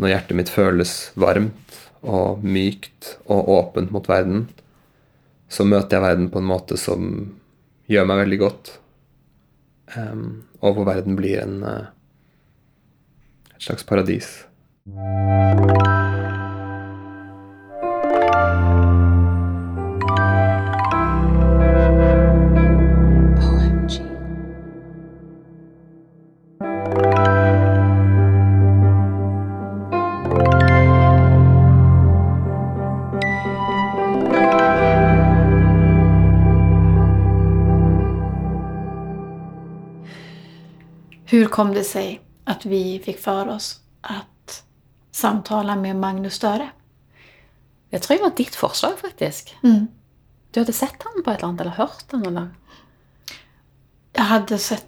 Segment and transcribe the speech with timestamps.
[0.00, 4.48] når hjertet mitt føles varmt og mykt og åpent mot verden,
[5.48, 7.10] så møter jeg verden på en måte som
[7.90, 8.72] gjør meg veldig godt.
[9.94, 11.86] Um, og hvor verden blir en, uh,
[13.54, 14.32] et slags paradis.
[41.54, 44.64] Kom det sig att vi fick för oss att
[45.10, 46.70] samtala med Magnus Støre?
[47.90, 49.56] Jeg tror det var ditt forslag, faktisk.
[49.62, 49.86] Mm.
[50.50, 52.48] Du hadde sett han på et eller annet, eller hørt han, eller?
[54.12, 54.86] Jag hade sett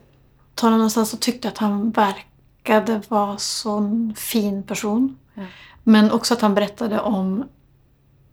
[0.60, 5.18] honom någonstans och tyckte att han verkade vara sån fin person.
[5.34, 5.42] Ja.
[5.82, 7.44] Men också att han berättade om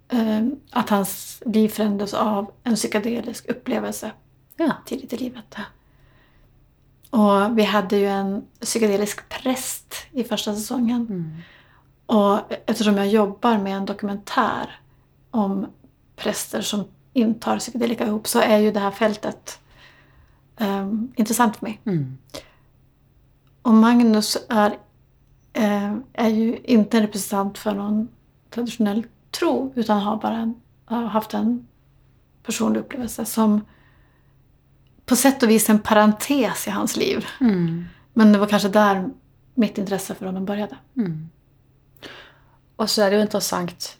[0.09, 4.11] eh, att hans liv förändrades av en psykedelisk upplevelse
[4.57, 4.71] Ja.
[4.85, 5.55] tidigt i livet.
[7.13, 11.07] Och vi hade ju en psykedelisk präst i första säsongen.
[11.09, 11.31] Mm.
[12.05, 14.79] Och eftersom jag jobbar med en dokumentär
[15.31, 15.67] om
[16.15, 19.59] präster som intar psykedelika ihop så är ju det här fältet
[20.59, 21.81] um, intressant för mig.
[21.85, 22.17] Mm.
[23.61, 24.77] Och Magnus är,
[25.53, 28.07] eh, är ju inte en representant för någon
[28.49, 31.67] traditionell tro utan har bara en, har haft en
[32.43, 33.61] personlig upplevelse som
[35.05, 37.25] på sätt och vis en parentes i hans liv.
[37.41, 37.85] Mm.
[38.13, 39.09] Men det var kanskje der
[39.53, 40.77] mitt intresse for honom började.
[40.97, 41.29] Mm.
[42.75, 43.97] Og så er det jo interessant,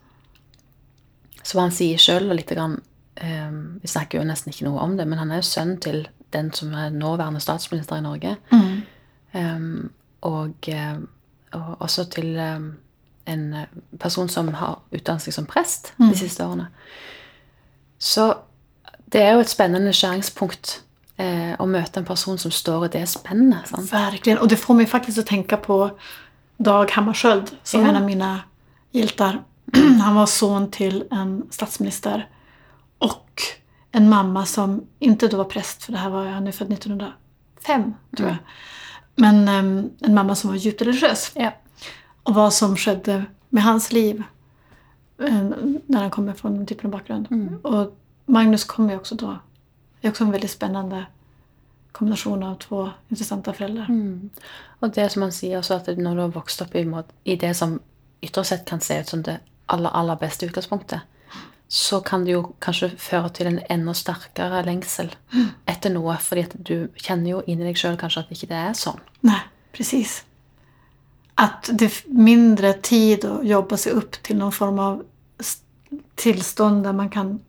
[1.44, 2.80] som han sier sjøl, og lite grann
[3.16, 6.08] eh, Vi snakker jo nesten ikke noe om det, men han er jo sønn til
[6.34, 8.38] den som er nåværende statsminister i Norge.
[9.34, 10.98] Em, og, eh,
[11.54, 12.72] og også til em,
[13.30, 13.44] en
[14.00, 16.68] person som har utdannet seg som prest de siste årene.
[18.00, 18.34] Så
[19.14, 20.82] det er jo et spennende skjæringspunkt
[21.24, 23.68] eh, å møte en person som står i det spennet.
[23.68, 23.94] Sant?
[23.94, 24.38] Verkligen.
[24.40, 25.90] Och det får mig faktiskt att tänka på
[26.58, 27.88] Dag Hammarskjöld som Ja.
[27.88, 28.40] en av mina
[28.92, 29.44] hjältar.
[30.04, 32.28] Han var son till en statsminister
[32.98, 33.42] och
[33.92, 37.94] en mamma som inte då var präst, för det här var, han är född 1905
[38.18, 38.38] tror jag.
[39.16, 41.32] Men um, en mamma som var djupt religiös.
[41.36, 41.52] Ja.
[42.24, 44.24] Och vad som skedde med hans liv
[45.18, 47.28] um, när han kommer från den typen av bakgrund.
[47.64, 49.38] Och Magnus kommer ju också då,
[50.08, 51.06] är också en väldigt spännande
[51.92, 53.86] kombinasjon av to interessante foreldre.
[53.90, 54.30] Mm.
[54.80, 56.86] Og det som han sier også, at når du har vokst opp i,
[57.24, 57.80] i det som
[58.24, 59.38] ytre sett kan se ut som det
[59.72, 61.06] aller, aller beste utgangspunktet,
[61.68, 65.10] så kan det jo kanskje føre til en enda sterkere lengsel
[65.70, 68.76] etter noe, fordi at du kjenner jo inni deg sjøl kanskje at ikke det er
[68.78, 69.00] sånn.
[69.26, 69.40] Nei,
[69.74, 70.20] precis.
[71.42, 75.02] At det er mindre tid å jobbe seg opp til noen form av
[76.20, 77.40] tilstand der man kan...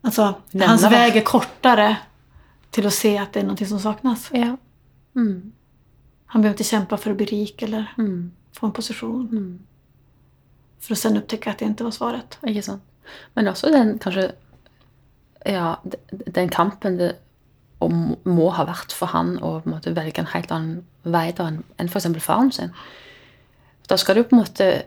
[0.00, 0.88] Alltså, Lämna hans det.
[0.88, 1.96] väg är kortare
[2.70, 4.28] till att se att det är någonting som saknas.
[4.32, 4.56] Ja.
[5.16, 5.52] Mm.
[6.26, 8.32] Han behöver inte kämpa för att bli rik eller Mm.
[8.52, 9.28] få en posisjon.
[9.32, 9.58] Mm.
[10.80, 12.38] For å sen oppdage at det ikke var svaret.
[12.42, 12.82] Ikke sant?
[13.34, 14.32] Men også den kanskje
[15.46, 15.76] Ja,
[16.10, 17.16] den kampen det
[17.80, 21.46] må- ha vært for han å på en måte velge en helt annen vei da
[21.46, 22.06] enn f.eks.
[22.20, 22.72] faren sin.
[23.88, 24.82] Da skal du på en måte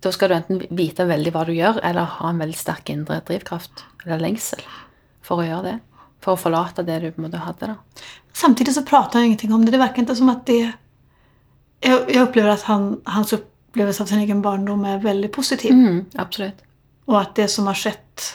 [0.00, 3.20] Da skal du enten vite veldig hva du gjør, eller ha en veldig sterk indre
[3.20, 4.62] drivkraft eller lengsel
[5.24, 5.76] for å gjøre det.
[6.20, 7.72] For å forlate det du på en måte hadde.
[7.72, 8.06] da.
[8.36, 9.72] Samtidig så prater han ingenting om det.
[9.72, 10.62] Det virker ikke som at det...
[11.80, 15.72] Jeg, jeg opplever at han, hans opplevelse av sin egen barndom er veldig positiv.
[15.72, 16.60] Mm, absolutt.
[17.08, 18.26] Og at det som har skjedd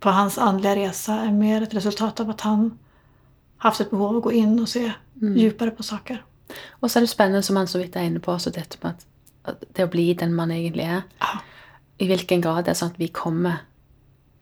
[0.00, 2.70] på hans åndelige resa er mer et resultat av at han
[3.60, 4.86] har haft et behov av å gå inn og se
[5.20, 6.22] djupare på saker.
[6.80, 8.94] Og så er det spennende, som han så vidt er inne på, også dette med
[8.94, 9.06] at,
[9.52, 11.04] at det å bli den man egentlig er.
[11.20, 11.40] Ja.
[12.00, 13.64] I hvilken grad det er sånn at vi kommer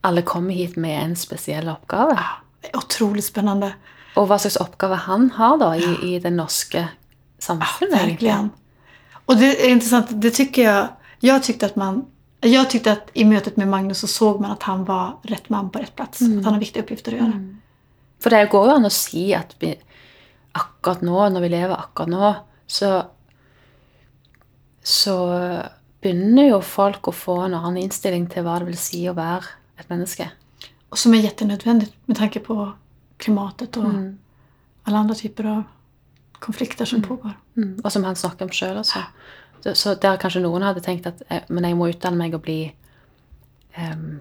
[0.05, 2.17] Alle kommer hit med en spesiell oppgave.
[2.19, 3.73] Ja, det er utrolig spennende.
[4.15, 6.85] Og hva slags oppgave han har da i, i det norske
[7.39, 7.95] samfunnet.
[7.95, 8.29] egentlig.
[8.29, 8.51] Verkligen.
[9.27, 10.89] Och det är intressant, det tycker jag...
[11.21, 12.07] Jag tyckte att man...
[12.41, 15.71] Jag tyckte att i mötet med Magnus så såg man att han var rätt man
[15.71, 16.23] på rätt plats.
[16.23, 17.57] Att han har viktiga uppgifter att göra.
[18.21, 19.75] For det går jo an å si at vi
[20.57, 22.31] akkurat nå, når vi lever akkurat nå,
[22.67, 23.03] så
[24.85, 25.17] så
[26.05, 29.45] begynner jo folk å få en annen innstilling til hva det vil si å være
[29.77, 30.31] et menneske.
[30.89, 32.73] Och som är jättenödvändigt med tanke på
[33.17, 34.19] klimatet og mm.
[34.85, 35.63] alle andre typer av
[36.39, 37.33] konflikter som pågår.
[37.57, 37.81] Mm.
[37.85, 39.03] Og som han snakker om sjøl altså.
[39.65, 42.43] Så, så der kanskje noen hadde tenkt at eh, men jeg må utdanne meg og
[42.45, 42.59] bli
[43.79, 44.21] um,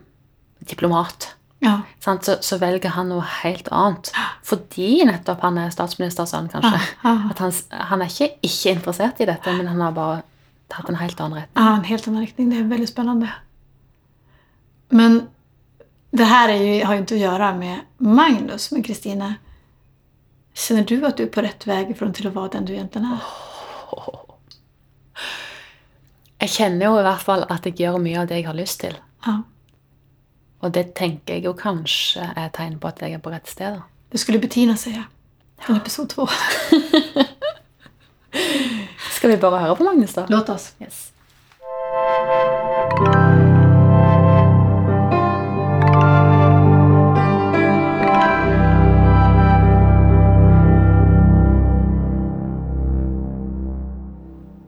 [0.69, 1.33] diplomat.
[1.63, 1.81] Ja.
[1.99, 4.11] Så, så velger han noe helt annet.
[4.43, 6.79] Fordi nettopp han er statsministersønn, kanskje.
[7.03, 7.13] Ja.
[7.31, 7.53] At han,
[7.91, 10.21] han er ikke ikke interessert i dette, men han har bare
[10.73, 11.59] tatt en helt annen retning.
[11.59, 12.49] Ja, en helt annen riktning.
[12.51, 13.31] Det er veldig spennende.
[14.93, 15.21] Men
[16.17, 19.35] det här är ju, har ju inte att göra med Magnus, men Kristina.
[20.53, 23.07] Känner du att du är på rätt väg från till att vara den du egentligen
[23.07, 23.17] är?
[26.39, 28.81] Jeg kjenner jo i hvert fall at jeg gjør mye av det jeg har lyst
[28.81, 28.97] til.
[29.25, 29.37] Ja.
[30.59, 33.47] Og det tenker jeg jo kanskje er et tegn på at jeg er på rett
[33.47, 33.79] sted.
[34.11, 35.03] Det skulle Bettina säga.
[35.57, 36.27] Från episod två.
[39.11, 40.25] Skal vi bare høre på Magnus, da?
[40.29, 40.73] Låt oss.
[40.81, 41.12] Yes.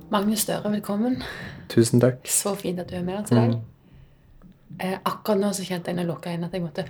[0.10, 1.24] Magnus Støre, velkommen.
[1.70, 2.28] Tusen takk.
[2.30, 3.56] Så fint at du er med oss i dag.
[4.80, 6.86] Eh, akkurat nå så kjente jeg når jeg lukka inn at jeg måtte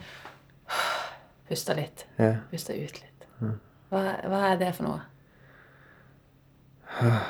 [1.47, 2.03] puste litt.
[2.19, 2.41] Yeah.
[2.51, 3.27] Puste ut litt.
[3.93, 5.01] Hva, hva er det for noe?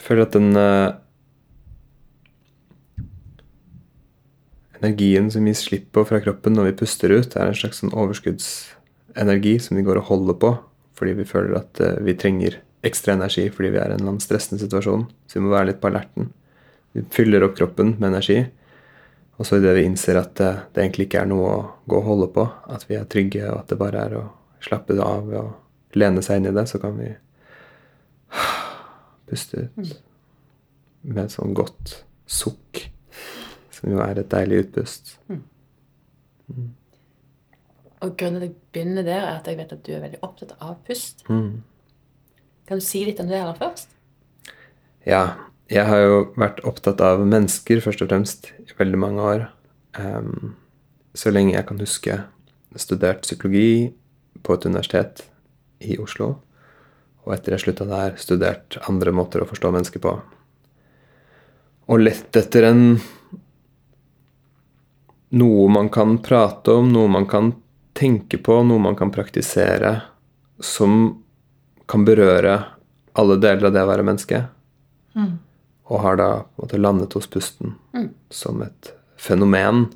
[0.00, 0.96] Jeg føler at den uh,
[4.80, 7.92] energien som vi slipper på fra kroppen når vi puster ut, er en slags sånn
[9.10, 10.56] overskuddsenergi som vi går og holder på
[10.98, 14.10] fordi vi føler at eh, vi trenger ekstra energi fordi vi er i en eller
[14.10, 15.06] annen stressende situasjon.
[15.26, 16.32] Så vi må være litt på alerten.
[16.92, 18.44] Vi fyller opp kroppen med energi.
[19.38, 22.04] Og så idet vi innser at det, det egentlig ikke er noe å gå og
[22.04, 24.24] holde på, at vi er trygge, og at det bare er å
[24.60, 27.08] slappe det av og lene seg inn i det, så kan vi
[29.30, 29.94] puste ut
[31.00, 32.82] med et sånn godt sukk,
[33.72, 35.16] som jo er et deilig utpust.
[38.00, 40.22] Og grunnen til at jeg begynner der, er at jeg vet at du er veldig
[40.24, 41.24] opptatt av pust.
[41.28, 41.62] Mm.
[42.68, 43.92] Kan du si litt om det aller først?
[45.08, 45.24] Ja,
[45.70, 49.46] jeg har jo vært opptatt av mennesker først og fremst i veldig mange år.
[49.98, 50.54] Um,
[51.14, 52.20] så lenge jeg kan huske.
[52.80, 53.90] Studert psykologi
[54.42, 55.24] på et universitet
[55.84, 56.34] i Oslo.
[57.26, 60.14] Og etter jeg slutta der, studert andre måter å forstå mennesker på.
[61.90, 62.84] Og lett etter en
[65.30, 67.52] Noe man kan prate om, noe man kan
[68.00, 70.00] tenke på, noe man kan praktisere,
[70.60, 71.22] som
[71.90, 72.56] kan berøre
[73.18, 74.44] alle deler av det å være menneske.
[75.90, 76.28] Og har da
[76.60, 77.74] måte landet hos pusten
[78.30, 79.88] som et fenomen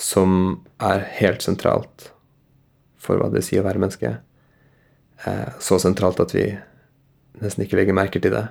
[0.00, 2.10] som er helt sentralt
[3.00, 4.14] for hva det sier å være menneske.
[5.24, 6.46] Eh, så sentralt at vi
[7.40, 8.46] nesten ikke legger merke til det,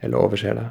[0.00, 0.68] eller overser det.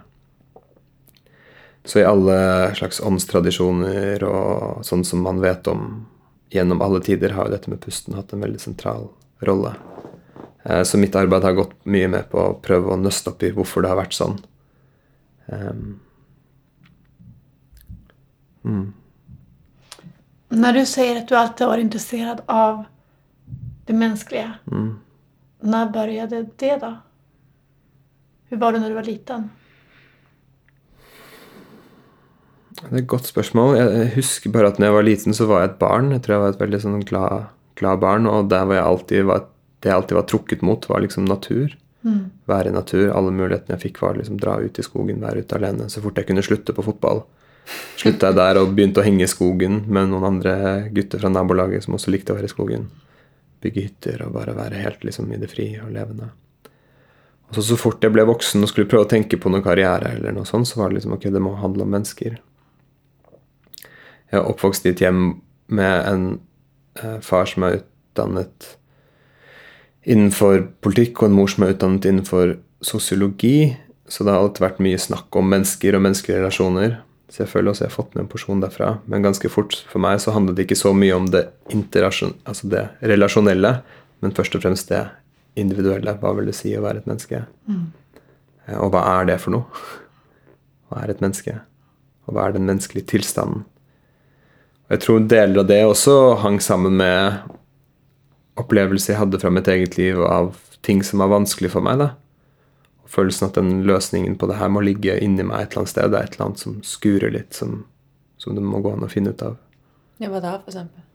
[1.87, 2.39] Så i alle
[2.75, 6.07] slags åndstradisjoner og sånn som man vet om
[6.49, 9.09] gjennom alle tider, har jo dette med pusten hatt en veldig sentral
[9.45, 9.73] rolle.
[10.63, 13.51] Eh, Så mitt arbeid har gått mye med på å prøve å nøste opp i
[13.51, 14.39] hvorfor det har vært sånn.
[15.49, 15.99] Um.
[18.63, 18.93] Mm.
[20.49, 22.83] Når du sier at du alltid har vært intresserad av
[23.85, 24.89] det menneskelige, mm.
[25.61, 26.91] når begynte det da?
[28.49, 29.49] Hvordan var det da du var liten?
[32.79, 33.75] Det er et godt spørsmål.
[33.75, 36.13] Jeg husker bare at når jeg var liten, så var jeg et barn.
[36.15, 37.49] Jeg tror jeg var et veldig sånn glad,
[37.79, 39.45] glad barn, og der var jeg alltid var,
[39.83, 41.75] det jeg alltid var trukket mot, var liksom natur.
[42.49, 43.09] Være i natur.
[43.11, 45.89] Alle mulighetene jeg fikk, var liksom dra ut i skogen, være ute alene.
[45.91, 47.25] Så fort jeg kunne slutte på fotball,
[47.99, 50.55] slutta jeg der og begynte å henge i skogen med noen andre
[50.95, 52.87] gutter fra nabolaget som også likte å være i skogen.
[53.59, 56.31] Bygge hytter og bare være helt liksom i det frie og levende.
[57.49, 60.13] Og så, så fort jeg ble voksen og skulle prøve å tenke på noen karriere,
[60.15, 62.37] eller noe sånt, så var det liksom ok, det må handle om mennesker.
[64.29, 65.39] Jeg er oppvokst i et hjem
[65.73, 66.25] med en
[66.99, 68.73] eh, far som er utdannet
[70.09, 73.75] innenfor politikk, og en mor som er utdannet innenfor sosiologi.
[74.09, 76.97] Så det har alltid vært mye snakk om mennesker og menneskelige relasjoner.
[77.29, 78.91] Så jeg føler også jeg har fått med en porsjon derfra.
[79.09, 82.87] Men ganske fort for meg så handlet det ikke så mye om det altså det
[83.05, 83.75] relasjonelle,
[84.21, 85.03] men først og fremst det
[85.59, 86.15] individuelle.
[86.21, 87.43] Hva vil det si å være et menneske?
[87.69, 87.85] Mm.
[88.79, 89.83] Og hva er det for noe?
[90.89, 91.59] Hva er et menneske?
[92.25, 93.67] Og hva er den menneskelige tilstanden?
[94.89, 97.43] Jeg tror deler av det også hang sammen med
[98.59, 100.55] opplevelser jeg hadde fra mitt eget liv av
[100.85, 102.01] ting som var vanskelig for meg.
[102.01, 102.09] da.
[103.05, 105.93] Og følelsen at den løsningen på det her må ligge inni meg et eller annet
[105.93, 106.09] sted.
[106.09, 107.83] Det er et eller annet som skurer litt, som,
[108.41, 109.59] som det må gå an å finne ut av.
[110.19, 111.05] Ja, hva da, for eksempel?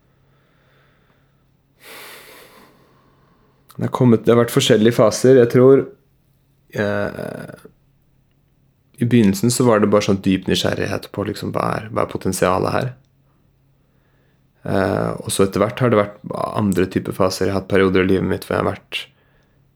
[3.75, 5.35] Det kommet, det har vært forskjellige faser.
[5.41, 5.81] Jeg tror
[6.79, 7.55] eh,
[9.03, 12.13] I begynnelsen så var det bare sånn dyp nysgjerrighet på liksom, hva, er, hva er
[12.13, 12.93] potensialet her.
[14.65, 17.47] Eh, og så etter hvert har det vært andre typer faser.
[17.47, 19.01] Jeg har hatt perioder i livet mitt hvor jeg har vært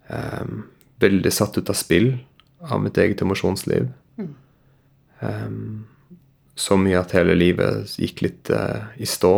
[0.10, 0.64] um,
[1.04, 2.12] veldig satt ut av spill
[2.66, 3.92] av mitt eget emosjonsliv.
[5.20, 5.86] Um,
[6.60, 9.34] så mye at hele livet gikk litt uh, i stå.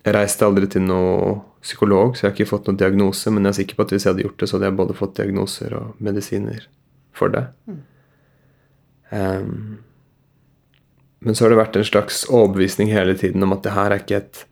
[0.00, 3.52] Jeg reiste aldri til noen psykolog, så jeg har ikke fått noen diagnose, men jeg
[3.52, 5.74] er sikker på at hvis jeg hadde gjort det, så hadde jeg både fått diagnoser
[5.76, 6.64] og medisiner
[7.16, 7.42] for det.
[7.68, 7.80] Mm.
[9.10, 9.58] Um,
[11.20, 14.02] men så har det vært en slags overbevisning hele tiden om at det her er
[14.02, 14.46] ikke et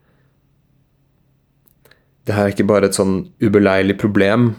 [2.28, 4.50] Det her er ikke bare et sånn ubeleilig problem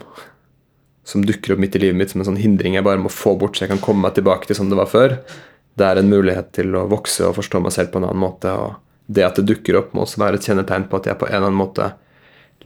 [1.05, 3.35] som dukker opp midt i livet mitt som en sånn hindring jeg bare må få
[3.37, 5.15] bort så jeg kan komme meg tilbake til som det var før.
[5.77, 8.51] Det er en mulighet til å vokse og forstå meg selv på en annen måte.
[8.51, 11.29] Og det at det dukker opp, må også være et kjennetegn på at jeg på
[11.29, 11.91] en eller annen måte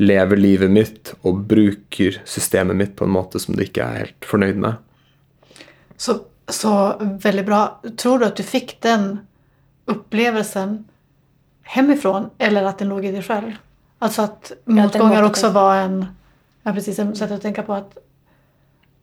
[0.02, 4.28] lever livet mitt og bruker systemet mitt på en måte som det ikke er helt
[4.28, 4.80] fornøyd med.
[6.00, 6.18] Så,
[6.50, 6.74] så
[7.24, 7.62] veldig bra.
[8.00, 9.22] Tror du at du fikk den
[9.92, 10.84] opplevelsen
[11.74, 13.58] hemifrån eller at den lå i deg selv?
[14.04, 16.00] Altså at motgångar også var en
[16.64, 17.98] ja, precis, en sätt å tenke på at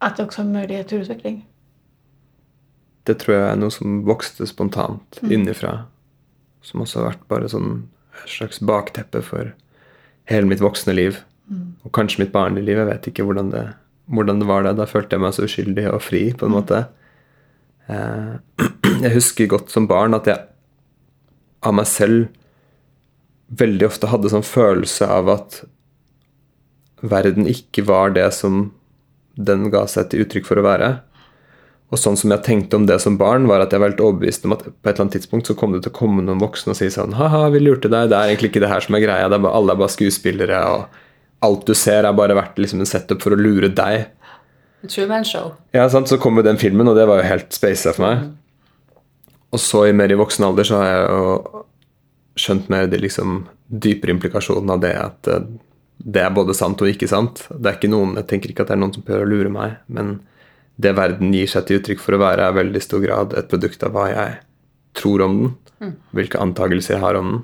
[0.00, 1.40] at det også er mulighet til utvikling?
[3.08, 5.32] Det tror jeg er noe som vokste spontant mm.
[5.36, 5.74] innifra.
[6.64, 7.72] Som også har vært bare sånn
[8.20, 9.52] et slags bakteppe for
[10.30, 11.20] hele mitt voksne liv.
[11.50, 11.74] Mm.
[11.84, 12.80] Og kanskje mitt barnlige liv.
[12.80, 13.66] Jeg vet ikke hvordan det,
[14.12, 14.76] hvordan det, var det.
[14.80, 16.58] Da følte jeg meg så uskyldig og fri, på en mm.
[16.58, 16.82] måte.
[17.90, 18.64] Eh,
[19.04, 20.46] jeg husker godt som barn at jeg
[21.66, 22.28] av meg selv
[23.60, 25.62] veldig ofte hadde sånn følelse av at
[27.00, 28.68] verden ikke var det som
[29.40, 30.90] den ga seg til uttrykk for å være.
[31.90, 34.44] Og sånn som jeg tenkte om det som barn, var at jeg var helt overbevist
[34.46, 36.74] om at på et eller annet tidspunkt så kom det til å komme noen voksne
[36.74, 38.12] og si sånn Ha-ha, vi lurte deg.
[38.12, 39.26] Det er egentlig ikke det her som er greia.
[39.26, 42.90] Er bare, alle er bare skuespillere, og alt du ser, er bare vært liksom en
[42.90, 44.06] setup for å lure deg.
[44.86, 45.50] Truman Show.
[45.76, 46.08] Ja, sant?
[46.08, 48.30] Så kom jo den filmen, og det var jo helt spasa for meg.
[49.50, 51.64] Og så i mer i voksen alder så har jeg jo
[52.40, 55.48] skjønt mer de liksom dypere implikasjonene av det at eh,
[56.00, 57.42] det er både sant og ikke sant.
[57.50, 59.52] Det er ikke noen, Jeg tenker ikke at det er noen som prøver å lure
[59.52, 60.20] meg, men
[60.80, 63.84] det verden gir seg til uttrykk for å være, er veldig stor grad et produkt
[63.84, 64.38] av hva jeg
[64.96, 65.50] tror om den.
[65.80, 65.92] Mm.
[66.16, 67.42] Hvilke antakelser jeg har om den.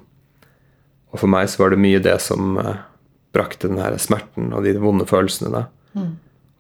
[1.13, 2.81] Og for meg så var det mye det som uh,
[3.37, 5.53] brakte den her smerten og de vonde følelsene.
[5.53, 5.67] da.
[5.97, 6.11] Mm.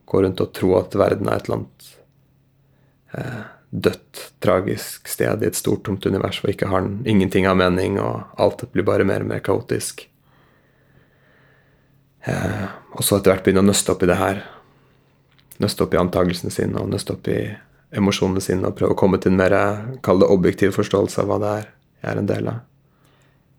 [0.08, 1.90] Gå rundt og tro at verden er et eller annet
[3.16, 7.98] uh, dødt, tragisk sted i et stort, tomt univers hvor ikke har ingenting av mening,
[8.00, 10.06] og alt blir bare mer og mer kaotisk.
[12.26, 14.42] Eh, og så etter hvert begynne å nøste opp i det her.
[15.62, 17.40] Nøste opp i antakelsene sine og nøste opp i
[17.96, 19.54] emosjonene sine og prøve å komme til en mer
[20.04, 21.68] kall det objektiv forståelse av hva det er
[22.06, 22.64] jeg er en del av.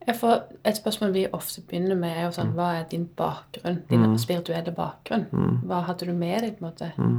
[0.07, 2.55] Et spørsmål vi ofte begynner med, er jo sånn mm.
[2.55, 3.81] Hva er din bakgrunn?
[3.89, 4.13] Din mm.
[4.23, 5.25] spirituelle bakgrunn?
[5.33, 5.57] Mm.
[5.67, 6.53] Hva hadde du med deg?
[6.55, 6.91] på en måte?
[6.95, 7.17] Mm.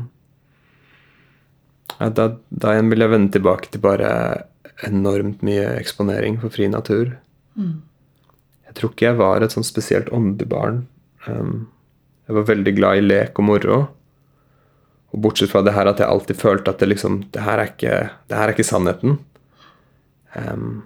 [1.97, 4.11] Ja, da, da igjen vil jeg vende tilbake til bare
[4.87, 7.17] enormt mye eksponering for fri natur.
[7.59, 7.81] Mm.
[8.69, 10.85] Jeg tror ikke jeg var et sånn spesielt åndelig barn
[11.27, 11.69] Um,
[12.29, 13.79] jeg var veldig glad i lek og moro.
[15.09, 17.71] Og bortsett fra det her at jeg alltid følte at det liksom Det her er
[17.73, 17.95] ikke,
[18.29, 19.19] det her er ikke sannheten.
[20.35, 20.85] Um,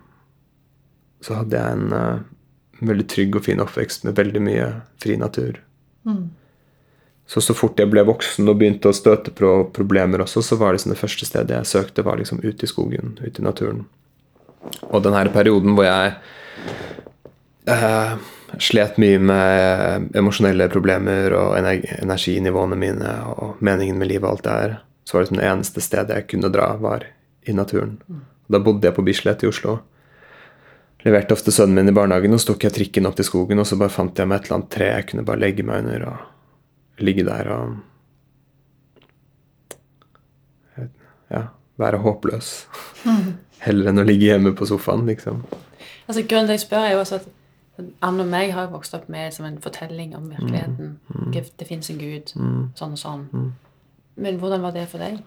[1.22, 2.22] så hadde jeg en uh,
[2.82, 4.68] veldig trygg og fin oppvekst med veldig mye
[5.02, 5.58] fri natur.
[6.06, 6.30] Mm.
[7.26, 10.72] Så så fort jeg ble voksen og begynte å støte på problemer også, så var
[10.72, 13.86] det liksom det første stedet jeg søkte, var liksom ute i skogen, ute i naturen.
[14.90, 16.14] Og den her perioden hvor jeg
[17.72, 18.16] eh,
[18.60, 24.58] slet mye med emosjonelle problemer og energinivåene mine og meningen med livet og alt det
[24.58, 24.76] her,
[25.08, 27.06] så var det det eneste stedet jeg kunne dra, var
[27.48, 27.96] i naturen.
[28.52, 29.78] Da bodde jeg på Bislett i Oslo.
[31.02, 33.66] Leverte ofte sønnen min i barnehagen, og så tok jeg trikken opp til skogen, og
[33.66, 36.06] så bare fant jeg meg et eller annet tre jeg kunne bare legge meg under
[36.12, 36.28] og
[36.98, 37.80] ligge der og
[41.32, 41.46] Ja,
[41.80, 42.48] være håpløs.
[43.64, 45.38] Heller enn å ligge hjemme på sofaen, liksom.
[46.04, 47.30] Altså, grunnen til at jeg spør, er jo også at
[48.04, 50.98] Anne og meg har vokst opp med som en fortelling om virkeligheten.
[51.08, 51.28] Mm.
[51.30, 51.36] Mm.
[51.58, 52.34] Det fins en gud.
[52.36, 52.64] Mm.
[52.76, 53.22] Sånn og sånn.
[53.32, 53.46] Mm.
[54.26, 55.22] Men hvordan var det for deg?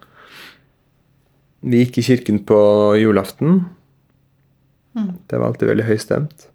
[1.65, 2.59] Vi gikk i kirken på
[3.01, 3.63] julaften.
[4.93, 5.15] Mm.
[5.25, 6.45] Det var alltid veldig høystemt.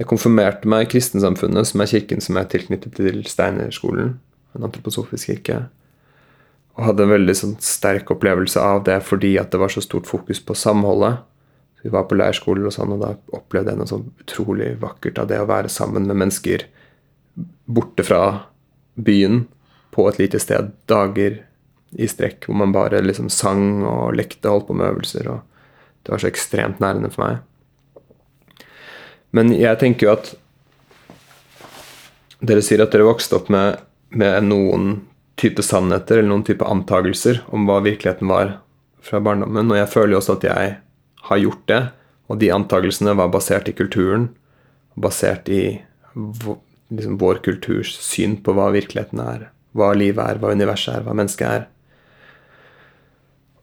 [0.00, 4.16] Jeg konfirmerte meg i Kristensamfunnet, som er kirken som er tilknyttet til Steinerskolen.
[4.56, 5.62] En antroposofisk kirke.
[6.78, 10.08] Og hadde en veldig sånn, sterk opplevelse av det fordi at det var så stort
[10.10, 11.20] fokus på samholdet
[11.82, 15.30] vi var på leirskoler og sånn, og da opplevde jeg noe sånn utrolig vakkert av
[15.30, 16.66] det å være sammen med mennesker
[17.70, 18.24] borte fra
[19.00, 19.46] byen,
[19.90, 21.40] på et lite sted, dager
[21.98, 25.30] i strekk, hvor man bare liksom sang og lekte og holdt på med øvelser.
[25.32, 25.40] og
[26.04, 28.68] Det var så ekstremt nærende for meg.
[29.34, 30.32] Men jeg tenker jo at
[32.40, 34.90] Dere sier at dere vokste opp med, med noen
[35.40, 38.58] type sannheter eller noen type antagelser om hva virkeligheten var
[39.04, 40.74] fra barndommen, og jeg føler jo også at jeg
[41.30, 41.80] har gjort det.
[42.30, 44.28] Og de antakelsene var basert i kulturen,
[44.94, 45.80] basert i
[46.14, 51.16] liksom, vår kulturs syn på hva virkeligheten er, hva livet er, hva universet er, hva
[51.16, 51.66] mennesket er.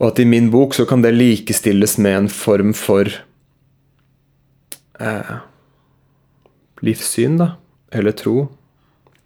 [0.02, 3.10] Og at i min bok så kan det likestilles med en form for
[5.00, 5.34] eh,
[6.86, 7.54] livssyn, da.
[7.96, 8.50] Eller tro.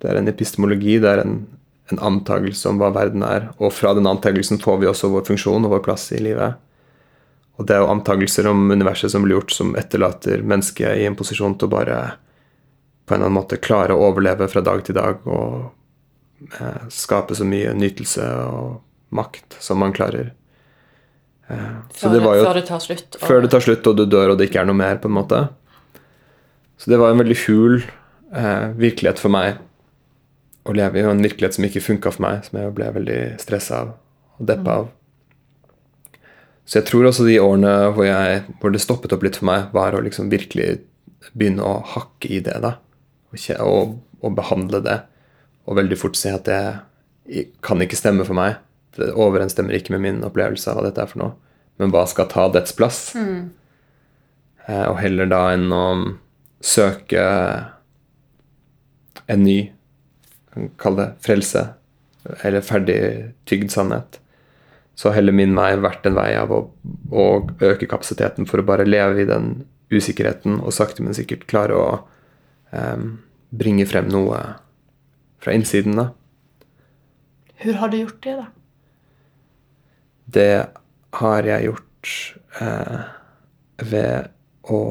[0.01, 1.36] Det er en epistemologi, det er en,
[1.91, 3.50] en antakelse om hva verden er.
[3.62, 6.58] Og fra den antakelsen får vi også vår funksjon og vår plass i livet.
[7.60, 11.17] Og det er jo antakelser om universet som blir gjort, som etterlater mennesket i en
[11.20, 12.00] posisjon til å bare
[13.05, 15.70] på en eller annen måte klare å overleve fra dag til dag og
[16.58, 18.79] eh, skape så mye nytelse og
[19.13, 20.31] makt som man klarer.
[21.51, 23.17] Eh, så Før, det var jo før det tar slutt.
[23.20, 25.12] og- før det tar slutt, og du dør, og det ikke er noe mer, på
[25.12, 25.41] en måte.
[26.79, 27.81] Så det var en veldig hul
[28.34, 29.60] eh, virkelighet for meg
[30.68, 33.20] å leve i, og en virkelighet som ikke funka for meg, som jeg ble veldig
[33.41, 33.94] stressa av
[34.41, 34.89] og deppa av.
[36.65, 39.70] Så jeg tror også de årene hvor, jeg, hvor det stoppet opp litt for meg,
[39.75, 40.84] var å liksom virkelig
[41.38, 42.75] begynne å hakke i det, da.
[43.32, 44.98] Og, og, behandle det.
[45.68, 48.60] Og veldig fort se at det kan ikke stemme for meg.
[48.98, 51.36] Det overensstemmer ikke med min opplevelse av hva dette er for noe.
[51.82, 53.03] Men hva skal ta dets plass?
[53.15, 55.86] Eh, og heller da enn å
[56.62, 57.22] søke
[59.32, 59.60] en ny
[60.81, 61.65] Kall det frelse,
[62.43, 63.00] eller ferdig
[63.50, 64.20] tygd sannhet.
[64.96, 66.62] Så heller min vei vært en vei av å,
[67.12, 67.25] å
[67.63, 71.88] øke kapasiteten for å bare leve i den usikkerheten og sakte, men sikkert klare å
[72.72, 74.39] um, bringe frem noe
[75.41, 76.12] fra innsiden, da.
[77.62, 78.46] Hvor har du gjort det da?
[80.31, 80.53] Det
[81.20, 82.12] har jeg gjort
[82.63, 83.01] eh,
[83.91, 84.29] ved
[84.72, 84.81] å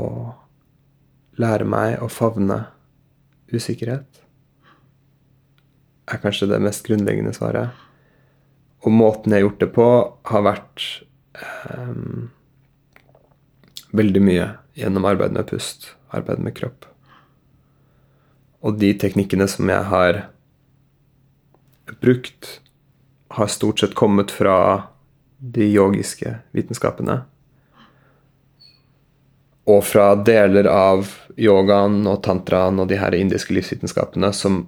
[1.41, 2.61] lære meg å favne
[3.51, 4.20] usikkerhet.
[6.11, 7.71] Er kanskje det mest grunnleggende svaret.
[8.83, 9.89] Og måten jeg har gjort det på,
[10.31, 10.85] har vært
[11.71, 12.31] um,
[13.97, 14.47] veldig mye
[14.79, 16.89] gjennom arbeid med pust, arbeid med kropp.
[18.65, 20.25] Og de teknikkene som jeg har
[22.01, 22.61] brukt,
[23.31, 24.57] har stort sett kommet fra
[25.39, 27.21] de yogiske vitenskapene.
[29.71, 34.65] Og fra deler av yogaen og tantraen og de her indiske livsvitenskapene som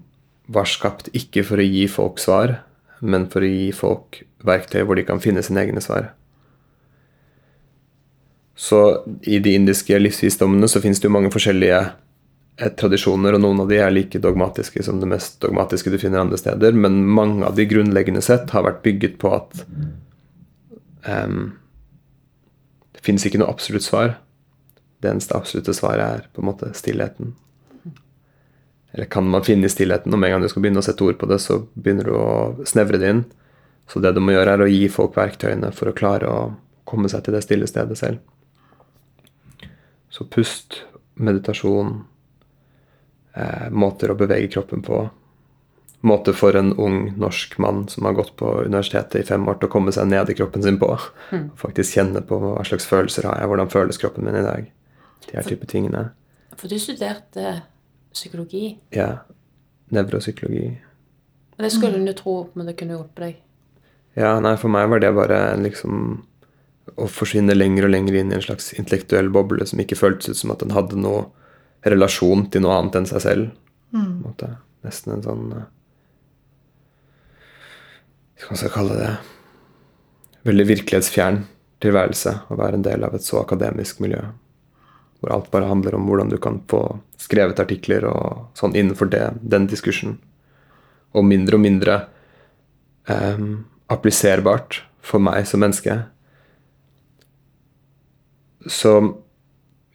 [0.53, 2.61] var skapt ikke for å gi folk svar,
[3.01, 6.13] men for å gi folk verktøy hvor de kan finne sine egne svar.
[8.55, 8.81] Så
[9.23, 13.73] i de indiske livsvisdommene så finnes det jo mange forskjellige eh, tradisjoner, og noen av
[13.73, 17.57] de er like dogmatiske som det mest dogmatiske du finner andre steder, men mange av
[17.59, 19.65] de grunnleggende sett har vært bygget på at
[21.09, 21.55] um,
[22.93, 24.19] det finnes ikke noe absolutt svar.
[25.03, 27.33] Det eneste absolutte svaret er på en måte stillheten.
[28.93, 31.17] Eller kan man finne i stillheten, med en gang du skal begynne å sette ord
[31.19, 33.25] på det, så begynner du å snevre det inn.
[33.89, 36.43] Så det du må gjøre, er å gi folk verktøyene for å klare å
[36.89, 38.21] komme seg til det stille stedet selv.
[40.13, 40.83] Så pust,
[41.15, 42.03] meditasjon,
[43.35, 45.01] eh, måter å bevege kroppen på.
[46.05, 49.71] Måte for en ung norsk mann som har gått på universitetet i fem år, til
[49.71, 50.99] å komme seg ned i kroppen sin på.
[51.31, 51.51] Mm.
[51.57, 54.71] faktisk kjenne på hva slags følelser har jeg, hvordan føles kroppen min i dag.
[55.29, 56.11] De her type tingene.
[56.59, 57.63] For du studerte
[58.13, 59.19] psykologi, Ja.
[59.93, 60.79] Nevropsykologi.
[61.59, 63.37] det skulle hun jo tro men det kunne hjulpet deg.
[64.17, 66.23] Ja, nei, for meg var det bare liksom
[66.99, 70.37] å forsvinne lenger og lenger inn i en slags intellektuell boble som ikke føltes ut
[70.37, 71.27] som at den hadde noe
[71.85, 73.51] relasjon til noe annet enn seg selv.
[73.93, 74.01] Mm.
[74.03, 74.49] en måte.
[74.83, 75.65] Nesten en sånn eh,
[78.43, 79.11] Hva skal jeg kalle det?
[80.49, 81.43] Veldig virkelighetsfjern
[81.83, 84.23] tilværelse å være en del av et så akademisk miljø.
[85.23, 86.83] Hvor alt bare handler om hvordan du kan få
[87.23, 90.17] skrevet artikler og sånn innenfor det, den diskursen.
[91.15, 91.99] Og mindre og mindre
[93.07, 96.01] um, appliserbart for meg som menneske.
[98.67, 98.95] Så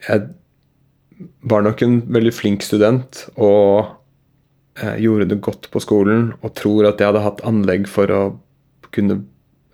[0.06, 0.28] jeg
[1.50, 3.88] var nok en veldig flink student og
[4.78, 8.22] eh, gjorde det godt på skolen og tror at jeg hadde hatt anlegg for å
[8.94, 9.22] kunne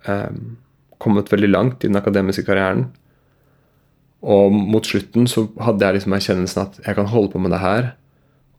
[0.09, 0.37] eh,
[1.01, 2.87] kommet veldig langt i den akademiske karrieren.
[4.25, 7.61] Og mot slutten så hadde jeg liksom erkjennelsen at jeg kan holde på med det
[7.61, 7.91] her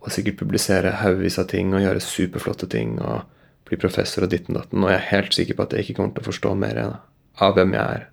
[0.06, 3.24] og sikkert publisere haugevis av ting og gjøre superflotte ting og
[3.66, 6.14] bli professor og ditten datten, og jeg er helt sikker på at jeg ikke kommer
[6.14, 8.04] til å forstå mer av hvem jeg er,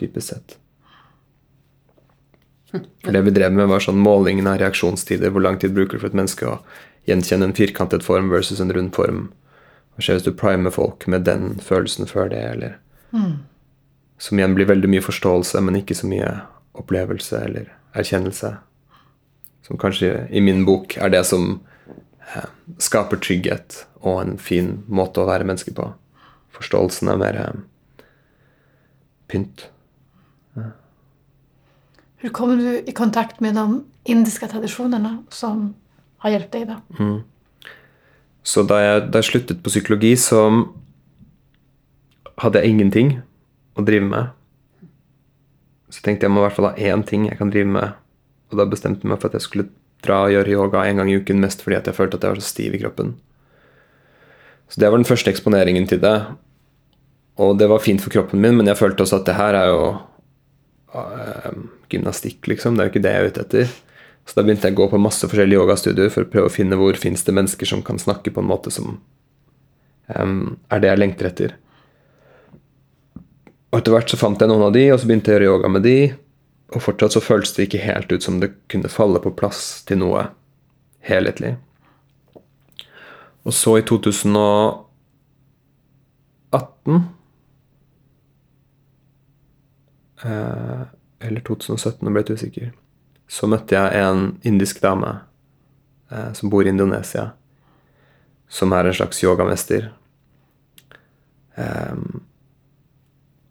[0.00, 0.56] dypest sett.
[2.72, 5.30] For det vi drev med, var sånn målingen av reaksjonstider.
[5.32, 6.56] Hvor lang tid bruker du for et menneske å
[7.08, 9.28] gjenkjenne en firkantet form versus en rund form?
[9.94, 12.78] Hva skjer hvis du primer folk med den følelsen før det, eller
[14.18, 16.30] Som igjen blir veldig mye forståelse, men ikke så mye
[16.80, 18.56] opplevelse eller erkjennelse.
[19.66, 21.60] Som kanskje i min bok er det som
[22.34, 22.50] eh,
[22.82, 25.88] skaper trygghet og en fin måte å være menneske på.
[26.56, 28.04] Forståelsen er mer eh,
[29.32, 29.68] pynt.
[32.16, 35.74] Hvordan kom du i kontakt med de indiske tradisjonene som
[36.24, 36.78] har hjulpet deg, da?
[36.98, 37.18] Mm.
[38.46, 40.46] Så da jeg, da jeg sluttet på psykologi, så
[42.40, 43.16] hadde jeg ingenting.
[43.76, 44.35] å drive med.
[45.96, 47.94] Så tenkte jeg må i hvert fall ha én ting jeg kan drive med.
[48.52, 49.70] Og da bestemte jeg meg for at jeg skulle
[50.04, 52.34] dra og gjøre yoga en gang i uken, mest fordi at jeg følte at jeg
[52.34, 53.14] var så stiv i kroppen.
[54.68, 56.18] Så det var den første eksponeringen til det.
[57.42, 59.70] Og det var fint for kroppen min, men jeg følte også at det her er
[59.70, 59.82] jo
[61.00, 61.58] øh,
[61.92, 62.76] gymnastikk, liksom.
[62.76, 63.74] Det er jo ikke det jeg er ute etter.
[64.26, 66.78] Så da begynte jeg å gå på masse forskjellige yogastudioer for å prøve å finne
[66.80, 68.96] hvor fins det mennesker som kan snakke på en måte som
[70.10, 71.54] um, er det jeg lengter etter.
[73.76, 75.50] Og etter hvert så fant jeg noen av de, og så begynte jeg å gjøre
[75.50, 76.16] yoga med de.
[76.72, 80.00] Og fortsatt så føltes det ikke helt ut som det kunne falle på plass til
[80.00, 80.32] noe
[81.04, 81.60] helhetlig.
[83.44, 84.80] Og så i 2018
[90.24, 90.88] eh,
[91.28, 92.72] Eller 2017, nå ble jeg usikker.
[93.28, 95.20] Så møtte jeg en indisk dame
[96.08, 97.36] eh, som bor i Indonesia.
[98.48, 99.92] Som er en slags yogamester.
[101.60, 102.24] Em,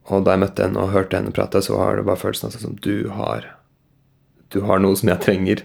[0.06, 2.58] og da jeg møtte henne og hørte henne prate, så har det bare følelsen av
[2.60, 3.52] at du har
[4.54, 5.64] Du har noe som jeg trenger.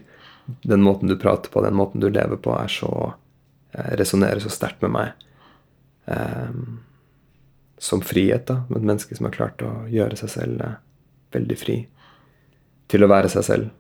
[0.65, 3.13] Den måten du prater på, den måten du lever på, er så
[3.77, 5.27] eh, resonnerer så sterkt med meg.
[6.07, 6.81] Um,
[7.79, 8.65] som frihet, da.
[8.69, 10.81] Med et menneske som har klart å gjøre seg selv eh,
[11.37, 11.77] veldig fri.
[12.91, 13.71] Til å være seg selv.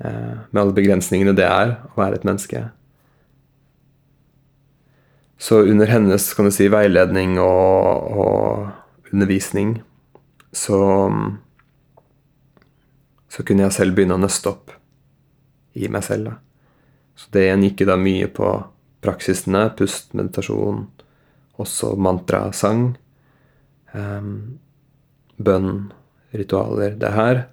[0.00, 2.64] Uh, med alle begrensningene det er å være et menneske.
[5.40, 8.79] Så under hennes kan du si, veiledning og, og
[9.12, 9.78] undervisning
[10.52, 10.80] så
[13.30, 14.72] så kunne jeg selv begynne å nøste opp
[15.78, 16.32] i meg selv.
[16.32, 16.38] Da.
[17.14, 18.48] Så det gikk da mye på
[19.04, 20.82] praksisene, pust, meditasjon,
[21.60, 22.96] også mantra, sang,
[23.94, 24.58] em,
[25.38, 25.92] bønn,
[26.34, 27.44] ritualer, det her.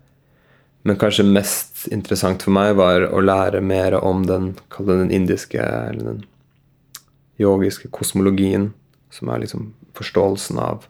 [0.87, 6.13] Men kanskje mest interessant for meg var å lære mer om den, den indiske, eller
[6.13, 6.21] den
[7.37, 8.71] yogiske kosmologien,
[9.13, 10.87] som er liksom forståelsen av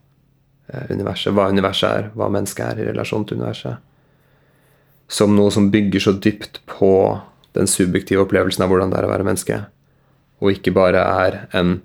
[0.68, 1.34] universet.
[1.34, 3.84] Hva universet er, hva mennesket er i relasjon til universet.
[5.08, 6.92] Som noe som bygger så dypt på
[7.58, 9.60] den subjektive opplevelsen av hvordan det er å være menneske.
[10.44, 11.80] Og ikke bare er en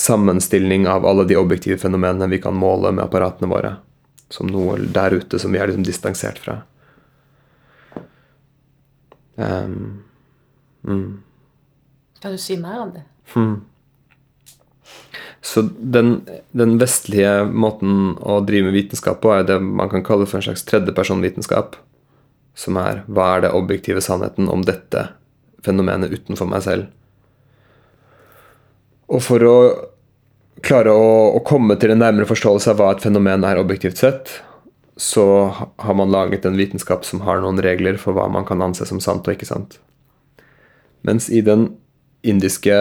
[0.00, 3.74] sammenstilling av alle de objektive fenomenene vi kan måle med apparatene våre.
[4.30, 6.60] Som noe der ute som vi er liksom distansert fra.
[9.40, 10.04] Um,
[10.84, 11.22] mm.
[12.20, 13.02] Kan du si mer om det?
[13.32, 13.60] Hmm.
[15.40, 16.20] Så den,
[16.52, 20.44] den vestlige måten å drive med vitenskap på er det man kan kalle for en
[20.50, 21.78] slags tredjepersonvitenskap.
[22.58, 25.06] Som er hva er det objektive sannheten om dette
[25.64, 26.90] fenomenet utenfor meg selv?
[29.10, 29.56] Og for å
[30.64, 34.30] klare å, å komme til en nærmere forståelse av hva et fenomen er objektivt sett,
[35.00, 35.24] så
[35.80, 39.00] har man laget en vitenskap som har noen regler for hva man kan anse som
[39.00, 39.78] sant og ikke sant.
[41.06, 41.70] Mens i den
[42.20, 42.76] indiske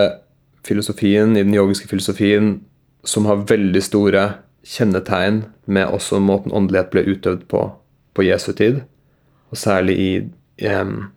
[0.67, 2.59] filosofien, i den yogiske filosofien,
[3.03, 4.23] som har veldig store
[4.67, 7.69] kjennetegn med også måten åndelighet ble utøvd på
[8.19, 8.81] på Jesu tid,
[9.49, 10.09] og særlig i,
[10.67, 11.07] um,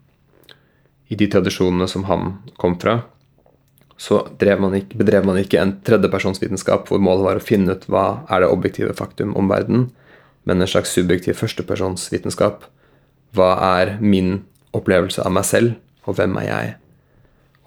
[1.11, 3.00] i de tradisjonene som han kom fra,
[4.02, 4.24] så
[4.59, 8.42] man ikke, bedrev man ikke en tredjepersonsvitenskap hvor målet var å finne ut hva er
[8.42, 9.90] det objektive faktum om verden,
[10.44, 12.64] men en slags subjektiv førstepersonsvitenskap.
[13.37, 14.40] Hva er min
[14.74, 16.72] opplevelse av meg selv, og hvem er jeg?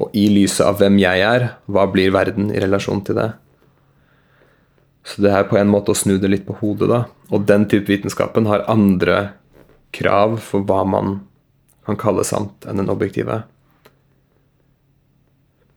[0.02, 3.30] Og i lyset av hvem jeg er, hva blir verden i relasjon til det?
[5.06, 7.04] Så det er på en måte å snu det litt på hodet, da.
[7.32, 9.36] Og den type vitenskapen har andre
[9.96, 11.20] krav for hva man
[11.86, 13.44] kan kalle sant, enn den objektive.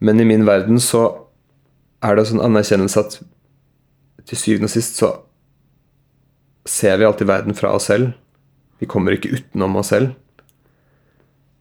[0.01, 1.05] Men i min verden så
[2.03, 3.19] er det en anerkjennelse at
[4.29, 5.13] til syvende og sist så
[6.69, 8.13] ser vi alltid verden fra oss selv.
[8.79, 10.13] Vi kommer ikke utenom oss selv.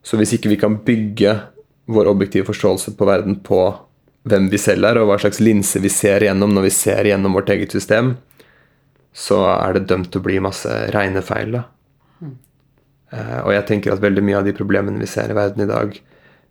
[0.04, 1.34] Så hvis ikke vi kan bygge
[1.88, 3.62] vår objektive forståelse på verden på
[4.28, 7.38] hvem vi selv er, og hva slags linse vi ser gjennom når vi ser gjennom
[7.38, 8.18] vårt eget system,
[9.16, 11.56] så er det dømt til å bli masse regnefeil.
[11.56, 11.64] Da.
[13.12, 15.70] Eh, Og jeg tenker at veldig mye av de problemene vi ser i verden i
[15.70, 15.96] dag,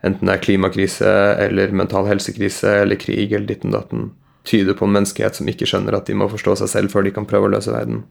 [0.06, 4.10] enten det er klimakrise eller mental helsekrise eller krig eller ditten datten,
[4.46, 7.12] tyder på en menneskehet som ikke skjønner at de må forstå seg selv før de
[7.12, 8.04] kan prøve å løse verden.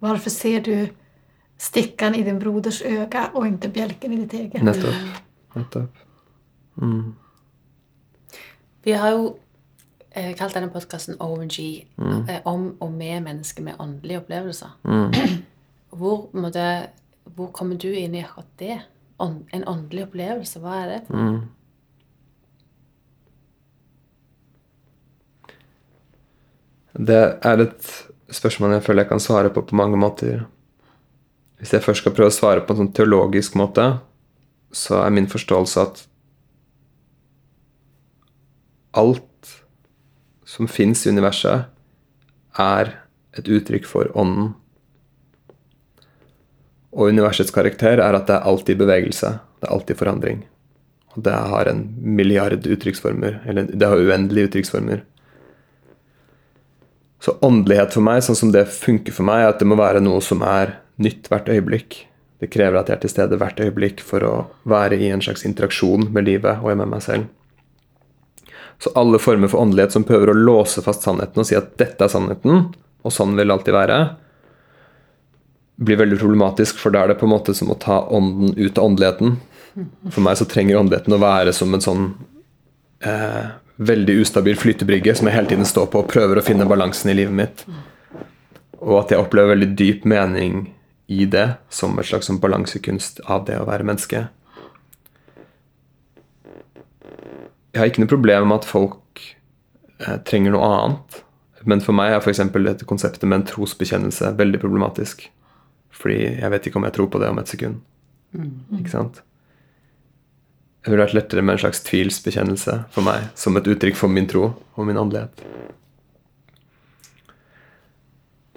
[0.00, 0.88] Hvorfor ser du
[1.60, 4.64] stikkene i din broders öga og ikke bjelken i ditt eget?
[4.64, 5.22] Nettopp.
[5.56, 6.02] Nettopp.
[8.86, 9.22] Vi har jo
[10.10, 11.58] eh, kalt denne podkasten OMG,
[12.28, 14.76] eh, om og med mennesker med åndelige opplevelser.
[15.96, 16.90] Hvor, måtte,
[17.24, 18.74] hvor kommer du inn i akkurat det?
[19.22, 20.98] Ånd, en åndelig opplevelse, hva er det?
[21.08, 21.38] Mm.
[27.08, 27.88] Det er et
[28.34, 30.44] spørsmål jeg føler jeg kan svare på på mange måter.
[31.56, 33.88] Hvis jeg først skal prøve å svare på en sånn teologisk måte,
[34.74, 36.02] så er min forståelse at
[38.96, 39.26] alt
[40.46, 41.66] som fins i universet,
[42.56, 42.92] er
[43.36, 44.54] et uttrykk for ånden.
[46.96, 49.34] Og universets karakter er at det er alltid bevegelse.
[49.60, 50.46] Det er alltid forandring.
[51.16, 53.42] Og det har en milliard uttrykksformer.
[53.44, 55.02] Eller det har uendelige uttrykksformer.
[57.20, 60.00] Så åndelighet for meg, sånn som det funker for meg, er at det må være
[60.04, 62.04] noe som er nytt hvert øyeblikk.
[62.40, 64.34] Det krever at jeg er til stede hvert øyeblikk for å
[64.68, 67.30] være i en slags interaksjon med livet og med meg selv.
[68.82, 72.04] Så alle former for åndelighet som prøver å låse fast sannheten og si at dette
[72.04, 72.68] er sannheten,
[73.06, 73.98] og sånn vil det alltid være,
[75.76, 78.78] blir veldig problematisk, for da er det på en måte som å ta ånden ut
[78.78, 79.36] av åndeligheten.
[80.12, 82.06] For meg så trenger åndeligheten å være som en sånn
[83.04, 87.12] eh, veldig ustabil flytebrygge som jeg hele tiden står på og prøver å finne balansen
[87.12, 87.66] i livet mitt.
[88.80, 90.66] Og at jeg opplever veldig dyp mening
[91.06, 94.26] i det, som et slags sånn balansekunst av det å være menneske.
[97.72, 99.22] Jeg har ikke noe problem med at folk
[100.00, 101.20] eh, trenger noe annet.
[101.66, 102.40] Men for meg er f.eks.
[102.54, 105.26] dette konseptet med en trosbekjennelse veldig problematisk.
[105.96, 107.80] Fordi jeg vet ikke om jeg tror på det om et sekund.
[108.78, 109.22] Ikke sant?
[110.86, 114.28] Det ville vært lettere med en slags tvilsbekjennelse for meg, som et uttrykk for min
[114.30, 115.42] tro og min åndelighet.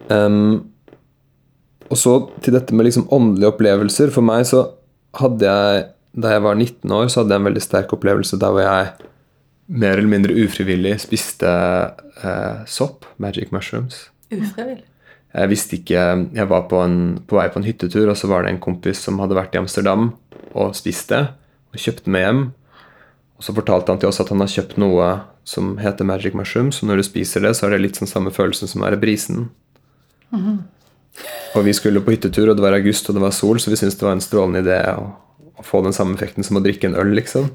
[0.10, 0.70] Um,
[1.90, 4.12] og så til dette med liksom åndelige opplevelser.
[4.14, 4.66] For meg så
[5.20, 5.88] hadde jeg,
[6.20, 9.10] da jeg var 19 år, så hadde jeg en veldig sterk opplevelse der hvor jeg
[9.70, 14.08] mer eller mindre ufrivillig spiste eh, sopp, magic mushrooms.
[14.34, 14.86] Ufrivillig.
[15.30, 18.44] Jeg visste ikke Jeg var på, en, på vei på en hyttetur, og så var
[18.44, 20.14] det en kompis som hadde vært i Amsterdam
[20.58, 21.28] og spist det,
[21.70, 22.42] og kjøpte med hjem.
[23.38, 25.12] Og så fortalte han til oss at han har kjøpt noe
[25.48, 28.34] som heter magic mushrooms, og når du spiser det, så er det litt sånn samme
[28.34, 29.48] følelsen som å være brisen.
[31.58, 33.80] Og vi skulle på hyttetur, og det var august, og det var sol, så vi
[33.80, 35.08] syntes det var en strålende idé å,
[35.60, 37.50] å få den samme effekten som å drikke en øl, liksom.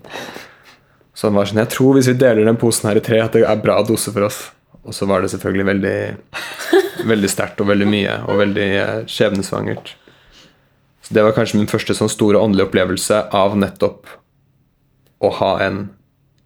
[1.14, 3.36] Så han var sånn Jeg tror hvis vi deler den posen her i tre, at
[3.36, 4.40] det er bra dose for oss.
[4.84, 5.98] Og så var det selvfølgelig veldig,
[7.12, 9.94] veldig sterkt og veldig mye, og veldig eh, skjebnesvangert.
[11.04, 14.10] Så det var kanskje min første sånn store åndelige opplevelse av nettopp
[15.24, 15.86] å ha en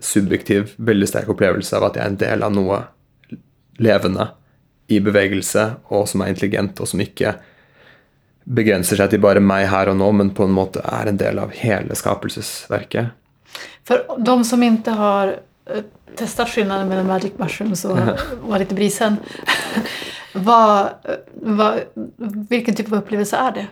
[0.02, 2.82] subjektiv, veldig sterk opplevelse av at jeg er en del av noe
[3.82, 4.28] levende
[4.88, 7.34] i bevegelse, og som er intelligent, og som ikke
[8.48, 11.40] begrenser seg til bare meg her og nå, men på en måte er en del
[11.42, 13.12] av hele skapelsesverket.
[13.88, 15.34] For de som ikke har
[15.68, 15.84] eh,
[16.16, 17.98] testat skillnaden mellan magic mushrooms och
[18.42, 19.16] vara lite brisen.
[20.32, 20.88] vad,
[21.34, 21.80] vad,
[22.48, 23.66] vilken typ av opplevelse er det?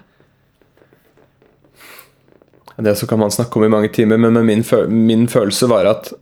[2.77, 6.13] Det så kan man snakke om i mange timer, men min, min følelse var at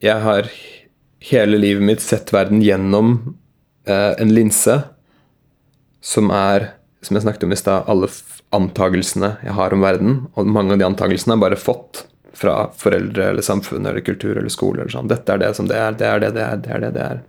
[0.00, 0.48] jeg har
[1.20, 3.36] hele livet mitt sett verden gjennom
[3.94, 4.80] en linse
[6.02, 6.72] som er,
[7.02, 8.08] som jeg snakket om i stad, alle
[8.56, 10.18] antagelsene jeg har om verden.
[10.34, 12.04] Og mange av de antagelsene har jeg bare fått
[12.36, 14.82] fra foreldre eller samfunn eller kultur eller skole.
[14.82, 15.08] eller sånn.
[15.10, 17.06] Dette er det som det er, det er det det er, det er det det
[17.06, 17.24] er.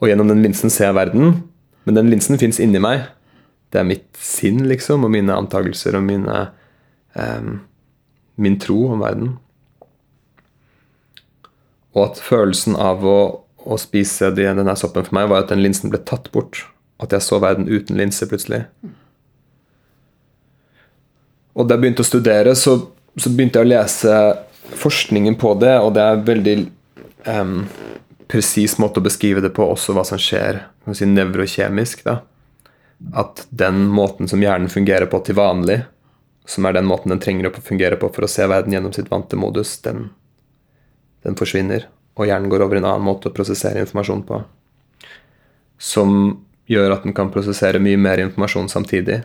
[0.00, 1.42] Og gjennom den linsen ser jeg verden,
[1.84, 3.08] men den linsen fins inni meg.
[3.70, 6.38] Det er mitt sinn, liksom, og mine antakelser og mine
[7.14, 7.60] um,
[8.40, 9.34] min tro om verden.
[11.94, 13.18] Og at følelsen av å,
[13.64, 16.64] å spise denne soppen for meg, var at den linsen ble tatt bort.
[17.00, 18.64] At jeg så verden uten linse plutselig.
[21.56, 22.76] Og da jeg begynte å studere, så,
[23.16, 24.16] så, begynte jeg å lese
[24.80, 26.56] forskningen på det, og det er en veldig
[27.26, 27.54] um,
[28.30, 30.62] presis måte å beskrive det på, også hva som skjer
[30.94, 32.04] si, nevrokjemisk.
[33.16, 35.82] At den måten som hjernen fungerer på til vanlig,
[36.48, 39.10] som er den måten den trenger å fungere på for å se verden gjennom sitt
[39.10, 40.08] vante modus, den,
[41.26, 41.88] den forsvinner.
[42.18, 44.40] Og hjernen går over i en annen måte å prosessere informasjon på.
[45.80, 46.16] Som
[46.70, 49.22] gjør at den kan prosessere mye mer informasjon samtidig,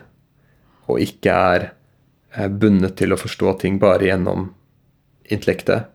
[0.86, 1.68] og ikke er
[2.60, 4.48] bundet til å forstå ting bare gjennom
[5.32, 5.92] intellektet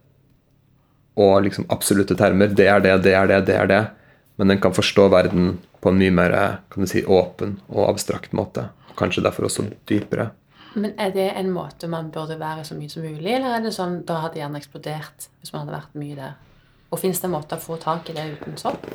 [1.20, 2.52] og liksom absolutte termer.
[2.56, 3.82] Det er det, det er det, det er det.
[4.40, 6.36] Men den kan forstå verden på en mye mer
[6.72, 8.70] kan du si, åpen og abstrakt måte.
[8.90, 10.32] Og Kanskje derfor også dypere.
[10.74, 13.74] Men er det en måte man burde være så mye som mulig, eller er det
[13.76, 16.38] sånn da hadde hjernen eksplodert hvis man hadde vært mye der?
[16.92, 18.86] Og fins det en måte å få tak i det uten sopp?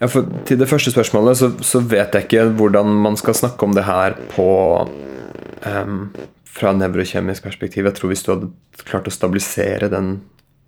[0.00, 3.66] Ja, for Til det første spørsmålet så, så, vet jeg ikke hvordan man skal snakke
[3.66, 4.48] om det her på
[5.64, 6.00] um,
[6.54, 7.86] fra nevrokjemisk perspektiv.
[7.86, 8.50] Jeg tror hvis du hadde
[8.82, 10.16] klart å stabilisere den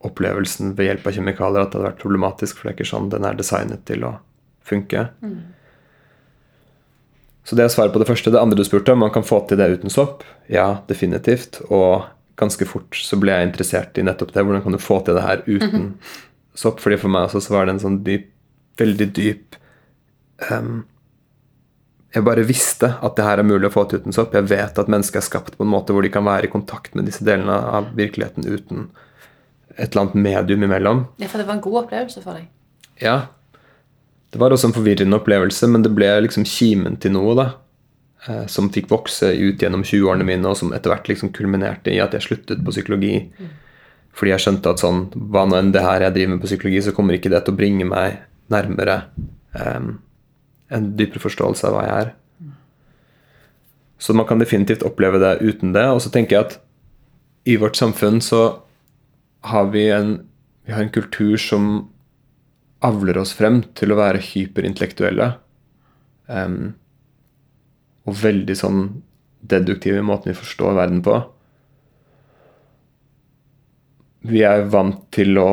[0.06, 3.10] opplevelsen ved hjelp av kjemikalier, at det hadde vært problematisk, for det er ikke sånn
[3.10, 4.16] den er designet til å
[4.66, 5.08] funke.
[5.22, 5.38] Mm.
[7.46, 8.32] Så det er svaret på det første.
[8.34, 10.24] Det andre du spurte om, man kan få til det uten sopp.
[10.50, 11.60] Ja, definitivt.
[11.70, 12.06] Og
[12.38, 14.42] ganske fort så ble jeg interessert i nettopp det.
[14.46, 16.22] Hvordan kan du få til det her uten mm -hmm.
[16.58, 16.82] Sopp?
[16.82, 18.28] Fordi for meg også så var det en sånn dyp,
[18.76, 19.56] veldig dyp
[20.50, 20.84] um,
[22.12, 24.36] Jeg bare visste at det her er mulig å få til uten sopp.
[24.36, 26.96] Jeg vet at mennesker er skapt på en måte hvor de kan være i kontakt
[26.96, 28.88] med disse delene av virkeligheten uten
[29.76, 31.04] et eller annet medium imellom.
[31.20, 32.48] Ja, For det var en god opplevelse for deg?
[33.02, 33.28] Ja.
[34.32, 37.46] Det var også en forvirrende opplevelse, men det ble liksom kimen til noe, da.
[38.26, 42.00] Eh, som fikk vokse ut gjennom 20-årene mine, og som etter hvert liksom kulminerte i
[42.02, 43.20] at jeg sluttet på psykologi.
[44.16, 45.02] Fordi jeg skjønte at sånn,
[45.32, 47.52] hva nå enn det her jeg driver med på psykologi, så kommer ikke det til
[47.52, 49.00] å bringe meg nærmere
[49.52, 49.98] um,
[50.72, 52.14] en dypere forståelse av hva jeg er.
[54.00, 55.84] Så man kan definitivt oppleve det uten det.
[55.92, 56.56] Og så tenker jeg at
[57.46, 58.42] i vårt samfunn så
[59.46, 60.16] har vi en,
[60.66, 61.68] vi har en kultur som
[62.84, 65.34] avler oss frem til å være hyperintellektuelle.
[66.26, 66.74] Um,
[68.06, 68.82] og veldig sånn
[69.46, 71.20] deduktive i måten vi forstår verden på.
[74.26, 75.50] Vi er vant til å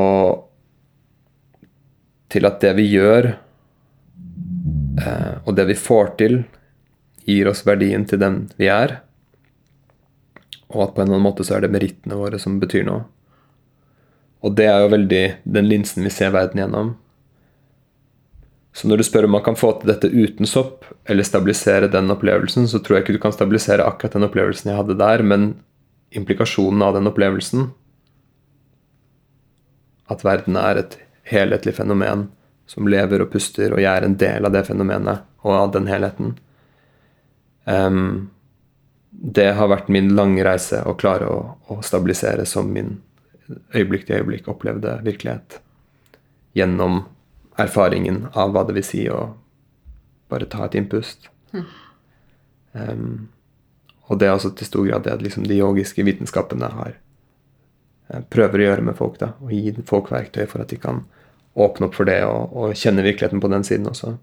[2.34, 3.28] Til at det vi gjør,
[5.06, 6.40] eh, og det vi får til,
[7.30, 8.96] gir oss verdien til den vi er.
[10.74, 13.04] Og at på en eller annen måte så er det merittene våre som betyr noe.
[14.42, 15.22] Og det er jo veldig
[15.60, 16.90] den linsen vi ser verden gjennom.
[18.74, 22.10] Så når du spør om man kan få til dette uten sopp, eller stabilisere den
[22.10, 25.52] opplevelsen, så tror jeg ikke du kan stabilisere akkurat den opplevelsen jeg hadde der, men
[26.18, 27.70] implikasjonen av den opplevelsen
[30.12, 30.98] At verden er et
[31.30, 32.28] helhetlig fenomen
[32.68, 35.88] som lever og puster, og jeg er en del av det fenomenet og av den
[35.92, 36.36] helheten.
[37.66, 38.32] Um,
[39.10, 41.40] det har vært min lange reise å klare å,
[41.70, 42.98] å stabilisere som min
[43.76, 45.60] øyeblikk til øyeblikk opplevde virkelighet.
[46.58, 47.04] Gjennom
[47.60, 49.22] erfaringen av hva det vil si å
[50.32, 51.30] bare ta et innpust.
[51.54, 51.66] Mm.
[52.74, 53.08] Um,
[54.10, 56.98] og det er også til stor grad det liksom, de yogiske vitenskapene har
[58.34, 59.18] prøver å gjøre med folk.
[59.20, 61.04] da, Og gi folk verktøy for at de kan
[61.54, 64.16] åpne opp for det og, og kjenne virkeligheten på den siden også.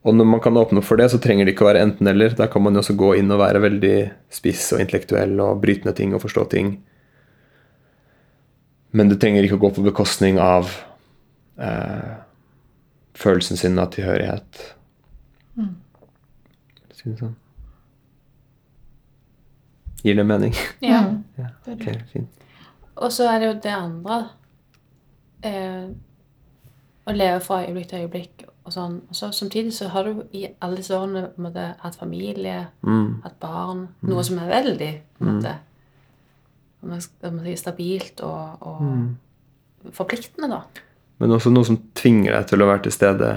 [0.00, 2.32] Og når man kan åpne opp for det, så trenger det ikke å være enten-eller.
[2.36, 3.96] Da kan man jo også gå inn og være veldig
[4.32, 6.72] spiss og intellektuell og bryte ned ting og forstå ting.
[8.96, 10.72] Men det trenger ikke å gå på bekostning av
[11.60, 12.16] eh,
[13.20, 14.64] følelsen sin av tilhørighet.
[15.60, 15.76] Mm.
[16.96, 17.36] Synes sånn.
[20.02, 20.54] Gir det mening?
[20.80, 21.02] Ja.
[21.36, 21.48] ja.
[21.66, 22.46] Ok, fint.
[23.00, 24.16] Og så er det jo det andre
[25.46, 25.88] eh,
[27.08, 28.98] Å leve fra øyeblikk til øyeblikk og sånn.
[29.08, 33.22] Og så Samtidig så har du i alle disse årene måte, hatt familie, mm.
[33.24, 33.86] hatt barn.
[34.00, 34.12] Mm.
[34.12, 35.54] Noe som er veldig på en måte,
[37.00, 39.08] si, stabilt og, og mm.
[39.96, 40.84] forpliktende, da.
[41.20, 43.32] Men også noe som tvinger deg til å være til stede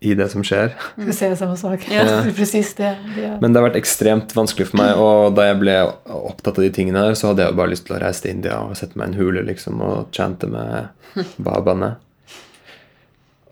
[0.00, 0.74] i det som skjer.
[1.00, 1.86] Du ser samme sak.
[1.90, 2.04] Ja.
[2.36, 2.92] Presis det.
[3.16, 3.36] Ja.
[3.40, 5.00] Men det har vært ekstremt vanskelig for meg.
[5.00, 7.96] Og da jeg ble opptatt av de tingene her, så hadde jeg bare lyst til
[7.96, 10.90] å reise til India og sette meg i en hule liksom, og chante med
[11.48, 11.94] babaene.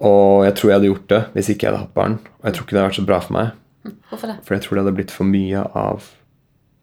[0.05, 2.19] Og jeg tror jeg hadde gjort det hvis ikke jeg hadde hatt barn.
[2.43, 3.61] Og jeg tror ikke det hadde vært så bra for meg.
[4.11, 4.37] Hvorfor det?
[4.45, 6.09] For jeg tror det hadde blitt for mye av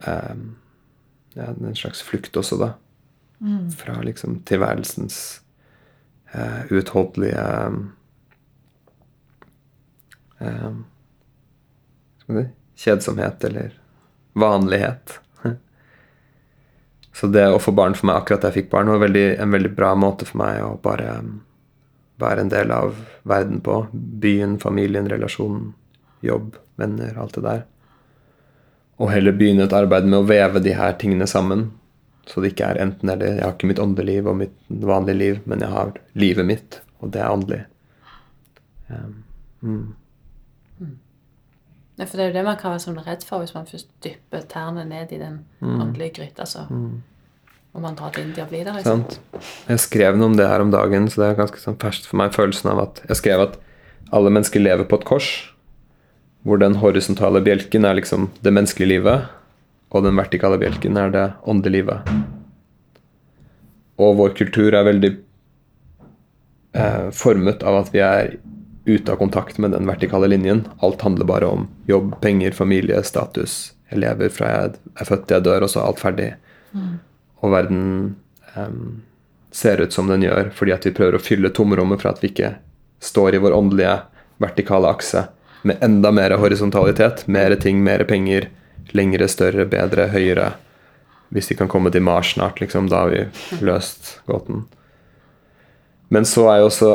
[0.08, 0.44] um,
[1.38, 2.74] ja, en slags flukt også, da.
[3.42, 3.72] Mm.
[3.74, 5.42] Fra liksom tilværelsens
[6.34, 7.82] uh, uutholdelige um,
[10.42, 10.82] um,
[12.26, 12.46] si,
[12.82, 13.74] Kjedsomhet eller
[14.34, 15.20] vanlighet.
[17.14, 19.54] Så det å få barn for meg akkurat da jeg fikk barn, var veldig, en
[19.54, 21.34] veldig bra måte for meg å bare um,
[22.22, 22.96] være en del av
[23.28, 23.84] verden på.
[23.92, 25.74] Byen, familien, relasjonen,
[26.26, 27.64] jobb, venner, alt det der.
[29.02, 31.72] Og heller begynne et arbeid med å veve de her tingene sammen.
[32.30, 33.38] Så det ikke er enten eller.
[33.40, 37.14] Jeg har ikke mitt åndeliv og mitt vanlige liv, men jeg har livet mitt, og
[37.16, 37.64] det er åndelig.
[38.92, 39.18] Um.
[39.62, 39.90] Mm.
[42.00, 43.90] Ja, for det er jo det man kan være sånn redd for hvis man først
[44.04, 45.80] dypper tærne ned i den mm.
[45.82, 46.48] åndelige gryta.
[46.48, 46.66] Altså.
[46.70, 47.02] Mm
[47.72, 48.80] om man drar til India og blir der.
[48.80, 49.06] Liksom.
[49.70, 52.20] Jeg skrev noe om det her om dagen, så det er ganske sånn ferskt for
[52.20, 52.34] meg.
[52.36, 53.58] følelsen av at Jeg skrev at
[54.12, 55.30] alle mennesker lever på et kors,
[56.44, 59.30] hvor den horisontale bjelken er liksom det menneskelige livet,
[59.92, 62.12] og den vertikale bjelken er det åndelige livet.
[64.02, 65.12] Og vår kultur er veldig
[66.76, 68.36] eh, formet av at vi er
[68.86, 70.66] ute av kontakt med den vertikale linjen.
[70.82, 73.74] Alt handler bare om jobb, penger, familie, status.
[73.92, 76.34] Jeg lever fra jeg er født til jeg dør, og så er alt ferdig.
[76.72, 77.00] Mm
[77.42, 78.16] og verden
[78.56, 79.02] um,
[79.52, 82.32] ser ut som den gjør, fordi at vi prøver å fylle tomrommet for at vi
[82.32, 82.56] ikke
[83.02, 83.96] står i vår åndelige
[84.42, 85.26] vertikale akse
[85.68, 87.26] med enda mer horisontalitet.
[87.28, 88.48] Mer ting, mer penger,
[88.98, 90.52] lengre, større, bedre, høyere.
[91.34, 94.66] Hvis vi kan komme til Mars snart, liksom, da har vi løst gåten.
[96.14, 96.92] Men så er jo også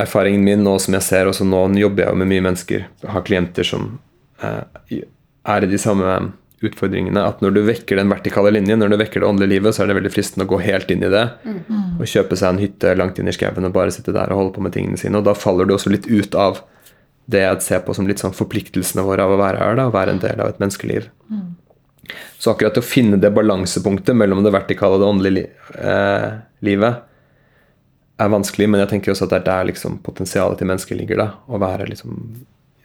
[0.00, 2.88] erfaringen min nå som jeg ser også nå jobber jeg jo med mye mennesker.
[3.08, 3.98] har klienter som
[4.42, 5.00] eh,
[5.46, 6.18] er i de samme
[6.64, 9.84] utfordringene at når du vekker den vertikale linjen, når du vekker det åndelige livet, så
[9.84, 11.24] er det veldig fristende å gå helt inn i det.
[11.44, 11.98] Mm.
[12.00, 14.56] Og kjøpe seg en hytte langt inn i skauen og bare sitte der og holde
[14.56, 15.20] på med tingene sine.
[15.20, 16.62] Og da faller du også litt ut av
[17.26, 19.94] det jeg ser på som litt sånn forpliktelsene våre av å være her, da, å
[19.94, 21.08] være en del av et menneskeliv.
[21.32, 21.46] Mm.
[22.38, 25.44] Så akkurat å finne det balansepunktet mellom det vertikale og det åndelige li
[25.82, 26.28] eh,
[26.66, 27.02] livet
[28.16, 31.20] er vanskelig, men jeg tenker også at det er der liksom potensialet til mennesket ligger.
[31.20, 32.20] da, Å være liksom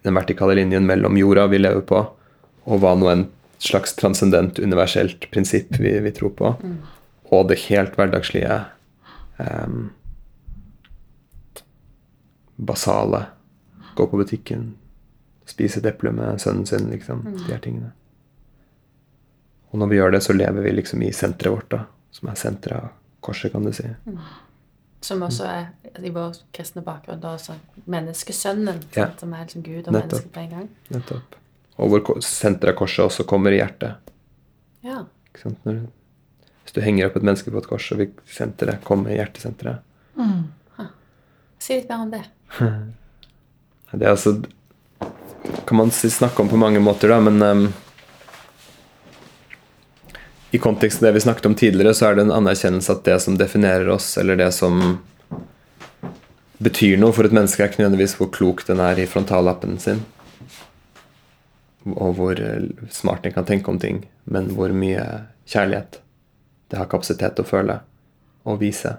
[0.01, 2.01] den vertikale linjen mellom jorda vi lever på,
[2.65, 3.27] og hva nå en
[3.61, 6.53] slags transcendent, universelt prinsipp vi, vi tror på,
[7.31, 8.57] og det helt hverdagslige,
[9.37, 9.91] um,
[12.61, 13.25] basale.
[13.95, 14.71] Gå på butikken,
[15.49, 17.23] spise et eple med sønnen sin, liksom.
[17.37, 17.91] De her tingene.
[19.71, 22.39] Og når vi gjør det, så lever vi liksom i senteret vårt, da, som er
[22.39, 22.89] senteret av
[23.23, 23.87] korset, kan du si.
[25.01, 25.69] Som også er
[26.05, 27.55] i vår kristne bakgrunn da, altså
[27.89, 29.07] menneskesønnen, Ja.
[29.07, 30.11] sant, som er liksom Gud og Nettopp.
[30.11, 30.69] menneske på en gang.
[30.93, 31.35] Nettopp.
[31.81, 33.95] Og hvor senteret av korset også kommer i hjertet.
[34.83, 35.05] Ja.
[35.31, 35.65] Ikke sant?
[35.65, 35.79] Når,
[36.63, 39.81] hvis du henger opp et menneske på et kors, så vil senteret komme i hjertesenteret.
[41.61, 42.23] Si litt mer om det.
[43.91, 44.37] Det er altså
[45.67, 47.65] kan man si, snakke om på mange måter, da, men ehm,
[50.51, 53.37] i kontekst det vi snakket om tidligere, så er det en anerkjennelse at det som
[53.39, 54.99] definerer oss, eller det som
[56.61, 60.03] betyr noe for et menneske, er ikke nødvendigvis hvor klok den er i frontallappen sin,
[61.95, 65.05] og hvor eh, smart den kan tenke om ting, men hvor mye
[65.49, 66.01] kjærlighet
[66.71, 67.79] det har kapasitet til å føle
[68.47, 68.97] og vise.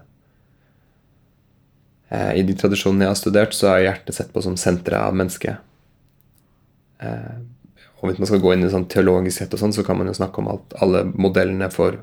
[2.09, 5.21] Eh, I de tradisjonene jeg har studert, så er hjertet sett på som senteret av
[5.21, 5.69] mennesket.
[8.03, 10.11] Og hvis man skal gå inn i sånn teologisk sett, og sånn, så kan man
[10.11, 12.01] jo snakke om alt, alle modellene for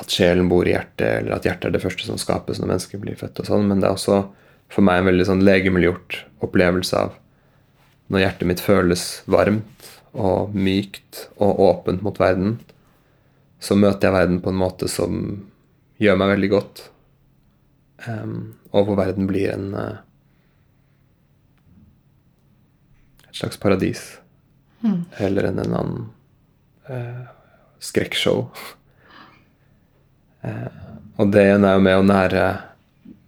[0.00, 3.02] at sjelen bor i hjertet, eller at hjertet er det første som skapes når mennesker
[3.02, 3.42] blir født.
[3.42, 4.22] og sånn, Men det er også
[4.70, 7.16] for meg en veldig sånn legemliggjort opplevelse av
[8.10, 12.58] når hjertet mitt føles varmt og mykt og åpent mot verden,
[13.60, 15.20] så møter jeg verden på en måte som
[16.00, 16.82] gjør meg veldig godt.
[18.08, 20.00] Um, og hvor verden blir en uh,
[23.28, 24.19] et slags paradis.
[25.18, 26.04] Heller enn en annen
[26.88, 27.24] eh,
[27.84, 28.46] skrekkshow.
[30.46, 30.66] Eh,
[31.20, 32.44] og det ene er jo med å nære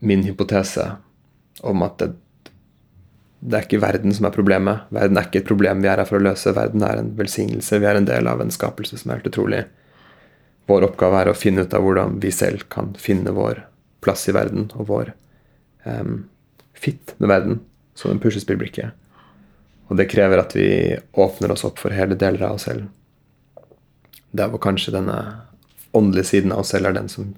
[0.02, 0.88] min hypotese
[1.62, 2.08] om at det,
[3.42, 4.88] det er ikke verden som er problemet.
[4.94, 6.54] Verden er ikke et problem vi er her for å løse.
[6.56, 7.80] Verden er en velsignelse.
[7.82, 9.64] Vi er en del av en skapelse som er helt utrolig.
[10.70, 13.64] Vår oppgave er å finne ut av hvordan vi selv kan finne vår
[14.02, 15.12] plass i verden og vår
[15.84, 16.24] um,
[16.74, 17.60] fit med verden
[17.98, 18.92] som en puslespillbrikke.
[19.92, 22.86] Og det krever at vi åpner oss opp for hele deler av oss selv.
[24.32, 25.18] Der hvor kanskje denne
[25.92, 27.34] åndelige siden av oss selv er den som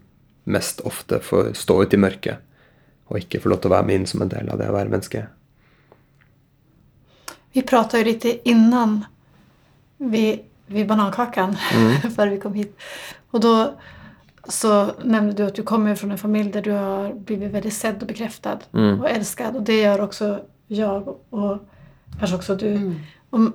[0.46, 2.44] mest ofte får stå ut i mørket,
[3.10, 4.76] og ikke får lov til å være med inn som en del av det å
[4.76, 5.24] være menneske.
[7.58, 9.00] Vi prata jo litt innan
[9.98, 10.24] vi,
[10.70, 11.92] vi banankaken mm.
[12.14, 12.88] før vi kom hit.
[13.34, 13.56] Og da
[14.46, 18.06] så nevnte du at du kommer fra en familj der du har blivit sett sedd
[18.06, 19.00] bekreftet mm.
[19.00, 19.58] og elsket.
[19.58, 20.34] Og det gjør også
[20.68, 21.58] jeg och
[22.18, 22.94] kanske också du.
[23.30, 23.40] Och,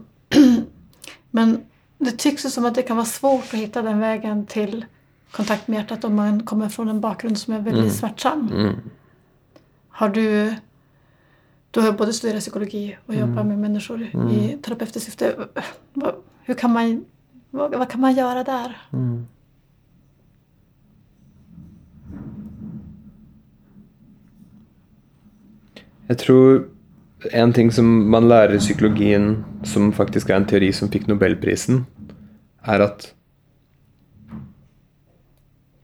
[1.31, 1.61] men
[1.97, 4.85] det tycks ju som att det kan vara svårt att hitta den vägen till
[5.31, 8.49] kontakt med hjärtat om man kommer från en bakgrund som är väldigt smärtsam.
[9.89, 10.55] Har du
[11.71, 15.47] du har både studerat psykologi och jobbar med människor i terapeutiskt syfte.
[16.43, 17.05] Hur kan man,
[17.49, 18.77] vad, vad kan man göra där?
[26.07, 26.69] Jeg tror
[27.31, 29.31] en ting som man lærer i psykologien,
[29.67, 31.83] som faktisk er en teori som fikk nobelprisen,
[32.63, 33.09] er at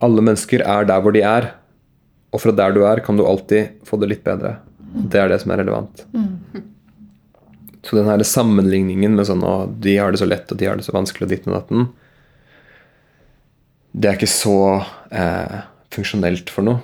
[0.04, 1.50] alle mennesker er der hvor de er,
[2.32, 4.56] og fra der du er, kan du alltid få det litt bedre.
[4.96, 6.02] Det er det som er relevant.
[7.86, 10.76] Så den her sammenligningen med sånn at de har det så lett, og de har
[10.76, 11.86] det så vanskelig, og ditt og datten,
[13.96, 14.58] det er ikke så
[15.08, 15.60] eh,
[15.94, 16.82] funksjonelt for noe.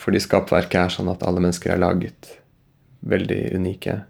[0.00, 2.30] Fordi skapverket er sånn at alle mennesker er laget
[3.08, 4.00] veldig unike.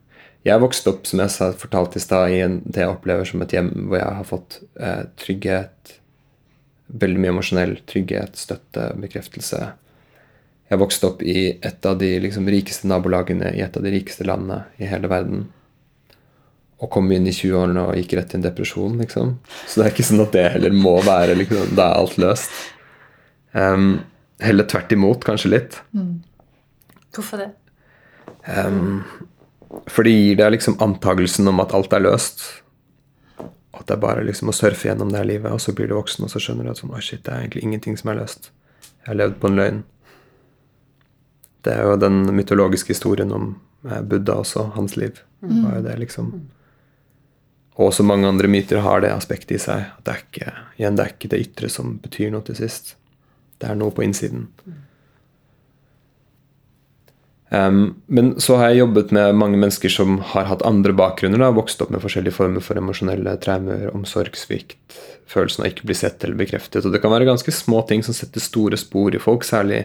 [0.43, 3.45] Jeg vokste opp, som jeg sa, fortalte i stad, i en, det jeg opplever som
[3.45, 5.95] et hjem hvor jeg har fått eh, trygghet,
[7.03, 9.63] veldig mye emosjonell trygghet, støtte, bekreftelse.
[10.73, 14.27] Jeg vokste opp i et av de liksom, rikeste nabolagene i et av de rikeste
[14.27, 15.47] landene i hele verden.
[16.83, 19.37] Og kom inn i 20-årene og gikk rett i en depresjon, liksom.
[19.69, 22.63] Så det er ikke sånn at det heller må være liksom, Da er alt løst.
[23.55, 24.01] Um,
[24.43, 25.79] heller tvert imot, kanskje litt.
[27.15, 27.53] Hvorfor det?
[28.43, 32.45] For det gir deg liksom antagelsen om at alt er løst.
[33.73, 35.97] At det er bare liksom å surfe gjennom det her livet, og så blir du
[35.97, 38.21] voksen, og så skjønner du at sånn, oh shit, det er egentlig ingenting som er
[38.21, 38.51] løst.
[39.03, 39.83] Jeg har levd på en løgn.
[41.63, 43.55] Det er jo den mytologiske historien om
[43.89, 45.23] eh, Buddha også, hans liv.
[45.65, 46.33] var jo det liksom.
[47.79, 49.87] Og også mange andre myter har det aspektet i seg.
[49.97, 52.97] At det er ikke, igjen, det er ikke det ytre som betyr noe til sist.
[53.59, 54.51] Det er noe på innsiden.
[57.53, 61.43] Em, men så har jeg jobbet med mange mennesker som har hatt andre bakgrunner.
[61.43, 64.97] Da, vokst opp med forskjellige former for emosjonelle traumer, omsorgssvikt,
[65.29, 66.87] følelsen av ikke bli sett eller bekreftet.
[66.87, 69.85] Og det kan være ganske små ting som setter store spor i folk, særlig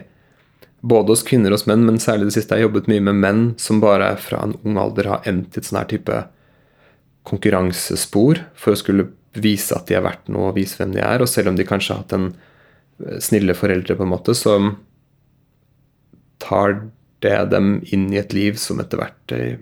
[0.80, 3.20] både hos kvinner og hos menn, men særlig det siste jeg har jobbet mye med
[3.20, 6.24] menn som bare fra en ung alder har endt i et sånn her type
[7.28, 11.20] konkurransespor for å skulle vise at de er verdt noe, og vise hvem de er.
[11.20, 14.56] Og selv om de kanskje har hatt en eh, snille foreldre, på en måte, så
[16.40, 16.80] tar
[17.20, 19.58] dem inn i et liv som etter hvert eh,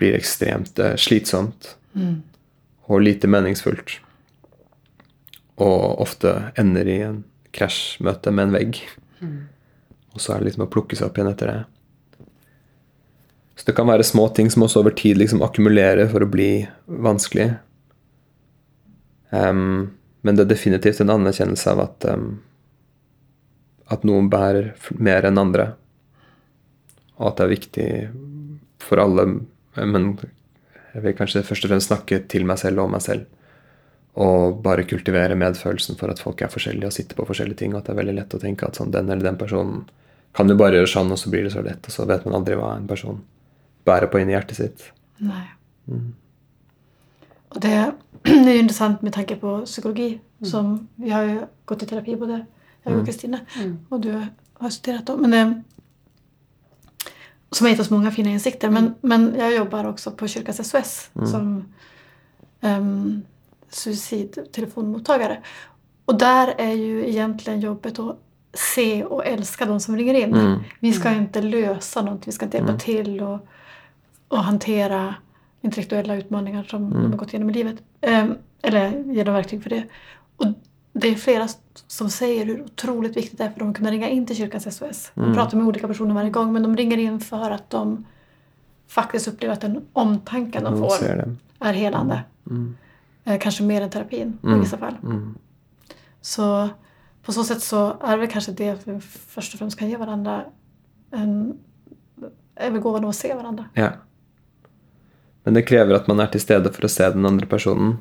[0.00, 1.74] blir ekstremt eh, slitsomt
[2.90, 3.98] og lite meningsfullt.
[5.60, 7.22] Og ofte ender i en
[7.56, 8.80] krasjmøte med en vegg.
[10.14, 11.58] Og så er det liksom å plukke seg opp igjen etter det.
[13.60, 16.64] Så det kan være små ting som også over tid liksom akkumulerer for å bli
[16.88, 17.50] vanskelig.
[19.30, 19.92] Um,
[20.24, 22.30] men det er definitivt en anerkjennelse av at em,
[23.90, 24.72] at noen bærer
[25.02, 25.72] mer enn andre.
[27.18, 27.88] Og at det er viktig
[28.80, 29.26] for alle,
[29.76, 30.12] men
[30.94, 33.26] jeg vil kanskje først og fremst snakke til meg selv og om meg selv.
[34.20, 37.74] Og bare kultivere medfølelsen for at folk er forskjellige og sitter på forskjellige ting.
[37.74, 39.84] Og at det er veldig lett å tenke at sånn, den eller den personen
[40.36, 41.86] kan jo bare gjøre sånn, og så blir det så lett.
[41.86, 43.20] Og så vet man aldri hva en person
[43.86, 44.86] bærer på inni hjertet sitt.
[45.22, 45.44] Nei.
[47.50, 47.74] Og det,
[48.26, 50.12] det er ju intressant med tanke på psykologi.
[50.46, 52.44] Som vi har jo gått i terapi både
[52.82, 53.38] jag och Kristina.
[53.88, 55.20] Och du har studerat.
[55.20, 55.62] Men det,
[57.50, 58.70] som har gett oss många fina insikter.
[58.70, 61.64] Men, men jag jobbar också på kyrkans SOS som
[62.60, 63.22] um,
[63.70, 65.42] suicidtelefonmottagare.
[66.04, 68.18] Och där är ju egentligen jobbet att
[68.54, 70.64] se och älska de som ringer in.
[70.80, 73.48] Vi ska inte lösa något, vi ska inte hjälpa till och,
[74.28, 75.14] och hantera
[75.60, 77.76] intellektuella utmaningar som de har gått igenom i livet.
[78.00, 79.84] Um, eller ge dem verktyg för det.
[80.36, 80.46] Och
[80.92, 81.48] det är flera
[81.86, 84.76] som säger hur otroligt viktigt det är för dem att kunna ringa in till kyrkans
[84.76, 85.12] SOS.
[85.14, 88.04] De pratar med olika personer varje gång men de ringer in för att de
[88.88, 90.94] faktiskt upplever att den omtanken de får
[91.58, 92.22] är helande.
[93.24, 94.94] Eh, kanske mer än terapin i vissa fall.
[96.20, 96.68] Så
[97.22, 100.44] på så sätt så är det kanske det vi först och främst kan ge varandra
[101.10, 101.58] en,
[102.54, 103.64] är väl gåvan att se varandra.
[103.74, 103.88] Ja.
[105.44, 107.96] Men det krever at man er til stede for å se den andre personen.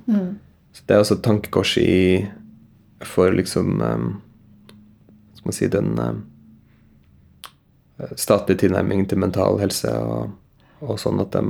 [0.73, 2.27] Så det er også et tankekors i
[3.05, 4.07] for liksom um,
[5.37, 6.23] Skal man si den um,
[8.15, 10.33] statlige tilnærmingen til mental helse og,
[10.83, 11.43] og sånn at de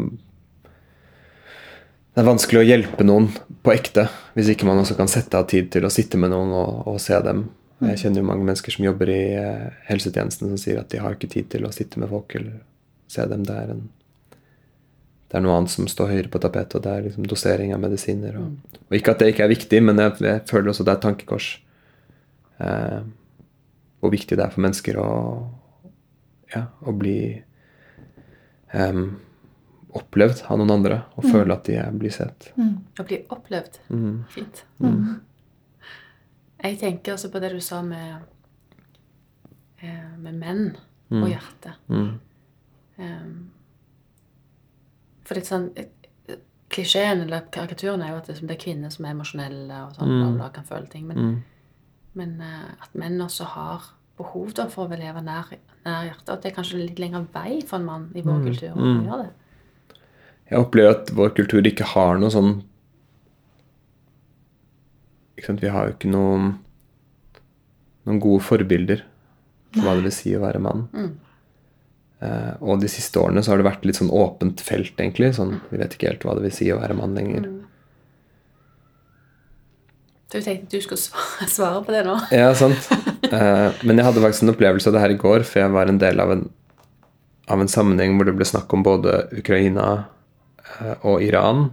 [2.09, 3.29] det er vanskelig å hjelpe noen
[3.63, 6.49] på ekte hvis ikke man også kan sette av tid til å sitte med noen
[6.51, 7.45] og, og se dem.
[7.79, 11.15] Jeg kjenner jo mange mennesker som jobber i eh, helsetjenesten, som sier at de har
[11.15, 12.57] ikke tid til å sitte med folk eller
[13.07, 13.45] se dem.
[13.47, 13.85] Det er, en,
[15.29, 17.79] det er noe annet som står høyere på tapetet, og det er liksom dosering av
[17.83, 18.37] medisiner.
[18.41, 20.97] Og, og ikke at det ikke er viktig, men jeg, jeg føler også det er
[20.97, 21.49] et tankekors.
[22.59, 22.99] Eh,
[23.99, 25.09] hvor viktig det er for mennesker å,
[26.55, 27.17] ja, å bli
[28.73, 29.01] eh,
[29.99, 32.49] opplevd av noen andre og føle at de er- blir sett.
[32.57, 33.79] Å bli opplevd.
[33.89, 34.25] Mm.
[34.33, 34.63] Fint.
[36.63, 38.21] Jeg tenker også på det du sa med,
[39.81, 40.65] eh, med menn
[41.11, 41.73] og hjerte.
[41.89, 42.19] Mm.
[42.99, 43.48] Um,
[45.29, 45.93] for litt sånn eh,
[46.69, 50.11] Klisjeen eller karikaturen er jo at det, det er kvinner som er emosjonelle og sånn,
[50.35, 51.07] og kan føle ting.
[51.09, 51.39] Men,
[52.17, 53.87] men eh, at menn også har
[54.19, 55.49] behov da, for å leve nær,
[55.87, 56.29] nær hjertet.
[56.29, 59.21] At det er kanskje litt lengre vei for en mann i vår kultur å gjøre
[59.23, 59.97] det.
[60.49, 62.53] Jeg opplever at vår kultur ikke har noe sånn
[65.39, 65.63] ikke sant?
[65.63, 66.51] Vi har jo ikke noen,
[68.05, 69.05] noen gode forbilder
[69.73, 70.87] for hva det vil si å være mann.
[70.93, 71.11] Eh,
[72.19, 75.29] og de siste årene så har det vært litt sånn åpent felt, egentlig.
[75.37, 77.45] Sånn, vi vet ikke helt hva det vil si å være mann lenger.
[80.29, 82.15] Så jeg tenkte du skulle svare, svare på det nå.
[82.35, 82.89] Ja, sant.
[83.25, 85.89] Eh, men jeg hadde faktisk en opplevelse av det her i går, for jeg var
[85.89, 86.43] en del av en,
[87.49, 89.87] av en sammenheng hvor det ble snakk om både Ukraina
[90.77, 91.71] eh, og Iran.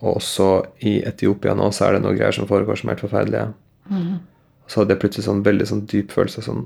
[0.00, 0.48] Og også
[0.88, 3.50] i Etiopia nå så er det noen greier som foregår som er helt forferdelige.
[3.92, 4.22] Mm.
[4.70, 6.60] så hadde jeg plutselig sånn veldig sånn dyp følelse sånn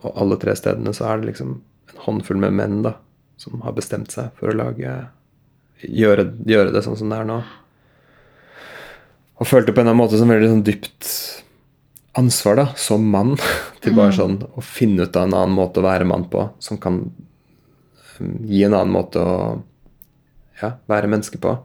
[0.00, 1.50] Og alle tre stedene så er det liksom
[2.06, 2.96] håndfull med menn da
[3.40, 4.92] som har bestemt seg for å lage
[5.80, 7.38] Gjøre, gjøre det sånn som det er nå.
[9.40, 11.06] Og følte på en eller annen måte som veldig sånn dypt
[12.20, 13.38] ansvar da, som mann,
[13.80, 16.76] til bare sånn å finne ut av en annen måte å være mann på, som
[16.82, 17.00] kan
[18.20, 19.38] um, gi en annen måte å
[20.60, 21.56] ja, være menneske på.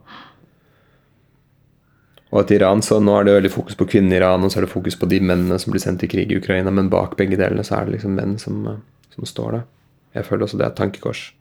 [2.31, 4.61] Og at Iran så nå er det veldig fokus på kvinnene i Iran, og så
[4.61, 7.19] er det fokus på de mennene som blir sendt i krig i Ukraina, men bak
[7.19, 8.63] begge delene så er det liksom menn som,
[9.11, 9.71] som står der.
[10.15, 11.33] Jeg føler også det er et tankekors.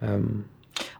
[0.00, 0.44] Um,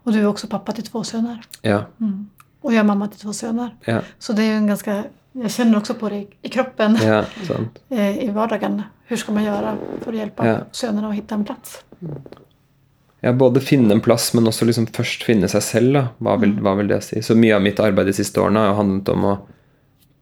[0.05, 1.41] og du er også pappa til två sønner.
[1.65, 2.27] ja, Mm.
[2.63, 3.73] Og jeg er mamma til två sønner.
[3.87, 5.05] ja, Så det er jo en ganske
[5.35, 7.79] Jeg kjenner også på det i, i kroppen ja, sant.
[7.91, 8.83] eh, i hverdagen.
[9.09, 10.59] Hvordan skal man gjøre for å hjelpe Ja.
[10.73, 11.83] sønnene å finne en plass?
[13.23, 15.93] Ja, både finne en plass, men også liksom først finne seg selv.
[15.95, 16.03] da.
[16.21, 17.17] Hva vil, hva vil det si?
[17.23, 19.39] Så mye av mitt arbeid de siste årene har handlet om å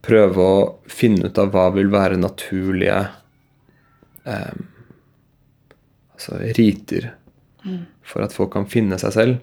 [0.01, 3.09] prøve å finne ut av hva vil være naturlige
[4.25, 4.53] eh,
[6.21, 7.11] altså riter
[8.01, 9.41] for at folk kan finne seg selv.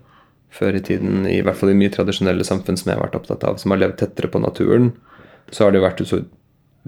[0.51, 3.45] Før i tiden, i hvert fall i mye tradisjonelle samfunn som jeg har vært opptatt
[3.45, 4.95] av, som har levd tettere på naturen,
[5.53, 6.22] så har det jo vært så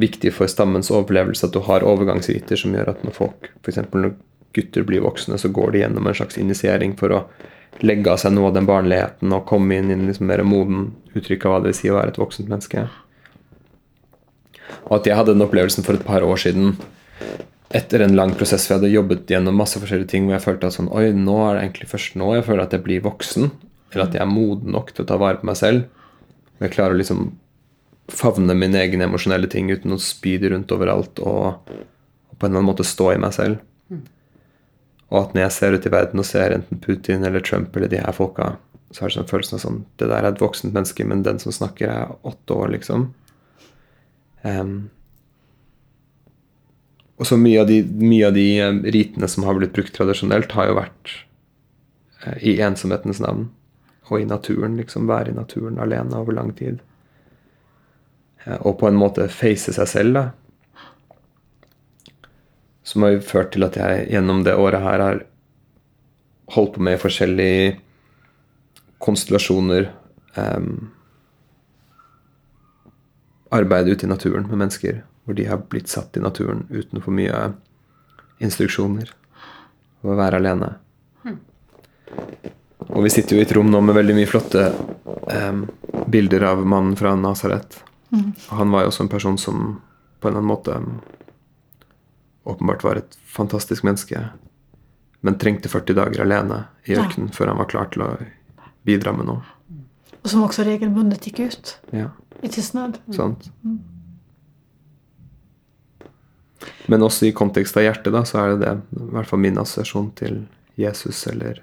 [0.00, 3.82] viktig for stammens overlevelse at du har overgangsriter som gjør at når folk, f.eks.
[3.92, 4.14] når
[4.56, 7.20] gutter blir voksne, så går de gjennom en slags initiering for å
[7.84, 10.90] legge av seg noe av den barnligheten og komme inn i en liksom mer moden
[11.12, 12.86] uttrykk av hva det vil si å være et voksent menneske.
[14.88, 16.74] Og at jeg hadde den opplevelsen for et par år siden
[17.70, 20.70] etter en lang prosess hvor jeg hadde jobbet gjennom masse forskjellige ting hvor jeg følte
[20.70, 23.50] at sånn, oi, nå er det egentlig først nå jeg føler at jeg blir voksen,
[23.92, 25.86] eller at jeg er moden nok til å ta vare på meg selv.
[26.58, 27.30] Og jeg klarer å liksom
[28.10, 32.50] favne mine egne emosjonelle ting uten å spy det rundt overalt og, og på en
[32.50, 33.62] eller annen måte stå i meg selv.
[35.10, 37.90] Og at når jeg ser ut i verden og ser enten Putin eller Trump eller
[37.90, 38.52] de her folka,
[38.90, 41.38] så har jeg sånn følelsen av sånn Det der er et voksent menneske, men den
[41.42, 43.10] som snakker, er åtte år, liksom.
[44.46, 44.90] Em,
[47.20, 47.66] og så mye
[48.00, 51.10] mye av de eh, ritene som har blitt brukt tradisjonelt, har jo vært
[52.24, 53.50] eh, i ensomhetens navn.
[54.08, 55.04] Og i naturen, liksom.
[55.10, 56.80] Være i naturen alene over lang tid.
[58.46, 62.14] Eh, og på en måte face seg selv, da.
[62.88, 65.22] Som har jo ført til at jeg gjennom det året her har
[66.56, 67.76] holdt på med forskjellige
[68.98, 69.92] konstellasjoner.
[70.40, 70.88] Um,
[73.52, 77.10] arbeid ute i naturen med mennesker hvor de har blitt satt i naturen uten for
[77.14, 77.52] mye
[78.40, 79.10] instruksjoner.
[80.02, 80.74] Og å være alene.
[82.90, 84.62] Og vi sitter jo i et rom nå med veldig mye flotte
[85.30, 85.60] eh,
[86.10, 87.82] bilder av mannen fra Nasaret.
[88.10, 88.32] Mm.
[88.48, 89.58] han var jo også en person som
[90.18, 90.72] på en eller annen måte
[92.50, 94.18] åpenbart var et fantastisk menneske,
[95.22, 97.04] men trengte 40 dager alene i Ja.
[97.32, 98.08] før han var klar til å
[98.84, 99.42] bidra med noe.
[100.24, 102.08] Og som også regelbundet gikk ut Ja.
[102.42, 102.98] i tystnad.
[103.12, 103.50] Sant.
[106.92, 108.74] Men også i kontekst av hjertet, da, så er det det.
[109.00, 110.42] I hvert fall min assosiasjon til
[110.80, 111.62] Jesus eller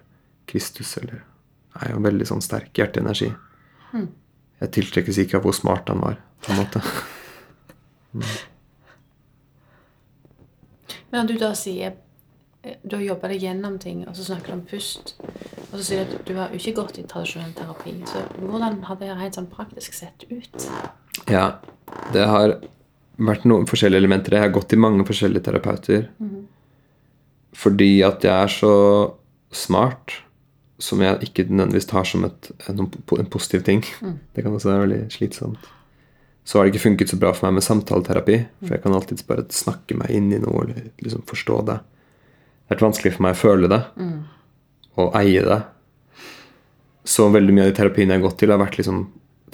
[0.49, 1.23] Kristus eller
[1.77, 3.29] er jo veldig sånn sterk hjerteenergi.
[4.57, 6.81] Jeg tiltrekkes ikke av hvor smart han var, på en måte.
[11.07, 11.91] Men når du da sier
[12.83, 15.13] Du har jobba deg gjennom ting, og så snakker du om pust.
[15.69, 17.93] Og så sier du at du har ikke gått i tradisjonell terapi.
[18.09, 20.65] Så hvordan har det helt sånn praktisk sett ut?
[21.31, 21.61] Ja,
[22.11, 22.57] det har
[23.17, 24.37] vært noen forskjellige elementer.
[24.37, 26.07] Jeg har gått til mange forskjellige terapeuter.
[27.57, 28.73] Fordi at jeg er så
[29.51, 30.19] smart,
[30.79, 33.81] som jeg ikke nødvendigvis tar som et, en, en positiv ting.
[34.35, 35.65] Det kan også være veldig slitsomt.
[36.47, 38.37] Så har det ikke funket så bra for meg med samtaleterapi.
[38.61, 41.79] For jeg kan alltids bare snakke meg inn i noe eller liksom forstå det.
[41.81, 43.81] Det har vært vanskelig for meg å føle det
[44.97, 45.59] og eie det.
[47.07, 49.03] Så veldig mye av de terapiene jeg har gått til, har vært liksom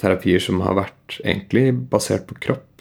[0.02, 2.73] terapier som har vært egentlig basert på kropp.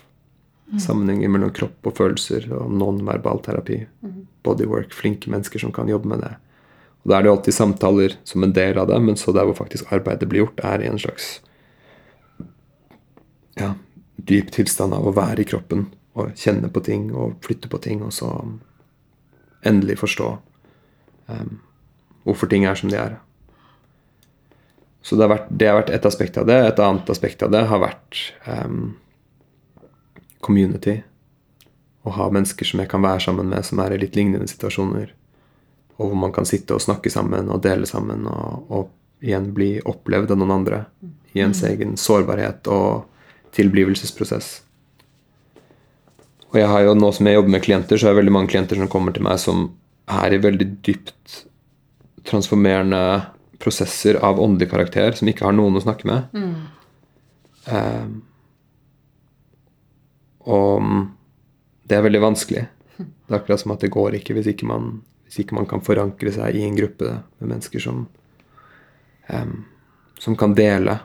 [0.81, 3.83] Sammenhenger mellom kropp og følelser og non-verbal terapi.
[4.43, 4.93] Bodywork.
[4.95, 6.33] Flinke mennesker som kan jobbe med det.
[7.03, 9.45] Og Da er det jo alltid samtaler som en del av det, men så der
[9.45, 11.41] hvor faktisk arbeidet blir gjort, er i en slags
[13.59, 13.73] ja,
[14.15, 18.01] dyp tilstand av å være i kroppen og kjenne på ting og flytte på ting,
[18.05, 18.31] og så
[19.65, 20.29] endelig forstå
[21.27, 21.59] um,
[22.23, 23.17] hvorfor ting er som de er.
[25.03, 26.59] Så det har, vært, det har vært et aspekt av det.
[26.63, 28.93] Et annet aspekt av det har vært em,
[30.43, 30.99] community.
[32.03, 35.13] Å ha mennesker som jeg kan være sammen med, som er i litt lignende situasjoner.
[35.97, 39.77] Og hvor man kan sitte og snakke sammen og dele sammen og, og igjen bli
[39.87, 40.83] opplevd av noen andre.
[41.33, 43.05] I ens egen sårbarhet og
[43.55, 44.57] tilblivelsesprosess.
[46.51, 48.51] Og jeg har jo nå som jeg jobber med klienter, så er det veldig mange
[48.51, 49.71] klienter som kommer til meg som
[50.11, 51.39] er i veldig dypt
[52.27, 52.99] transformerende
[53.63, 56.35] prosesser av åndelig karakter, som ikke har noen å snakke med.
[57.65, 58.05] Eh,
[60.45, 60.83] og
[61.87, 62.67] det er veldig vanskelig.
[62.97, 65.81] Det er akkurat som at det går ikke hvis ikke man, hvis ikke man kan
[65.83, 68.05] forankre seg i en gruppe med mennesker som
[69.29, 69.53] um,
[70.19, 70.99] som kan dele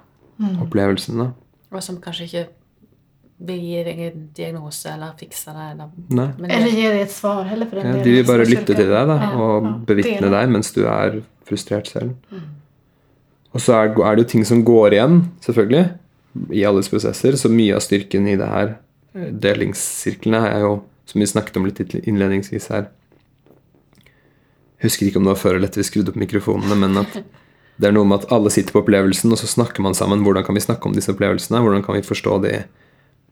[0.63, 1.31] opplevelsene.
[1.73, 2.45] Og som kanskje ikke
[3.49, 5.65] vil gi deg en diagnose eller fikse det.
[5.73, 5.91] Eller,
[6.39, 8.05] men Eller gi deg et svar heller for den Ja, delen.
[8.07, 11.91] de vil bare lytte til deg da, og ja, bevitne deg mens du er frustrert
[11.91, 12.15] selv.
[13.55, 15.85] Og så er, er det jo ting som går igjen, selvfølgelig,
[16.55, 17.39] i alles prosesser.
[17.41, 18.75] Så mye av styrken i det her,
[19.45, 20.73] delingssirklene, er jo,
[21.09, 22.89] som vi snakket om litt innledningsvis her
[24.79, 27.21] Jeg husker ikke om det var før eller etter vi skrudde opp mikrofonene, men at
[27.79, 30.25] det er noe med at alle sitter på opplevelsen, og så snakker man sammen.
[30.27, 31.61] Hvordan kan vi snakke om disse opplevelsene?
[31.63, 32.55] Hvordan kan vi forstå de?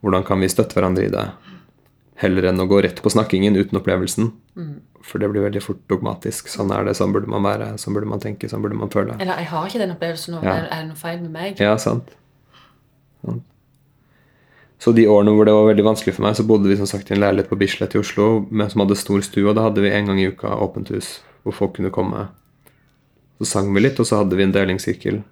[0.06, 1.24] Hvordan kan vi støtte hverandre i det?
[2.22, 4.30] Heller enn å gå rett på snakkingen uten opplevelsen.
[5.06, 6.46] For det blir veldig fort dogmatisk.
[6.50, 9.18] Sånn er det, sånn burde man være, sånn burde man tenke, sånn burde man føle.
[9.18, 10.42] eller jeg har ikke den opplevelsen nå.
[10.46, 10.54] Ja.
[10.54, 11.60] Er, er det noe feil med meg?
[11.62, 12.14] Ja, sant.
[13.26, 13.44] sant.
[14.78, 17.10] Så de årene hvor det var veldig vanskelig for meg, så bodde vi som sagt
[17.10, 19.80] i en leilighet på Bislett i Oslo med, som hadde stor stue, og da hadde
[19.80, 22.26] vi en gang i uka åpent hus hvor folk kunne komme.
[23.38, 25.22] Så sang vi litt, og så hadde vi en delingssirkel.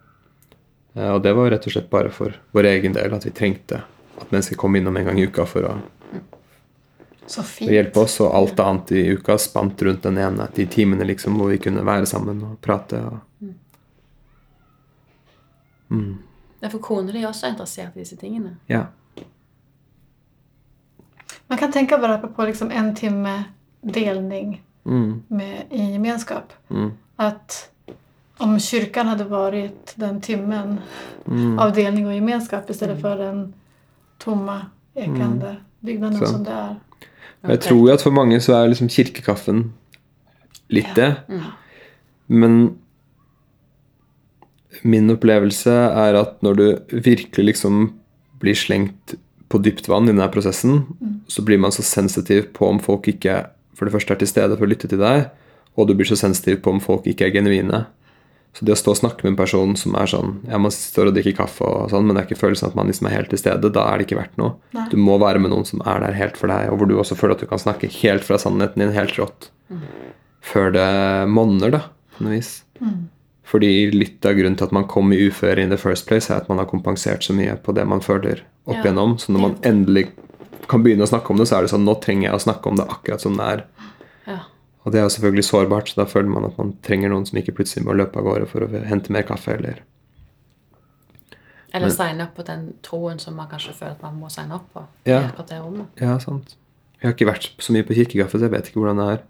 [0.94, 3.82] Eh, Og det var rett og slett bare for vår egen del at vi trengte
[4.20, 5.74] at mennesker kom innom en gang i uka for å,
[7.26, 11.04] Så å hjelpe oss, og alt annet i uka spant rundt den ene, de timene
[11.08, 13.00] liksom hvor vi kunne være sammen og prate.
[13.00, 13.18] Og,
[16.60, 18.56] Ja, for kona di er også interessert i disse tingene.
[18.68, 18.86] ja.
[21.46, 23.44] Man kan tänka bara på liksom en timme
[23.82, 26.52] delning Mm, med, i gemenskap.
[26.70, 27.70] mm, Att
[28.36, 30.80] om kyrkan hade varit den timmen
[31.26, 31.58] mm.
[31.58, 33.54] av delning och gemenskap istället för den
[34.18, 36.26] tomma, ekande byggnaden så.
[36.26, 36.76] som det är.
[37.42, 37.50] Okay.
[37.50, 39.72] Jeg tror jo at for mange så er liksom kirkekaffen
[40.68, 41.14] litt det.
[42.26, 42.78] Men
[44.82, 47.92] min opplevelse er at når du virkelig liksom
[48.40, 49.14] blir slengt
[49.52, 50.84] på dypt vann i denne prosessen,
[51.28, 53.42] så blir man så sensitiv på om folk ikke
[53.74, 55.28] for det første er til stede for å lytte til deg,
[55.74, 57.84] og du blir så sensitiv på om folk ikke er genuine.
[58.54, 61.08] Så det å stå og snakke med en person som er sånn Ja, man står
[61.10, 63.32] og drikker kaffe og sånn, men det er ikke følelsen at man liksom er helt
[63.34, 64.54] til stede, da er det ikke verdt noe.
[64.76, 64.84] Nei.
[64.92, 67.18] Du må være med noen som er der helt for deg, og hvor du også
[67.18, 69.50] føler at du kan snakke helt fra sannheten din, helt rått.
[70.44, 70.86] Før det
[71.34, 71.82] monner, da,
[72.14, 72.52] på noe vis.
[73.44, 76.40] Fordi litt av grunnen til at man kom i uføre in the first place, er
[76.40, 78.82] at man har kompensert så mye på det man føler opp Ja.
[78.82, 79.18] igjennom.
[79.20, 80.06] Så når man endelig
[80.68, 82.66] kan begynne å snakke om det, så er det sånn Nå trenger jeg å snakke
[82.70, 83.64] om det akkurat som det er.
[84.26, 84.38] Ja.
[84.86, 87.38] Og det er jo selvfølgelig sårbart, så da føler man at man trenger noen som
[87.38, 89.82] ikke plutselig må løpe av gårde for å hente mer kaffe, eller
[91.74, 94.68] Eller signe opp på den troen som man kanskje føler at man må signe opp
[94.72, 94.84] på.
[95.04, 95.24] Ja.
[95.28, 95.86] akkurat det rommet.
[96.00, 96.54] Ja, sant.
[97.02, 99.22] Jeg har ikke vært så mye på kirkekaffe, så jeg vet ikke hvordan det er.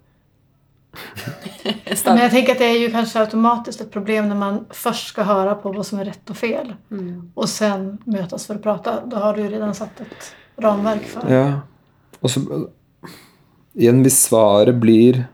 [2.05, 5.23] Men jag tänker att det är ju kanske automatiskt ett problem när man först ska
[5.23, 6.75] höra på vad som är rätt och fel
[7.35, 9.07] och sen mötas för att prata.
[9.07, 11.35] Då har du ju redan satt ett ramverk för.
[11.35, 11.61] Ja.
[12.21, 12.41] Og så
[13.75, 15.25] Igjen, hvis svaret blir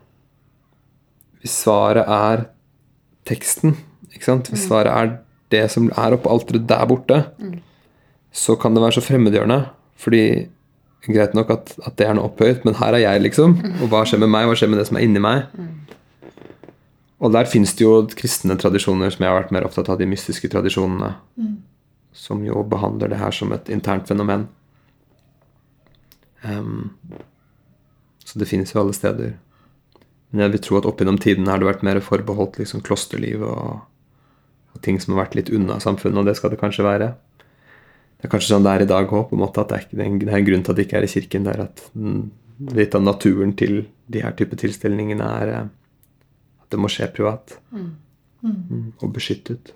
[1.41, 2.45] Hvis svaret er
[3.25, 3.75] teksten,
[4.11, 4.49] ikke sant?
[4.49, 5.11] Hvis svaret er
[5.53, 7.17] det som er oppå alteret der borte,
[8.31, 9.57] så kan det være så fremmedgjørende.
[9.97, 10.49] Fordi
[11.07, 13.55] Greit nok at, at det er noe opphøyet, men her er jeg, liksom.
[13.81, 14.45] Og hva skjer med meg?
[14.49, 15.47] Hva skjer med det som er inni meg?
[17.21, 20.09] Og der fins det jo kristne tradisjoner som jeg har vært mer opptatt av, de
[20.09, 21.13] mystiske tradisjonene.
[22.17, 24.47] Som jo behandler det her som et internt fenomen.
[26.41, 26.91] Um,
[28.25, 29.35] så det finnes jo alle steder.
[30.31, 33.43] Men jeg vil tro at opp gjennom tiden har det vært mer forbeholdt liksom klosterliv
[33.45, 33.81] og,
[34.73, 37.11] og ting som har vært litt unna samfunnet, og det skal det kanskje være.
[38.21, 40.09] Det er kanskje sånn det er i dag òg, at det er, ikke, det er
[40.11, 41.43] en- det er en grunn til at det ikke er i kirken.
[41.47, 42.31] Det er at mm,
[42.77, 45.63] litt av naturen til de her type tilstelningene er eh,
[46.61, 47.55] at det må skje privat.
[47.71, 49.73] Mm, og beskyttet.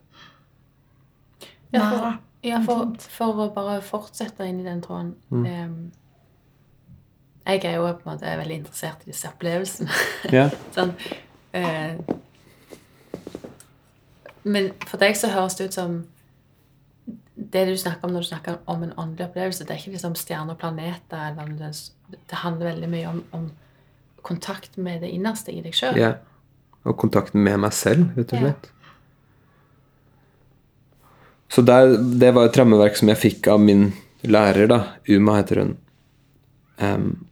[1.73, 5.45] Ja, for, ja, for, for å bare fortsette inn i den tråden Mm.
[5.45, 5.91] em,
[7.47, 9.89] Jeg er jo på en måte veldig interessert i disse opplevelsene.
[10.31, 10.49] Yeah.
[10.75, 10.93] sånn,
[11.53, 11.97] eh,
[14.45, 15.95] men for deg så høres det ut som
[17.35, 20.15] Det du snakker om når du snakker om en åndelig opplevelse, det er ikke liksom
[20.15, 21.25] stjerner og planeter.
[21.31, 21.71] Eller det,
[22.15, 23.49] det handler veldig mye om, om
[24.25, 25.99] kontakt med det innerste i deg sjøl.
[25.99, 26.15] Ja.
[26.85, 28.55] Og kontakten med meg selv, rett og Ja.
[31.55, 33.91] Så der, det var et rammeverk som jeg fikk av min
[34.25, 34.79] lærer, da.
[35.07, 35.75] Uma heter hun.
[36.81, 37.27] Um,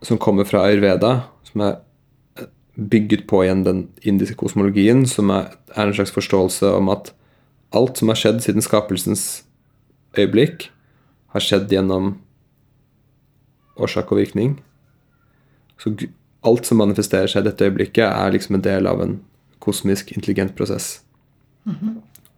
[0.00, 1.10] som kommer fra ayurveda,
[1.50, 1.74] som er
[2.38, 2.46] eh,
[2.78, 7.12] bygget på igjen den indiske kosmologien, som er, er en slags forståelse om at
[7.76, 9.44] alt som har skjedd siden skapelsens
[10.18, 10.70] øyeblikk,
[11.34, 12.14] har skjedd gjennom
[13.78, 14.56] årsak og virkning.
[15.78, 15.92] Så
[16.46, 19.18] alt som manifesterer seg i dette øyeblikket, er liksom en del av en
[19.62, 21.02] kosmisk intelligent prosess.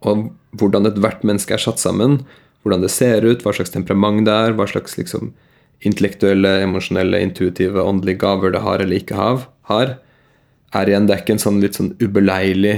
[0.01, 2.21] Og hvordan ethvert menneske er satt sammen,
[2.61, 5.31] hvordan det ser ut, hva slags temperament det er, hva slags liksom
[5.87, 9.17] intellektuelle, emosjonelle, intuitive, åndelige gaver det har eller ikke
[9.71, 9.95] har
[10.71, 12.77] er igjen, det er ikke en sånn litt sånn ubeleilig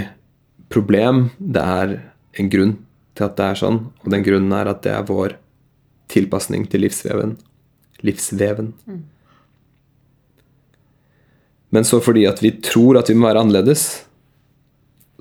[0.74, 1.28] problem.
[1.38, 1.96] Det er
[2.40, 2.76] en grunn
[3.14, 5.38] til at det er sånn, og den grunnen er at det er vår
[6.14, 7.36] tilpasning til livsveven.
[8.04, 8.74] Livsveven.
[11.74, 14.04] Men så fordi at vi tror at vi må være annerledes,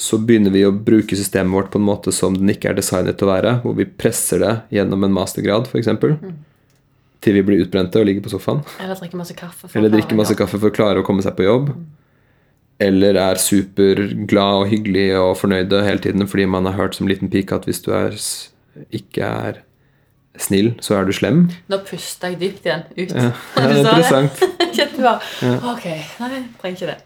[0.02, 3.18] så begynner vi å bruke systemet vårt på en måte som den ikke er designet
[3.20, 6.32] til å være, hvor vi presser det gjennom en mastergrad, f.eks., mm.
[7.22, 8.64] til vi blir utbrente og ligger på sofaen.
[8.82, 9.68] Eller drikker masse kaffe.
[9.68, 11.70] for Eller drikker masse kaffe for å klare å komme seg på jobb.
[12.82, 17.30] Eller er superglad og hyggelig og fornøyde hele tiden fordi man har hørt som liten
[17.32, 18.16] pike at hvis du er,
[18.90, 19.62] ikke er
[20.40, 21.44] snill, så er du slem.
[21.70, 23.14] Nå puster jeg dypt igjen ut.
[23.14, 24.44] Ja, ja det er interessant.
[24.72, 25.88] Kjente du bare Ok,
[26.22, 27.00] nei, trenger ikke det.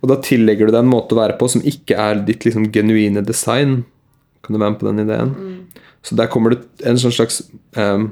[0.00, 2.70] Og da tillegger du deg en måte å være på som ikke er ditt liksom
[2.72, 3.82] genuine design.
[4.44, 5.34] Kan du være med på den ideen?
[6.06, 7.42] Så der kommer det en slags
[7.76, 8.10] em,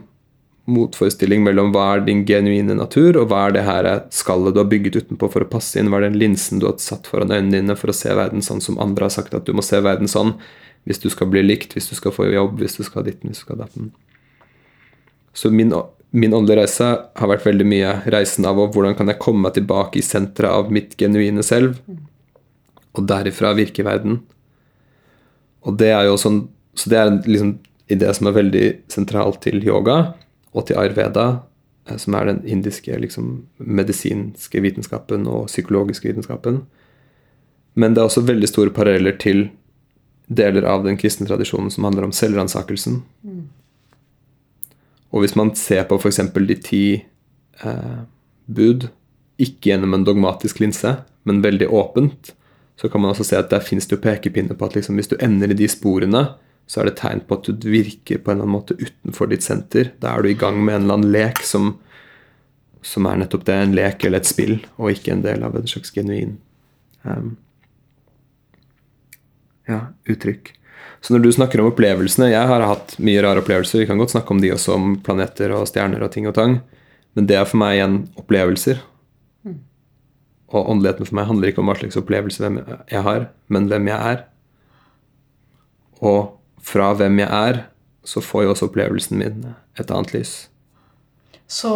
[0.69, 4.69] motforestilling mellom hva er din genuine natur, og hva er det her skallet du har
[4.71, 7.62] bygget utenpå for å passe inn, hva er den linsen du har satt foran øynene
[7.62, 10.11] dine for å se verden sånn som andre har sagt at du må se verden
[10.11, 10.35] sånn
[10.89, 13.43] hvis du skal bli likt, hvis du skal få jobb, hvis du skal ditten, hvis
[13.43, 13.91] du skal datten.
[15.37, 15.73] Så min,
[16.11, 16.89] min åndelige reise
[17.21, 20.73] har vært veldig mye reisen av hvordan kan jeg komme meg tilbake i senteret av
[20.73, 21.77] mitt genuine selv,
[22.97, 24.23] og derifra virke i verden.
[25.69, 26.47] Og det er jo sånn
[26.79, 27.49] Så det er en liksom,
[27.91, 30.14] idé som er veldig sentralt til yoga
[30.53, 31.28] og til ayurveda,
[31.88, 36.62] eh, som er den indiske liksom, medisinske vitenskapen og psykologiske vitenskapen.
[37.78, 39.49] Men det er også veldig store paralleller til
[40.28, 43.03] deler av den kristne tradisjonen som handler om selvransakelsen.
[43.24, 43.44] Mm.
[45.14, 46.20] Og hvis man ser på f.eks.
[46.34, 46.82] de ti
[47.64, 48.01] eh,
[48.46, 48.90] bud,
[49.38, 52.34] ikke gjennom en dogmatisk linse, men veldig åpent,
[52.78, 55.11] så kan man også se at der fins det jo pekepinner på at liksom, hvis
[55.11, 56.26] du ender i de sporene,
[56.69, 59.45] så er det tegn på at du virker på en eller annen måte utenfor ditt
[59.47, 59.95] senter.
[60.03, 61.73] Da er du i gang med en eller annen lek som,
[62.85, 65.71] som er nettopp det, en lek eller et spill, og ikke en del av et
[65.73, 66.37] slags genuin
[67.09, 67.33] um,
[69.69, 69.81] ja,
[70.12, 70.53] uttrykk.
[71.01, 73.83] Så når du snakker om opplevelsene Jeg har hatt mye rare opplevelser.
[73.83, 76.59] Vi kan godt snakke om de også, om planeter og stjerner og ting og tang.
[77.16, 78.81] Men det er for meg igjen opplevelser.
[80.49, 82.51] Og åndeligheten for meg handler ikke om hva slags opplevelse
[82.89, 84.25] jeg har, men hvem jeg er.
[86.01, 87.62] Og fra hvem jeg er,
[88.04, 90.36] så får jo også opplevelsen min et annet lys.
[91.48, 91.74] Så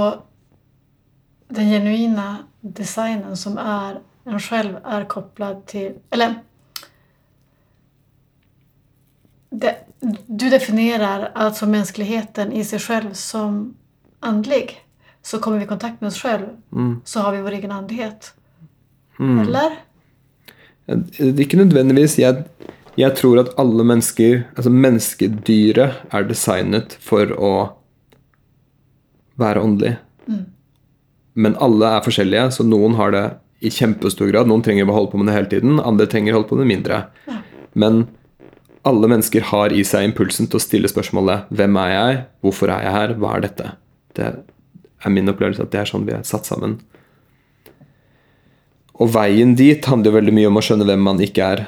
[1.52, 6.36] den genuine designen som er en selv, er koblet til Eller
[9.52, 9.74] det,
[10.26, 10.46] du
[11.36, 13.74] at som menneskeligheten i seg selv som
[14.24, 14.78] åndelig.
[15.22, 17.02] Så kommer vi i kontakt med oss selv, mm.
[17.04, 18.32] så har vi vår egen åndelighet.
[19.18, 19.38] Mm.
[19.44, 19.76] Eller?
[21.38, 22.18] Ikke nødvendigvis.
[22.18, 22.44] Jeg,
[23.01, 27.53] jeg, tror at alle mennesker Altså menneskedyret er designet for å
[29.40, 29.95] være åndelig.
[30.28, 30.43] Mm.
[31.34, 33.24] Men alle er forskjellige, så noen har det
[33.64, 34.51] i kjempestor grad.
[34.51, 36.66] Noen trenger å holde på med det hele tiden, andre trenger å holde på med
[36.66, 37.01] det mindre.
[37.30, 37.38] Ja.
[37.72, 38.05] Men
[38.88, 42.24] alle mennesker har i seg impulsen til å stille spørsmålet 'Hvem er jeg?
[42.43, 43.14] Hvorfor er jeg her?
[43.14, 43.72] Hva er dette?'
[44.14, 44.45] Det
[45.05, 46.80] er min opplevelse at det er sånn vi er satt sammen.
[49.01, 51.66] Og veien dit handler veldig mye om å skjønne hvem man ikke er.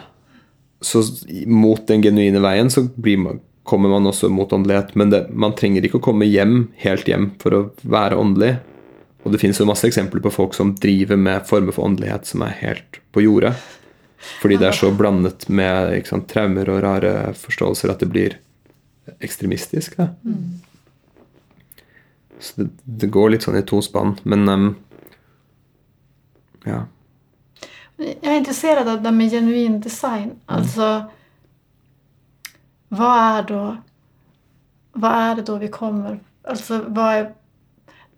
[0.84, 1.00] Så
[1.48, 4.92] mot den genuine veien så man, kommer man også mot åndelighet.
[4.94, 8.56] Men det, man trenger ikke å komme hjem, helt hjem for å være åndelig.
[9.24, 12.44] Og det finnes jo masse eksempler på folk som driver med former for åndelighet som
[12.44, 13.54] er helt på jordet.
[14.40, 18.36] Fordi det er så blandet med sant, traumer og rare forståelser at det blir
[19.24, 19.98] ekstremistisk.
[19.98, 20.60] Mm.
[22.38, 24.16] Så det, det, går litt sånn i to spann.
[24.28, 24.66] Men um,
[26.68, 26.84] ja.
[27.98, 30.30] Jeg er interessert av det med genuin design.
[30.30, 30.54] Mm.
[30.58, 30.88] Altså
[32.94, 33.62] Hva er da
[34.98, 37.28] Hva er det da vi kommer Altså, hva er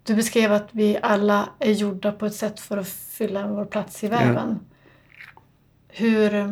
[0.06, 4.02] Du beskrev at vi alle er gjort på et sett for å fylle vår plass
[4.06, 4.58] i verden.
[4.60, 4.76] Ja
[5.96, 6.50] hur eh,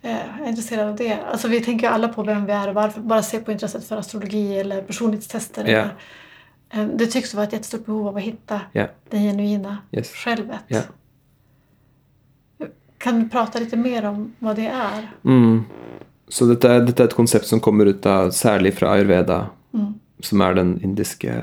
[0.00, 1.12] jag är intresserad av det.
[1.14, 3.00] Alltså vi tänker ju alla på vem vi är och varför.
[3.00, 5.68] Bara se på intresset för astrologi eller personlighetstester.
[5.68, 5.88] Yeah.
[6.70, 8.88] Eller, det tycks vara ett jättestort behov av att hitta yeah.
[9.10, 10.10] det genuina yes.
[10.10, 10.60] självet.
[13.02, 15.08] Kan du prate litt mer om hva det er?
[15.26, 15.64] Mm.
[16.32, 19.40] Så dette er, dette er, et konsept som kommer ut av særlig fra ayurveda,
[19.74, 19.90] mm.
[20.24, 21.34] som er den indiske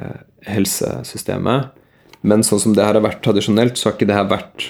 [0.47, 1.75] helsesystemet.
[2.21, 4.69] Men sånn som det her har vært tradisjonelt, så har ikke det her vært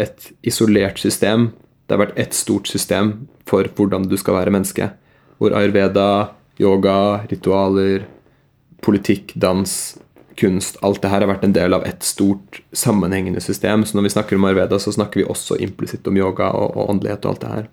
[0.00, 1.50] et isolert system
[1.90, 3.08] det har vært ett stort system
[3.50, 4.92] for hvordan du skal være menneske.
[5.42, 6.30] Hvor ayurveda,
[6.62, 8.04] yoga, ritualer,
[8.86, 9.72] politikk, dans,
[10.40, 13.84] kunst Alt det her har vært en del av et stort, sammenhengende system.
[13.84, 16.94] Så når vi snakker om ayurveda, så snakker vi også implisitt om yoga og, og
[16.94, 17.68] åndelighet og alt det her.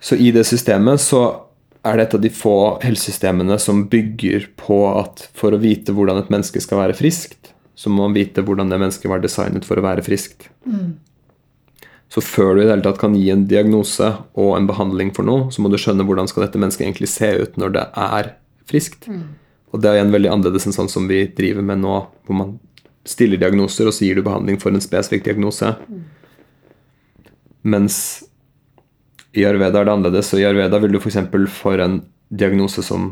[0.00, 1.22] Så i det systemet så
[1.86, 6.20] er det et av de få helsesystemene som bygger på at for å vite hvordan
[6.20, 9.78] et menneske skal være friskt, så må man vite hvordan det mennesket var designet for
[9.78, 10.48] å være friskt.
[10.66, 10.96] Mm.
[12.08, 14.08] Så før du i det hele tatt kan gi en diagnose
[14.38, 17.28] og en behandling for noe, så må du skjønne hvordan skal dette mennesket egentlig se
[17.42, 18.32] ut når det er
[18.68, 19.06] friskt.
[19.10, 19.26] Mm.
[19.72, 22.54] Og det er igjen veldig annerledes enn sånn som vi driver med nå, hvor man
[23.08, 25.74] stiller diagnoser, og så gir du behandling for en spesifikk diagnose.
[25.88, 26.02] Mm.
[27.74, 27.98] Mens
[29.36, 30.32] i Arveda er det annerledes.
[30.34, 31.20] Og i Arveda vil du f.eks.
[31.28, 33.10] For, for en diagnose som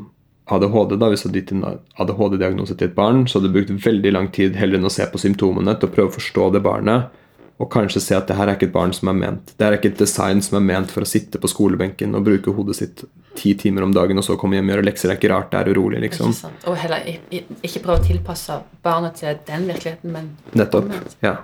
[0.52, 3.86] ADHD, da, hvis du hadde gitt en ADHD-diagnose til et barn, så hadde du brukt
[3.86, 6.62] veldig lang tid heller enn å se på symptomene til å prøve å forstå det
[6.64, 7.24] barnet
[7.56, 9.54] og kanskje se at det her er ikke et barn som er ment.
[9.56, 12.52] Det er ikke et design som er ment for å sitte på skolebenken og bruke
[12.52, 13.04] hodet sitt
[13.36, 15.08] ti timer om dagen og så komme hjem og gjøre lekser.
[15.08, 16.34] Det er ikke rart det er urolig, liksom.
[16.36, 20.92] Er og heller ikke prøve å tilpasse barnet til den virkeligheten, men Nettopp.
[21.24, 21.38] Ja.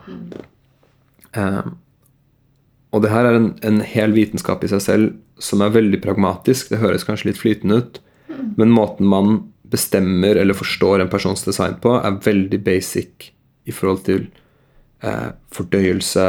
[1.32, 1.78] Um,
[2.92, 6.68] og det her er en, en, hel vitenskap i seg selv som er veldig pragmatisk.
[6.68, 8.52] Det høres kanskje litt flytende ut, mm.
[8.60, 9.38] men måten man
[9.72, 13.30] bestemmer eller forstår en persons design på, er veldig basic
[13.64, 14.26] i forhold til
[15.52, 16.26] fordøyelse,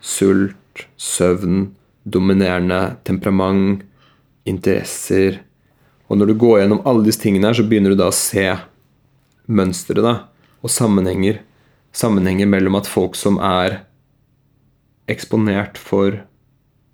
[0.00, 1.68] sult, søvn,
[2.08, 3.84] dominerende temperament,
[4.48, 5.42] interesser.
[6.08, 8.46] Og når du går gjennom alle disse tingene her, så begynner du da å se
[9.48, 10.24] mønsteret
[10.64, 11.42] og sammenhenger.
[11.94, 13.82] Sammenhenger mellom at folk som er
[15.08, 16.22] eksponert for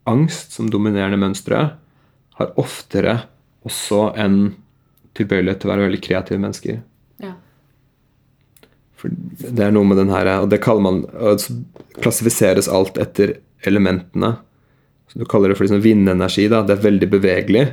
[0.08, 1.62] angst som dominerende mønstre,
[2.34, 3.14] har oftere
[3.64, 4.56] også en
[5.14, 6.80] tilbøyelighet til å være veldig kreative mennesker.
[9.04, 11.56] For det er noe med den her Og det kaller man og så
[12.00, 13.36] klassifiseres alt etter
[13.68, 14.34] elementene.
[15.10, 16.48] Så du kaller det for liksom vindenergi.
[16.48, 17.64] da, Det er veldig bevegelig,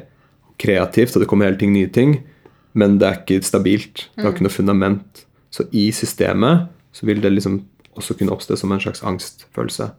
[0.62, 2.20] kreativt, og det kommer hele ting nye ting.
[2.74, 4.08] Men det er ikke stabilt.
[4.16, 5.26] Det har ikke noe fundament.
[5.52, 7.64] Så i systemet så vil det liksom
[7.98, 9.90] også kunne oppstå som en slags angstfølelse.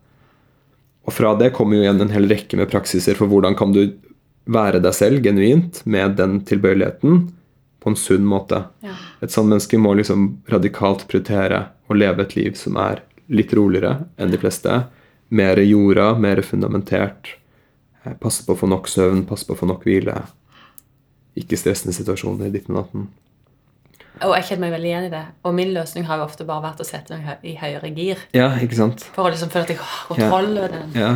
[1.03, 3.83] Og fra det kommer jo igjen en hel rekke med praksiser for hvordan kan du
[4.51, 7.27] være deg selv genuint med den tilbøyeligheten
[7.83, 8.63] på en sunn måte.
[8.87, 8.95] Ja.
[9.23, 13.03] Et sånt menneske må liksom radikalt prioritere å leve et liv som er
[13.33, 14.85] litt roligere enn de fleste.
[15.33, 17.35] Mer jorda, mer fundamentert.
[18.05, 20.21] Eh, Passe på å få nok søvn, passe på å få nok hvile.
[21.39, 23.09] Ikke stressende situasjoner i ditt og natten.
[24.23, 25.23] Og jeg kjenner meg veldig igjen i det.
[25.49, 28.21] Og min løsning har jo ofte bare vært å sette meg i høyere gir.
[28.37, 29.07] Ja, ikke sant?
[29.17, 31.15] For å liksom føle at jeg har kontroll over den Ja,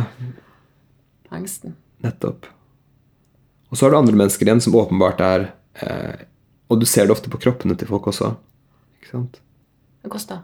[1.31, 1.75] angsten.
[2.03, 2.47] nettopp.
[3.69, 5.45] Og så er det andre mennesker igjen som åpenbart er
[5.83, 6.25] eh,
[6.67, 8.33] Og du ser det ofte på kroppene til folk også.
[8.99, 9.39] Ikke sant?
[10.03, 10.43] Hva koster det?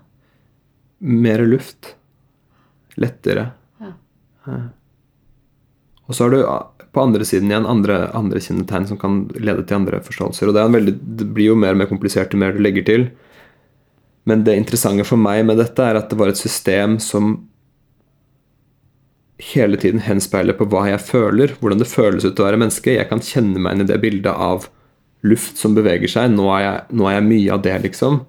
[1.04, 1.96] Mer luft.
[3.00, 3.50] Lettere.
[3.82, 3.92] Ja.
[6.08, 6.40] Og så har du
[6.94, 10.50] på andre siden igjen andre, andre kjennetegn som kan lede til andre forståelser.
[10.50, 12.86] Og det, en veldig, det blir jo mer og mer komplisert jo mer du legger
[12.88, 13.08] til.
[14.30, 17.36] Men det interessante for meg med dette er at det var et system som
[19.44, 22.94] hele tiden henspeiler på hva jeg føler, hvordan det føles ut å være menneske.
[22.96, 24.70] Jeg kan kjenne meg inn i det bildet av
[25.24, 26.32] luft som beveger seg.
[26.36, 28.22] Nå er jeg, nå er jeg mye av det, liksom.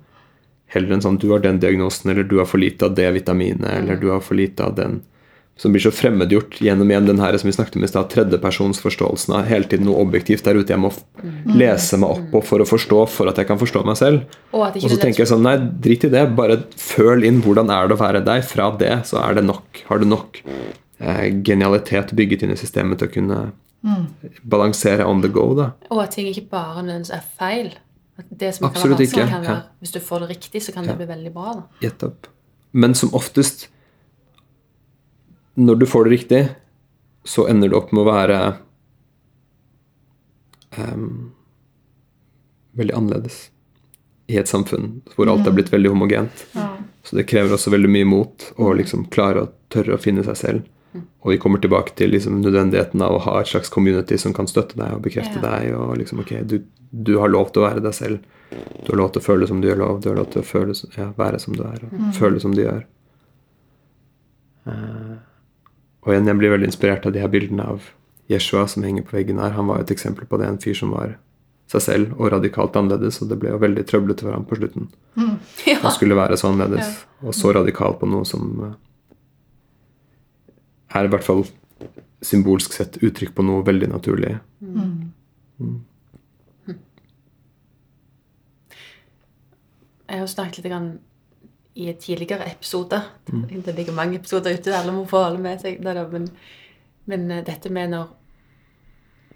[0.75, 3.67] Heller enn sånn du har den diagnosen, eller du har for lite av det vitaminet,
[3.83, 5.03] eller du har for lite av den
[5.57, 9.37] Som blir så fremmedgjort gjennom igjen den her som vi snakket om i stad, tredjepersonsforståelsen
[9.37, 11.05] av hele tiden noe objektivt der ute jeg må f-
[11.47, 14.25] lese meg opp på for å forstå, for at jeg kan forstå meg selv.
[14.51, 15.55] Og Og så tenker jeg sånn, nei,
[15.87, 16.25] drit i det.
[16.35, 18.43] Bare føl inn hvordan er det å være deg.
[18.51, 19.85] Fra det så er det nok.
[19.87, 20.43] Har du nok
[20.99, 23.39] eh, genialitet bygget inn i systemet til å kunne
[24.43, 25.71] balansere on the go, da.
[25.91, 27.73] Og at ting ikke bare nødvendigvis er feil.
[28.31, 29.57] Det som Absolutt kan være vanskelig, ikke, kan ja.
[29.83, 31.57] Hvis du får det riktig, så kan det bli veldig bra.
[31.83, 32.11] da.
[32.73, 33.69] Men som oftest,
[35.55, 36.43] når du får det riktig,
[37.25, 38.39] så ender det opp med å være
[40.79, 41.33] um,
[42.77, 43.49] veldig annerledes
[44.27, 46.47] i et samfunn hvor alt er blitt veldig homogent.
[46.55, 46.71] Ja.
[47.05, 50.39] Så det krever også veldig mye mot å liksom klare å tørre å finne seg
[50.41, 50.71] selv.
[50.95, 54.47] Og vi kommer tilbake til liksom nødvendigheten av å ha et slags community som kan
[54.47, 55.59] støtte deg og bekrefte Ja.
[55.59, 55.75] deg.
[55.75, 58.19] og liksom, ok, du, du har lov til å være deg selv.
[58.85, 60.01] Du har lov til å føle som du gjør lov.
[60.03, 62.63] Du har lov til å føle, ja, være som du er, og føle som du
[62.63, 62.85] gjør.
[64.67, 65.19] Uh,
[66.05, 67.91] og igjen, jeg blir veldig inspirert av de her bildene av
[68.31, 69.57] Jeshua som henger på veggen her.
[69.57, 70.47] Han var et eksempel på det.
[70.49, 71.17] En fyr som var
[71.73, 73.21] seg selv og radikalt annerledes.
[73.25, 74.91] Og det ble jo veldig trøblete for ham på slutten.
[75.65, 75.79] Ja.
[75.81, 78.75] Han skulle være så annerledes og så radikal på noe som
[80.95, 81.45] eh, er i hvert fall
[82.25, 84.37] symbolsk sett uttrykk på noe veldig naturlig.
[90.05, 90.91] Jeg har snakket litt grann
[91.75, 93.01] i et tidligere episode.
[93.27, 95.81] Det ligger mange episoder ute, alle må få holde med seg.
[95.83, 96.29] Det men,
[97.11, 98.13] men eh, dette med når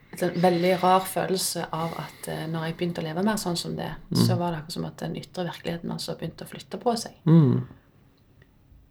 [0.08, 3.58] en sånn veldig rar følelse av at eh, når jeg begynte å leve mer sånn
[3.58, 6.80] som det, så var det akkurat som at den ytre virkeligheten altså begynte å flytte
[6.80, 7.18] på seg.
[7.28, 7.66] Mm.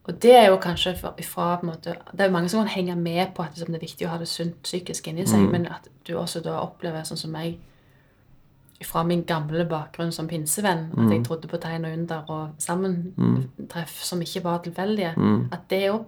[0.07, 2.67] Og det er jo kanskje fra, på en måte, Det er jo mange som kan
[2.71, 5.49] henge med på at liksom, det er viktig å ha det sunt psykisk inni seg,
[5.51, 7.57] men at du også da opplever sånn som meg
[8.85, 14.03] fra min gamle bakgrunn som pinsevenn, at jeg trodde på tegn og under og sammentreff
[14.05, 15.15] som ikke var tilfeldige,
[15.51, 16.05] at det òg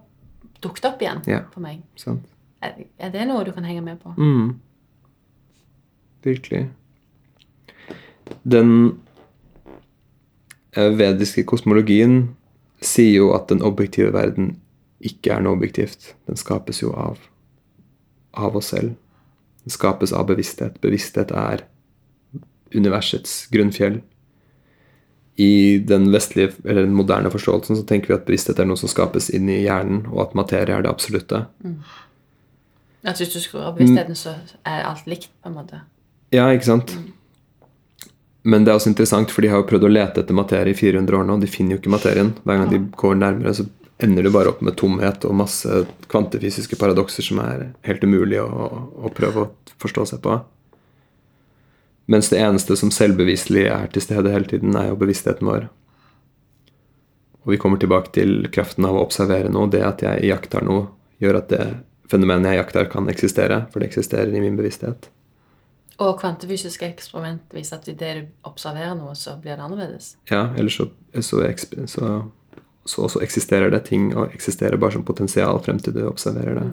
[0.61, 1.41] dukket opp igjen Ja.
[1.51, 1.81] for meg.
[1.95, 2.21] Sant?
[2.61, 4.13] Er, er det noe du kan henge med på?
[4.17, 4.59] Mm.
[6.23, 6.69] Virkelig.
[8.43, 8.99] Den
[10.75, 12.35] eh, vediske kosmologien
[12.81, 14.57] sier jo at den objektive verden
[14.99, 16.13] ikke er noe objektivt.
[16.27, 17.19] Den skapes jo av,
[18.35, 18.95] av oss selv.
[19.63, 20.79] Den skapes av bevissthet.
[20.83, 21.65] Bevissthet er
[22.75, 24.01] universets grunnfjell.
[25.39, 28.91] I den vestlige, eller den moderne forståelsen så tenker vi at bevissthet er noe som
[28.91, 31.45] skapes inn i hjernen, og at materie er det absolutte.
[33.07, 34.35] At hvis du skrur av bevisstheten, så
[34.67, 35.79] er alt likt, på en måte.
[36.35, 36.91] Ja, ikke sant?
[38.43, 40.77] Men det er også interessant, for de har jo prøvd å lete etter materie i
[40.77, 41.39] 400 år nå.
[41.41, 42.31] De finner jo ikke materien.
[42.45, 43.65] Hver gang de går nærmere, så
[43.99, 45.81] ender du bare opp med tomhet og masse
[46.11, 48.47] kvantefysiske paradokser som er helt umulig å,
[48.95, 50.37] å prøve å forstå seg på.
[52.09, 55.67] Mens det eneste som selvbeviselig er til stede hele tiden, er jo bevisstheten vår.
[57.43, 59.69] Og vi kommer tilbake til kraften av å observere noe.
[59.69, 60.87] Det at jeg iakttar noe,
[61.21, 61.63] gjør at det
[62.09, 63.61] fenomenet jeg jakter, kan eksistere.
[63.69, 65.11] For det eksisterer i min bevissthet.
[65.99, 70.13] Og kvantefysiske eksperiment viser at idet du observerer noe, så blir det annerledes.
[70.31, 70.87] Ja, ellers så,
[71.19, 71.41] så,
[71.85, 76.69] så, så, eksisterer det ting, og eksisterer bare som potensial frem til du observerer det.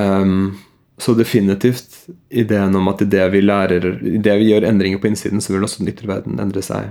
[0.00, 0.56] Ehm,
[0.98, 5.52] så definitivt ideen om at idet vi lærer Idet vi gjør endringer på innsiden, så
[5.52, 6.90] vil også den ytre verden endre seg.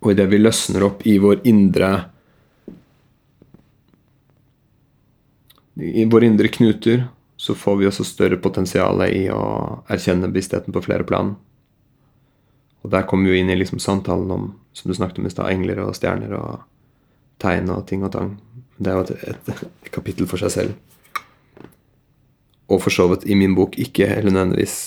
[0.00, 1.90] Og idet vi løsner opp i vår indre
[5.74, 7.08] I våre indre knuter,
[7.44, 9.42] så får vi også større potensial i å
[9.92, 11.34] erkjenne bevisstheten på flere plan.
[12.80, 15.32] Og der kommer vi jo inn i liksom samtalen om som du snakket om i
[15.32, 16.64] stad, engler og stjerner og
[17.44, 18.32] tegn og ting og tang.
[18.80, 19.52] Det er jo et, et,
[19.84, 20.72] et kapittel for seg selv.
[22.72, 24.78] Og for så vidt i min bok ikke eller nødvendigvis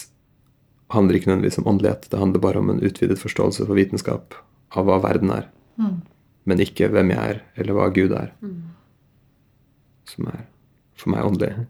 [0.97, 2.09] handler ikke nødvendigvis om åndelighet.
[2.09, 4.33] Det handler bare om en utvidet forståelse for vitenskap
[4.73, 5.49] av hva verden er.
[6.49, 8.33] Men ikke hvem jeg er, eller hva Gud er.
[10.09, 10.47] Som er
[10.97, 11.67] for meg åndelig.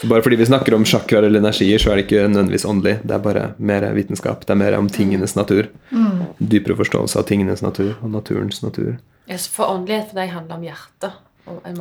[0.00, 2.98] Så bare fordi vi snakker om sjakraer eller energier, så er det ikke nødvendigvis åndelig.
[3.02, 4.44] Det er bare mer vitenskap.
[4.46, 5.66] Det er mer om tingenes natur.
[6.38, 8.92] Dypere forståelse av tingenes natur og naturens natur.
[9.28, 11.18] Yes, For åndelighet for deg handler om hjertet.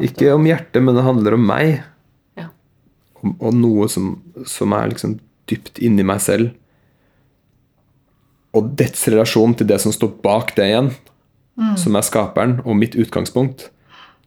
[0.02, 1.84] Ikke om hjertet, men det handler om meg.
[2.40, 2.48] Ja.
[3.22, 4.16] Og, og noe som,
[4.50, 5.20] som er liksom
[5.52, 6.56] dypt inni meg selv.
[8.58, 10.90] Og dets relasjon til det som står bak det igjen,
[11.78, 13.70] som er skaperen, og mitt utgangspunkt.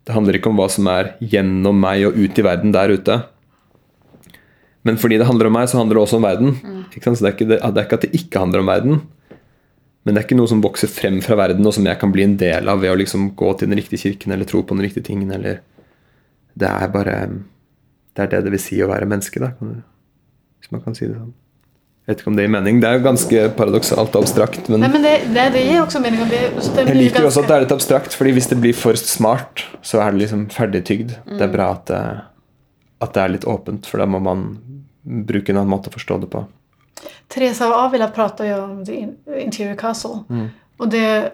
[0.06, 3.20] Det handler ikke om hva som er gjennom meg og ut i verden der ute.
[4.88, 6.54] Men fordi det handler om meg, så handler det også om verden.
[6.94, 7.18] Ikke sant?
[7.20, 9.02] Så det er, ikke det, det er ikke at det ikke handler om verden.
[10.02, 12.24] Men det er ikke noe som vokser frem fra verden, og som jeg kan bli
[12.24, 14.86] en del av ved å liksom gå til den riktige kirken eller tro på den
[14.86, 15.28] riktige tingen.
[15.36, 15.60] Eller
[16.56, 17.16] det er bare
[18.16, 19.52] Det er det det vil si å være menneske, da.
[19.60, 21.36] Hvis man kan si det sånn.
[22.08, 22.80] Jeg vet ikke om det gir mening.
[22.82, 24.66] Det er jo ganske paradoksalt og abstrakt.
[24.72, 26.24] Men Nei, men det, det, det gir også mening.
[26.32, 28.74] Det, det jeg liker jo også at det er litt abstrakt, fordi hvis det blir
[28.74, 31.12] for smart, så er det liksom ferdigtygd.
[31.28, 32.00] Det er bra at det,
[33.04, 34.48] at det er litt åpent, for da må man
[35.26, 36.44] bruke en annen måte å forstå det på.
[37.28, 40.24] Teresa av Avila pratar jo om the in- interior castle.
[40.28, 40.48] Mm.
[40.80, 41.32] Og det,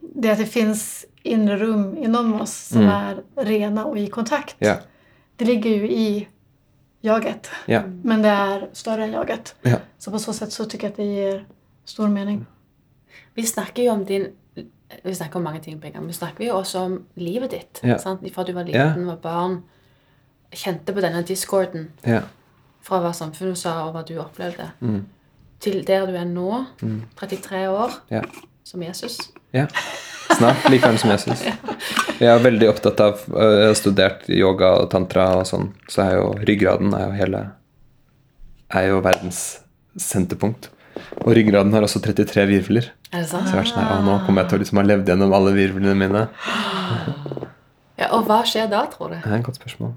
[0.00, 2.90] det at det fins indre rom innom oss som Mm.
[2.90, 4.56] er rene og i kontakt.
[4.62, 4.78] yeah.
[5.38, 6.28] Det ligger jo i
[7.04, 7.48] jaget.
[7.68, 7.84] Yeah.
[8.04, 9.54] Men det er større enn jaget.
[9.66, 9.80] Yeah.
[9.98, 11.44] Så på så sett så syns jeg at det gir
[11.84, 12.46] stor mening.
[13.36, 14.32] Vi snakker jo om din
[15.04, 16.06] Vi snakker om mange ting på en gang.
[16.06, 17.80] Vi snakker jo også om livet ditt.
[17.84, 17.98] Ja.
[17.98, 18.22] Sant?
[18.32, 19.62] Fra du var liten, var barn.
[20.50, 22.22] Kjente på denne discorden ja.
[22.88, 24.70] Fra hva samfunnet sa, og hva du opplevde.
[24.80, 25.02] Mm.
[25.62, 26.64] Til der du er nå,
[27.18, 28.22] 33 år, ja.
[28.66, 29.18] som Jesus.
[29.56, 29.66] Ja.
[30.36, 31.44] Snart like gammel som Jesus.
[32.20, 36.02] Jeg er veldig opptatt av øh, Jeg har studert yoga og tantra og sånn, så
[36.02, 37.42] er jo ryggraden er jo hele
[38.74, 39.42] Er jo verdens
[40.02, 40.68] senterpunkt.
[41.22, 42.90] Og ryggraden har også 33 virvler.
[43.12, 43.48] Er det sant?
[43.48, 45.54] Så jeg er sånn her, nå kommer jeg til å liksom ha levd gjennom alle
[45.56, 46.26] virvlene mine.
[47.98, 49.16] Ja, og hva skjer da, tror du?
[49.16, 49.96] Det er et godt spørsmål.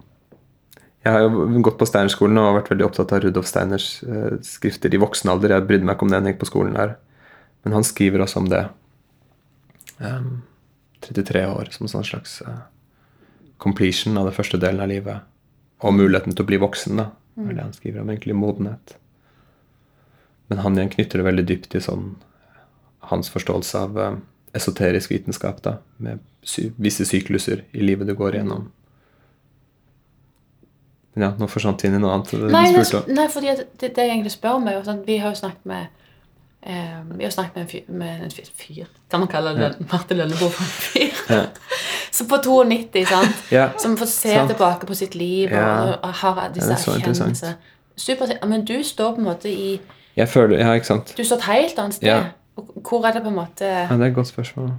[1.02, 4.94] Jeg har jo gått på Steinerskolen og vært veldig opptatt av Rudolf Steiners eh, skrifter
[4.94, 5.56] i voksen alder.
[5.56, 6.94] Jeg brydde meg ikke om det da jeg gikk på skolen der.
[7.66, 8.62] Men han skriver også om det.
[9.98, 10.44] Um,
[11.02, 12.60] 33 år som en sånn slags eh,
[13.62, 15.26] completion av det første delen av livet.
[15.82, 17.08] Og muligheten til å bli voksen, da.
[17.34, 18.12] Det er det han skriver om.
[18.14, 18.94] Egentlig modenhet.
[20.52, 22.06] Men han igjen knytter det veldig dypt til sånn
[23.10, 24.20] hans forståelse av eh,
[24.58, 25.80] esoterisk vitenskap, da.
[25.98, 28.70] Med sy visse sykluser i livet du går igjennom.
[31.14, 32.32] Men ja, nå forsvant vi inn i noe annet.
[32.54, 35.66] Nei, det, nei fordi det, det jeg egentlig spør jo sånn Vi har jo snakket
[35.68, 35.88] med
[36.62, 38.86] eh, Vi har snakket med en fyr, med en fyr, fyr.
[39.12, 41.24] Kan man kalle det Martin Lønneboe for en fyr?
[41.30, 41.42] Ja.
[42.16, 43.44] Så på 92, sant?
[43.52, 44.52] Ja, Som får se sant.
[44.52, 45.98] tilbake på sitt liv Ja.
[46.00, 47.56] og har disse Ja, er erkjennelsene.
[47.96, 49.80] Super, men du står på en måte i
[50.16, 51.14] Jeg føler Ja, ikke sant.
[51.18, 52.08] Du står et helt annet sted.
[52.08, 52.24] Ja.
[52.60, 54.72] Og Hvor er det på en måte Ja, det er et godt spørsmål.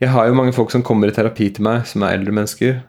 [0.00, 2.80] Jeg har jo mange folk som kommer i terapi til meg, som er eldre mennesker.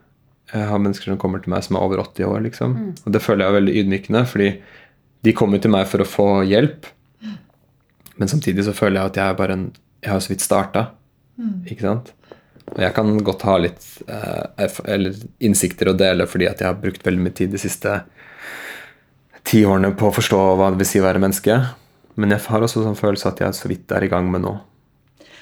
[0.50, 2.78] Jeg har mennesker som kommer til meg som er over 80 år, liksom.
[3.06, 4.50] Og det føler jeg er veldig ydmykende, fordi
[5.28, 6.88] de kommer til meg for å få hjelp.
[8.20, 9.70] Men samtidig så føler jeg at jeg er bare en
[10.00, 10.86] Jeg har så vidt starta.
[11.68, 12.14] Ikke sant?
[12.70, 16.80] Og jeg kan godt ha litt eh, eller innsikter å dele fordi at jeg har
[16.80, 17.98] brukt veldig mye tid de siste
[19.50, 21.58] ti årene på å forstå hva det vil si å være menneske.
[22.20, 24.62] Men jeg har også sånn følelse at jeg så vidt er i gang med noe.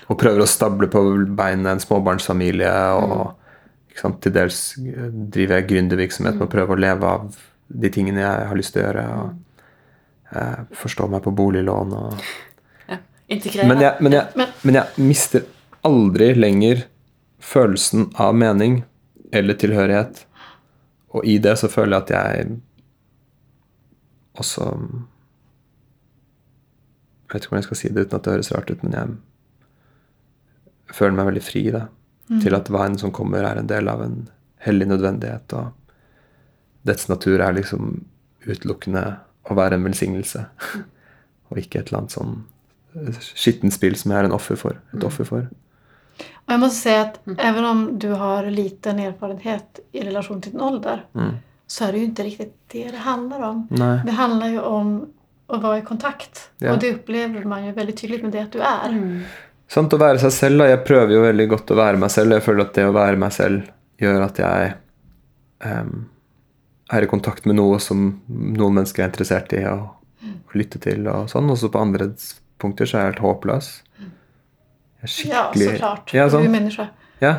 [0.07, 1.03] Og prøver å stable på
[1.37, 2.73] beina en småbarnsfamilie.
[2.97, 3.36] Og sant,
[4.23, 7.37] til dels eh, driver jeg gründervirksomhet med å prøve å leve av
[7.67, 9.05] de tingene jeg har lyst til å gjøre.
[9.17, 11.95] Og eh, forstå meg på boliglån.
[11.97, 12.27] Og...
[12.91, 15.41] ja, integrere Men, jeg, men, jeg, Men- jeg mister
[15.87, 16.85] aldri lenger
[17.43, 18.81] følelsen av mening
[19.35, 20.23] eller tilhørighet.
[21.15, 22.57] Og i det så føler jeg at jeg
[24.37, 24.65] også
[27.27, 28.93] Jeg vet ikke hvordan jeg skal si det uten at det høres rart ut, men
[28.95, 29.07] jeg
[30.95, 31.63] føler meg veldig fri
[32.27, 34.27] da, til at enn som kommer, er en del av en
[34.65, 35.53] hellig nødvendighet.
[35.53, 38.03] Og dets natur er liksom
[38.47, 39.05] utelukkende
[39.47, 40.45] å være en velsignelse,
[41.49, 42.37] og ikke et eller annet sånn
[43.21, 45.49] skittent spill som jeg er en offer for, et offer for.
[46.17, 50.63] Og jeg må si at, even om du har liten erfarenhet i relasjon til din
[50.65, 51.03] ålder
[51.67, 53.59] så er det jo ikke riktig det det handler om.
[53.75, 53.97] Nei.
[54.07, 54.91] Det handler jo om
[55.47, 56.47] å være i kontakt.
[56.63, 56.73] Ja.
[56.73, 58.95] Og det opplever man jo veldig tydelig med det at du är.
[59.67, 60.61] Sant, å være seg selv.
[60.61, 60.69] da.
[60.71, 62.37] Jeg prøver jo veldig godt å være meg selv.
[62.37, 63.65] Jeg føler at det å være meg selv
[64.01, 64.75] gjør at jeg
[65.65, 66.05] um,
[66.93, 69.77] er i kontakt med noe som noen mennesker er interessert i å,
[70.57, 71.03] lytte til.
[71.11, 71.49] og sånn.
[71.53, 72.07] Også på andre
[72.61, 73.67] punkter så er jeg helt håpløs.
[73.99, 74.07] Jeg
[75.03, 76.15] er Ja, skikkelig.
[76.15, 76.37] Ja, Du mener så.
[76.37, 76.51] sånn.
[76.51, 76.87] människa.
[77.21, 77.35] ja.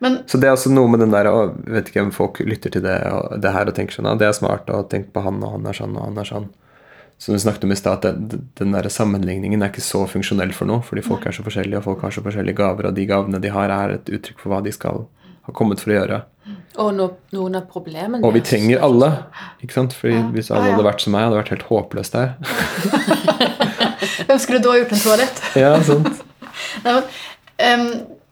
[0.00, 2.70] Men Så det er også noe med den der å, Vet ikke om folk lytter
[2.70, 5.22] til det, og det her og tenker sånn ja, det er smart, og tenk på
[5.24, 6.46] han, og han er sånn, og han er sånn.
[7.18, 10.70] Som vi snakket om i stad, den, den der sammenligningen er ikke så funksjonell for
[10.70, 13.40] noe, fordi folk er så forskjellige, og folk har så forskjellige gaver, og de gavene
[13.42, 15.08] de har, er et uttrykk for hva de skal
[15.48, 16.20] ha kommet for å gjøre.
[16.78, 19.08] Og no, noen av problemene Og vi trenger alle.
[19.64, 19.96] ikke sant?
[19.98, 20.26] Fordi Ja.
[20.36, 22.36] Hvis alle hadde vært som meg, hadde det vært helt håpløst her.
[24.28, 25.42] Hvem skulle da gjort en toalett?
[25.64, 26.22] Ja, sant?
[26.84, 26.94] Nei,
[27.58, 27.88] men,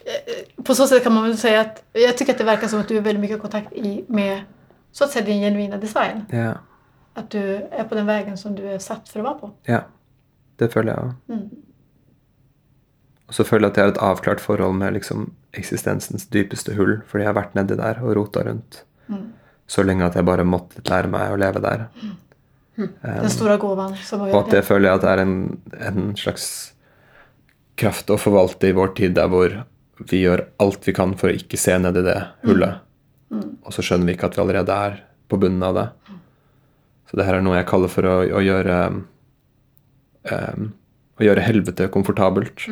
[0.06, 2.80] eh, på så sett kan man vel si at jeg syns att det virker som
[2.80, 4.44] at du har veldig mye kontakt i, med
[4.92, 6.22] så å si, din genuine design.
[6.30, 6.54] Ja.
[7.16, 7.38] Att du
[7.72, 9.52] er på den veien som du er satt for å være på.
[9.70, 9.82] ja.
[10.58, 11.14] Det føler jeg òg.
[11.28, 11.48] Mm.
[13.28, 15.26] Og så føler jeg at jeg har et avklart forhold med liksom
[15.58, 19.32] eksistensens dypeste hull, fordi jeg har vært nedi der og rota rundt Mm.
[19.68, 21.84] så lenge at jeg bare måtte lære meg å leve der.
[22.76, 24.64] Den stora gåvan som att Og at det det.
[24.66, 26.72] føler jeg at er en, en slags
[27.76, 29.64] kraft å forvalte i vår tid der hvor
[30.10, 32.80] vi gjør alt vi kan for å ikke se ned i det hullet.
[33.32, 35.86] Og så skjønner vi ikke at vi allerede er på bunnen av det.
[37.06, 38.78] Så det her er noe jeg kaller for å, å gjøre
[40.32, 40.72] um,
[41.16, 42.66] Å gjøre helvete komfortabelt.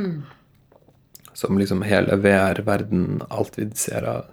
[1.35, 4.27] Som liksom hele VR-verden, alt vi ser av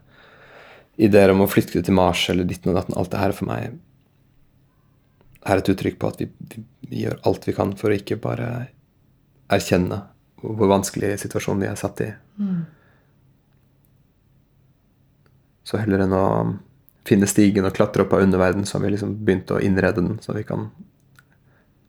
[1.01, 3.79] ideer om å flytte til Mars eller ditten og datten, alt det her for meg
[5.41, 8.19] er et uttrykk på at vi, vi, vi gjør alt vi kan for å ikke
[8.21, 8.49] bare
[9.51, 10.03] erkjenne
[10.41, 12.09] hvor vanskelig situasjonen vi er satt i.
[15.67, 16.25] Så heller enn å
[17.07, 20.19] finne stigen og klatre opp av underverden, så har vi liksom begynt å innrede den,
[20.21, 20.69] så vi kan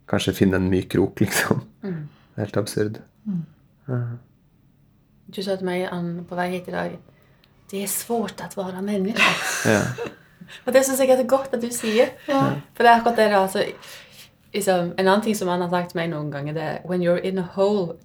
[0.09, 1.62] kanskje finne en myk krok, liksom.
[1.82, 1.93] Det
[2.40, 3.01] er helt absurd.
[5.32, 6.94] Du sa til meg Ann, på vei hit i dag
[7.70, 9.34] Det er svårt å være menneske.
[9.68, 9.82] Ja.
[10.66, 12.12] Og det syns jeg er så godt at du sier.
[12.26, 13.62] For det er akkurat det altså,
[14.52, 17.05] liksom, En annen ting som han har sagt til meg noen ganger, det er When
[17.05, 17.97] you're in a hole,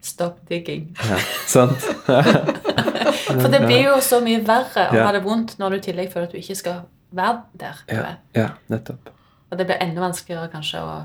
[0.00, 0.94] stop digging.
[1.08, 1.18] ja.
[1.46, 1.88] Sant?
[3.28, 5.04] For det blir jo så mye verre å Ja.
[5.06, 6.82] ha det vondt når du i tillegg føler at du ikke skal
[7.12, 7.82] være der.
[7.88, 9.10] Ja, ja nettopp.
[9.50, 11.04] Og det blir enda vanskeligere kanskje å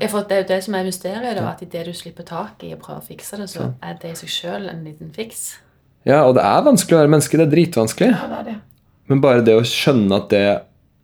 [0.00, 0.08] ja.
[0.08, 2.72] For Det er jo det som er mysteriet, da, at idet du slipper tak i
[2.72, 5.58] og prøver å fikse det, så er det i seg sjøl en liten fiks.
[6.08, 7.36] Ja, og det er vanskelig å være menneske.
[7.36, 8.08] Det er dritvanskelig.
[8.10, 8.54] Ja, det er det.
[9.08, 10.62] Men bare det å skjønne at det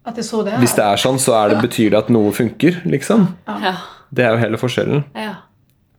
[0.09, 0.55] at det så det.
[0.63, 3.27] Hvis det er sånn, så er det, betyr det at noe funker, liksom.
[3.47, 3.75] Ja.
[4.15, 5.05] Det er jo hele forskjellen.
[5.15, 5.35] ja.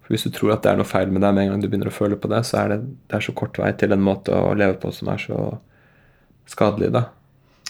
[0.09, 1.67] For Hvis du tror at det er noe feil med deg med en gang du
[1.69, 4.01] begynner å føle på det, så er det, det er så kort vei til en
[4.01, 5.41] måte å leve på som er så
[6.49, 7.03] skadelig, da.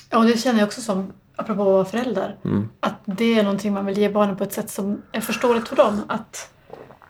[0.05, 1.01] Ja, og det kjenner jeg også som,
[1.35, 2.63] apropå være forelder, mm.
[2.87, 5.83] at det er noe man vil gi barna på et sett som er forståelig for
[5.83, 5.99] dem.
[6.15, 6.45] At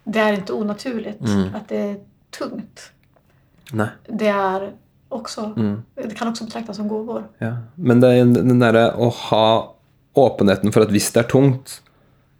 [0.10, 1.14] det er ikke unaturlig.
[1.22, 1.46] Mm.
[1.54, 1.96] At det er
[2.34, 2.90] tungt.
[3.78, 3.92] Nei.
[4.10, 4.72] Det er
[5.14, 5.76] også mm.
[6.10, 7.28] det kan også betraktes som gåvor.
[7.42, 7.54] Ja.
[7.78, 9.46] Men det er den derre å ha
[10.18, 11.80] åpenheten for at hvis det er tungt,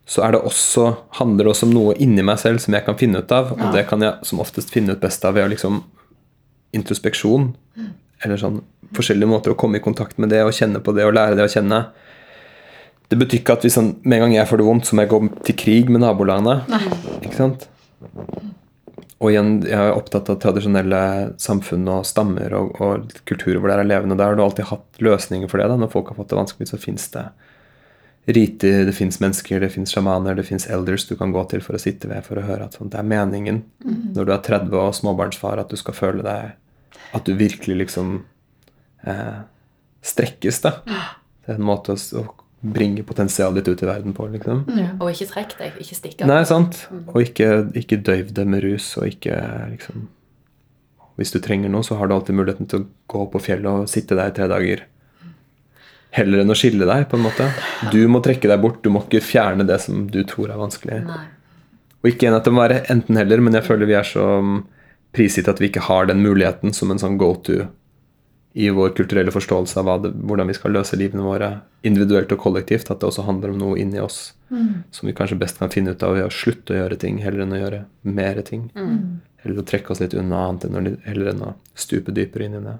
[0.10, 0.88] så er det også,
[1.20, 3.52] handler det også om noe inni meg selv som jeg kan finne ut av.
[3.54, 3.72] Og Ja.
[3.76, 5.84] det kan jeg som oftest finne ut best av ved å liksom
[6.74, 7.52] introspeksjon.
[8.26, 8.62] Eller sånn
[8.98, 11.46] forskjellige måter å komme i kontakt med det og kjenne på det og lære det
[11.46, 11.84] å kjenne.
[13.10, 15.06] Det betyr ikke at hvis han, med en gang jeg får det vondt, så må
[15.06, 16.58] jeg gå til krig med nabolagene.
[17.24, 17.68] Ikke sant?
[19.20, 21.00] Og igjen, jeg er opptatt av tradisjonelle
[21.42, 24.16] samfunn og stammer og, og kulturer hvor det er levende.
[24.18, 25.68] Der har du alltid hatt løsninger for det.
[25.72, 25.76] da.
[25.82, 27.26] Når folk har fått det vanskelig, så fins det
[28.26, 31.78] riter, det fins mennesker, det fins sjamaner, det fins elders du kan gå til for
[31.78, 33.64] å sitte ved for å høre at sånn, det er meningen
[34.16, 36.58] når du er 30 og småbarnsfar, at du skal føle deg
[37.16, 38.20] At du virkelig liksom
[39.02, 39.40] eh,
[40.06, 40.76] strekkes, da.
[40.86, 42.26] Det er en måte å, å
[42.62, 44.62] bringe potensialet ditt ut i verden på, liksom.
[45.00, 45.80] Og ikke trekk deg.
[45.82, 46.30] Ikke stikk av.
[46.30, 46.84] Nei, sant?
[47.08, 49.40] Og ikke, ikke døyv det med rus, og ikke
[49.74, 50.08] liksom
[51.20, 53.90] Hvis du trenger noe, så har du alltid muligheten til å gå på fjellet og
[53.92, 54.86] sitte der i tre dager.
[56.16, 57.50] Heller enn å skille deg, på en måte.
[57.94, 58.82] Du må trekke deg bort.
[58.84, 61.04] Du må ikke fjerne det som du tror er vanskelig.
[61.06, 61.26] Nei.
[62.00, 64.62] Og ikke en at det må være enten-heller, men jeg føler vi er så um,
[65.16, 67.66] prisgitt at vi ikke har den muligheten som en sånn go to
[68.60, 71.52] i vår kulturelle forståelse av det, hvordan vi skal løse livene våre
[71.86, 74.32] individuelt og kollektivt, at det også handler om noe inni oss
[74.92, 77.46] som vi kanskje best kan finne ut av ved å slutte å gjøre ting heller
[77.46, 78.72] enn å gjøre mer ting.
[79.44, 82.58] Eller å trekke oss litt unna annet enn å, heller enn å stupe dypere inn
[82.58, 82.74] i det.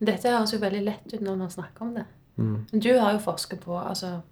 [0.00, 2.04] Dette høres jo veldig lett ut når man snakker om det.
[2.40, 2.54] Mm.
[2.72, 4.22] Men du har jo forsket på altså,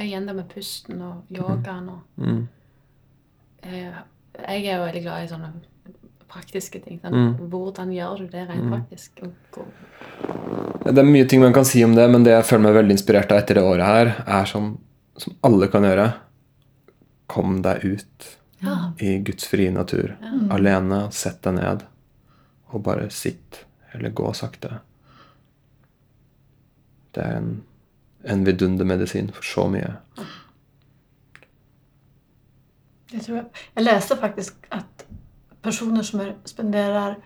[0.00, 2.48] igjen det med pusten og yogaen og Mm.
[3.62, 3.92] eh,
[4.48, 5.52] Jeg er jo veldig glad i sånne
[6.30, 7.00] praktiske ting.
[7.02, 7.12] Sånn.
[7.12, 7.48] Mm.
[7.50, 9.10] Hvordan gjør du det rent praktisk?
[9.22, 12.62] Og, hvor- Det er mye ting man kan si om det, men det jeg føler
[12.62, 14.78] meg veldig inspirert av etter det året her, er som,
[15.18, 16.14] som alle kan gjøre.
[17.28, 18.92] Kom deg ut ja.
[18.98, 20.16] i Guds frie natur.
[20.50, 21.10] Alene.
[21.12, 21.82] Sett deg ned.
[22.72, 23.64] Og bare sitt.
[23.92, 24.80] Eller gå sakte.
[27.14, 27.62] Det er en,
[28.24, 29.94] en vidundermedisin for så mye.
[33.10, 33.46] Det tror jeg.
[33.76, 35.06] Jeg leste faktisk at
[35.62, 37.16] personer som spenderer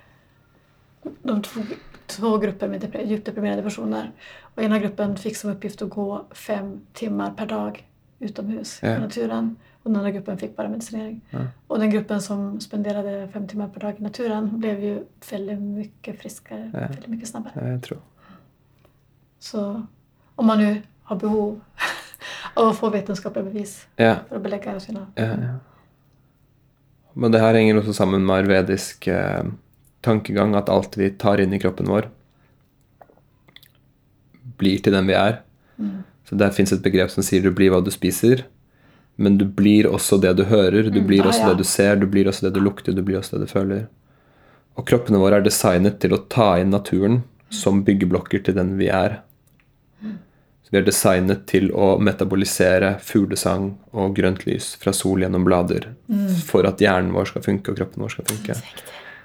[1.04, 1.60] de två,
[2.08, 4.08] to grupper med djupt deprimerade personer
[4.56, 7.82] en ena gruppen fikk som oppgift å gå fem timer per dag
[8.24, 8.96] utomhus Ja.
[8.96, 11.20] i naturen Og den andre gruppen fikk bare medisinering.
[11.32, 11.48] medicinering.
[11.68, 14.92] Og den gruppen som spenderte fem timer per dag i naturen ble jo
[15.30, 16.70] veldig mye friskere.
[16.72, 16.86] Ja.
[16.88, 17.52] veldig mye snabbere.
[17.56, 17.98] Ja, Jeg tror.
[19.44, 19.82] Så
[20.34, 21.60] om man nu har behov
[22.54, 25.06] av å få vetenskapliga bevis Ja, för att belägga sina...
[25.14, 25.54] ja, ja.
[27.12, 29.44] Men det her henger også sammen med arvedisk eh,
[30.02, 32.08] tankegang, at alt vi tar inn i kroppen vår,
[34.58, 35.36] blir til den vi er.
[36.26, 38.42] Så der fins et begrep som sier du blir hva du spiser,
[39.14, 41.52] men du blir også det du hører, du blir Ja, også ja.
[41.52, 43.86] det du ser, du blir også det du lukter, du blir også det du føler.
[44.74, 47.22] Og kroppene våre er designet til å ta inn naturen
[47.54, 49.20] som byggeblokker til den vi er.
[50.64, 55.90] Så vi er designet til å metabolisere fuglesang og grønt lys fra sol gjennom blader
[56.46, 58.54] for at hjernen vår skal funke og kroppen vår skal funke.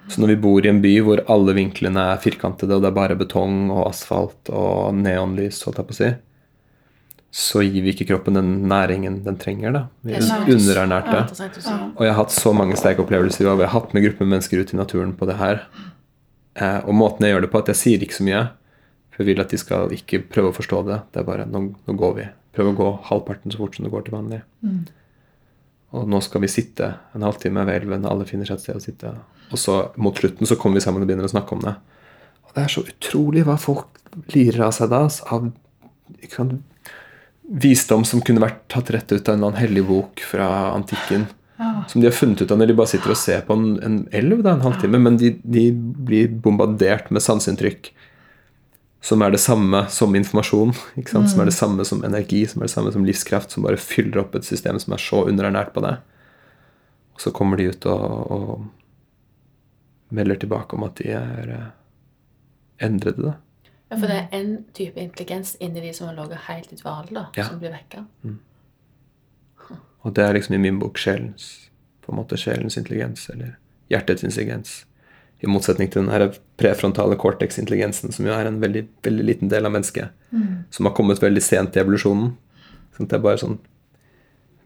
[0.09, 2.97] Så når vi bor i en by hvor alle vinklene er firkantede, og det er
[2.97, 6.09] bare betong og asfalt og neonlys, holdt jeg på å si,
[7.29, 9.71] så gir vi ikke kroppen den næringen den trenger.
[9.71, 9.81] da.
[10.01, 10.21] Vi Det er
[10.81, 10.87] er
[11.61, 11.75] å si.
[11.95, 14.59] Og jeg har hatt så mange sterke opplevelser av jeg har hatt med grupper mennesker
[14.59, 15.61] ut i naturen på det her.
[16.55, 18.41] Eh, og måten jeg gjør det på, at jeg sier ikke så mye.
[19.19, 21.01] Jeg vil at de skal ikke prøve å forstå det.
[21.11, 22.29] Det er bare nå, nå går vi.
[22.55, 24.39] Prøv å gå halvparten så fort som det går til vanlig.
[25.97, 28.83] Og nå skal vi sitte en halvtime ved elven, alle finner seg et sted å
[28.83, 29.13] sitte.
[29.49, 31.75] Og så mot slutten så kommer vi sammen og begynner å snakke om det.
[32.47, 33.99] Og det er så utrolig hva folk
[34.33, 35.03] lirer av seg da.
[35.05, 35.49] Av
[36.29, 36.59] sant,
[37.49, 41.27] visdom som kunne vært tatt rett ut av en eller annen hellig bok fra antikken.
[41.91, 43.97] Som de har funnet ut av når de bare sitter og ser på en, en
[44.15, 45.01] elv da, en halvtime.
[45.01, 47.91] Men de, de blir bombardert med sanseinntrykk
[49.01, 50.73] som er det samme som informasjon.
[50.99, 51.29] Ikke sant?
[51.31, 53.51] Som er det samme som energi, som er det samme som livskraft.
[53.55, 55.93] Som bare fyller opp et system som er så underernært på det.
[57.15, 58.65] Og så kommer de ut og, og
[60.15, 61.69] melder tilbake om at de er eh,
[62.89, 63.23] endrede.
[63.31, 63.33] da.
[63.89, 67.25] Ja, for det er en type intelligens inni de som har ligget helt utvalg, da,
[67.37, 67.47] Ja.
[67.47, 68.03] som blir vekka.
[70.01, 71.69] Og det er liksom i min bok sjelens
[72.05, 73.55] på en måte sjelens intelligens, eller
[73.91, 74.85] hjertets intelligens.
[75.39, 76.25] I motsetning til den her
[76.59, 80.11] prefrontale cortex-intelligensen, som jo er en veldig, veldig liten del av mennesket.
[80.75, 82.33] Som har kommet veldig sent i evolusjonen.
[82.95, 83.59] Sånn at det er bare sånn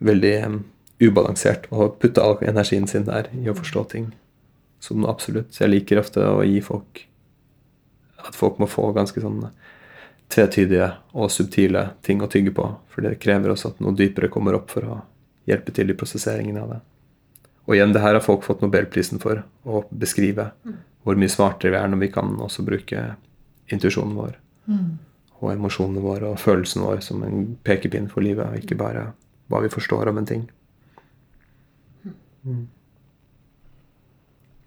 [0.04, 0.58] veldig um,
[0.98, 4.10] ubalansert å putte all energien sin der i å forstå ting
[4.84, 5.52] som noe absolutt.
[5.54, 7.06] Så jeg liker ofte å gi folk
[8.24, 9.42] At folk må få ganske sånn
[10.32, 12.64] tvetydige og subtile ting å tygge på.
[12.88, 14.94] For det krever også at noe dypere kommer opp for å
[15.44, 16.78] hjelpe til i prosesseringen av det.
[17.66, 20.50] Og igjen, det her har folk fått Nobelprisen for, å beskrive
[21.04, 23.14] hvor mye smartere vi er når vi kan også bruke
[23.72, 24.34] intuisjonen vår
[25.44, 29.10] og emosjonene våre og følelsen vår som en pekepinn for livet, og ikke bare
[29.52, 30.44] hva vi forstår om en ting.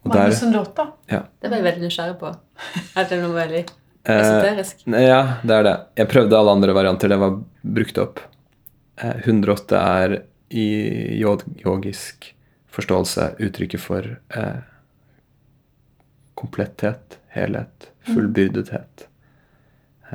[0.06, 0.86] Og der Magnus 108.
[1.10, 1.20] Ja.
[1.40, 2.28] Det ble jeg veldig nysgjerrig på.
[2.98, 3.64] Er det noe veldig
[4.06, 4.84] Eh, esoterisk?
[4.86, 5.76] Eh, Ja, det er det.
[5.98, 7.10] Jeg prøvde alle andre varianter.
[7.10, 7.40] Det var
[7.78, 8.20] brukt opp.
[9.02, 10.14] Eh, 108 er
[10.54, 10.66] i
[11.18, 12.28] yogisk
[12.70, 14.60] forståelse uttrykket for eh,
[16.38, 19.08] kompletthet, helhet, fullbyrdethet.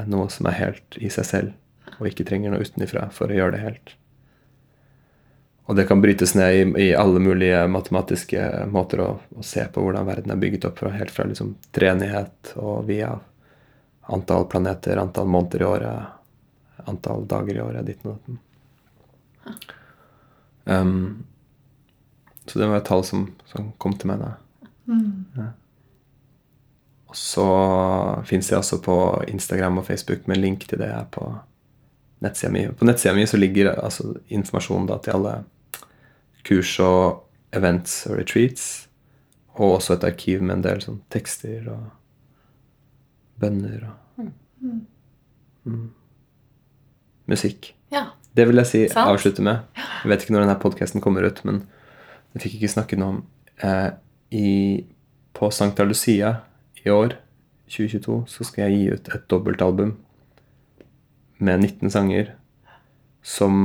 [0.07, 1.51] Noe som er helt i seg selv,
[1.97, 3.95] og ikke trenger noe utenifra for å gjøre det helt.
[5.69, 9.83] Og det kan brytes ned i, i alle mulige matematiske måter å, å se på
[9.83, 10.91] hvordan verden er bygget opp fra.
[10.95, 13.13] Helt fra liksom treenighet og via
[14.11, 16.01] antall planeter, antall måneder i året,
[16.91, 18.39] antall dager i året, ditten og datten.
[20.65, 21.25] Um,
[22.45, 24.33] Så det var et tall som, som kom til meg da.
[25.37, 25.51] Ja.
[27.13, 27.45] Så
[28.25, 28.97] fins jeg også på
[29.27, 31.25] Instagram og Facebook med link til det jeg er på
[32.21, 32.67] nettsida mi.
[32.77, 35.33] På nettsida mi så ligger altså informasjon da til alle
[36.47, 38.69] kurs og events og retreats.
[39.59, 41.89] Og også et arkiv med en del sånn tekster og
[43.41, 44.29] bønner og
[45.65, 45.89] mm.
[47.31, 47.73] musikk.
[47.91, 48.11] Ja.
[48.31, 49.09] Det vil jeg si Sant.
[49.09, 49.65] avslutte med.
[49.75, 51.65] Jeg vet ikke når denne podkasten kommer ut, men
[52.31, 53.19] jeg fikk ikke snakket noe om
[53.67, 53.89] eh,
[54.31, 54.47] i,
[55.35, 56.37] På Sankta Lucia
[56.83, 57.15] i år,
[57.71, 59.95] 2022, så skal jeg gi ut et dobbeltalbum
[61.41, 62.33] med 19 sanger
[63.25, 63.55] som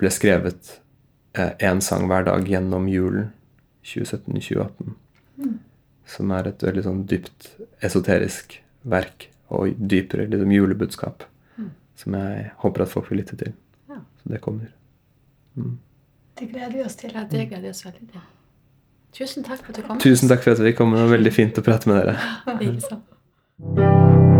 [0.00, 0.76] ble skrevet
[1.36, 3.30] én eh, sang hver dag gjennom julen
[3.86, 4.94] 2017-2018.
[6.10, 7.52] Som er et veldig sånn dypt
[7.86, 11.24] esoterisk verk og dypere liksom julebudskap.
[12.00, 13.52] Som jeg håper at folk vil lytte til.
[13.90, 14.00] Ja.
[14.22, 14.72] Så det kommer.
[15.54, 17.12] Det gleder vi oss til.
[17.14, 18.28] ja, det gleder vi oss veldig til.
[19.16, 19.98] Tusen takk for at du kom.
[20.02, 20.94] Tusen takk for at vi kom.
[20.94, 22.18] Det var veldig fint å prate med dere.
[22.66, 24.38] Ikke sant.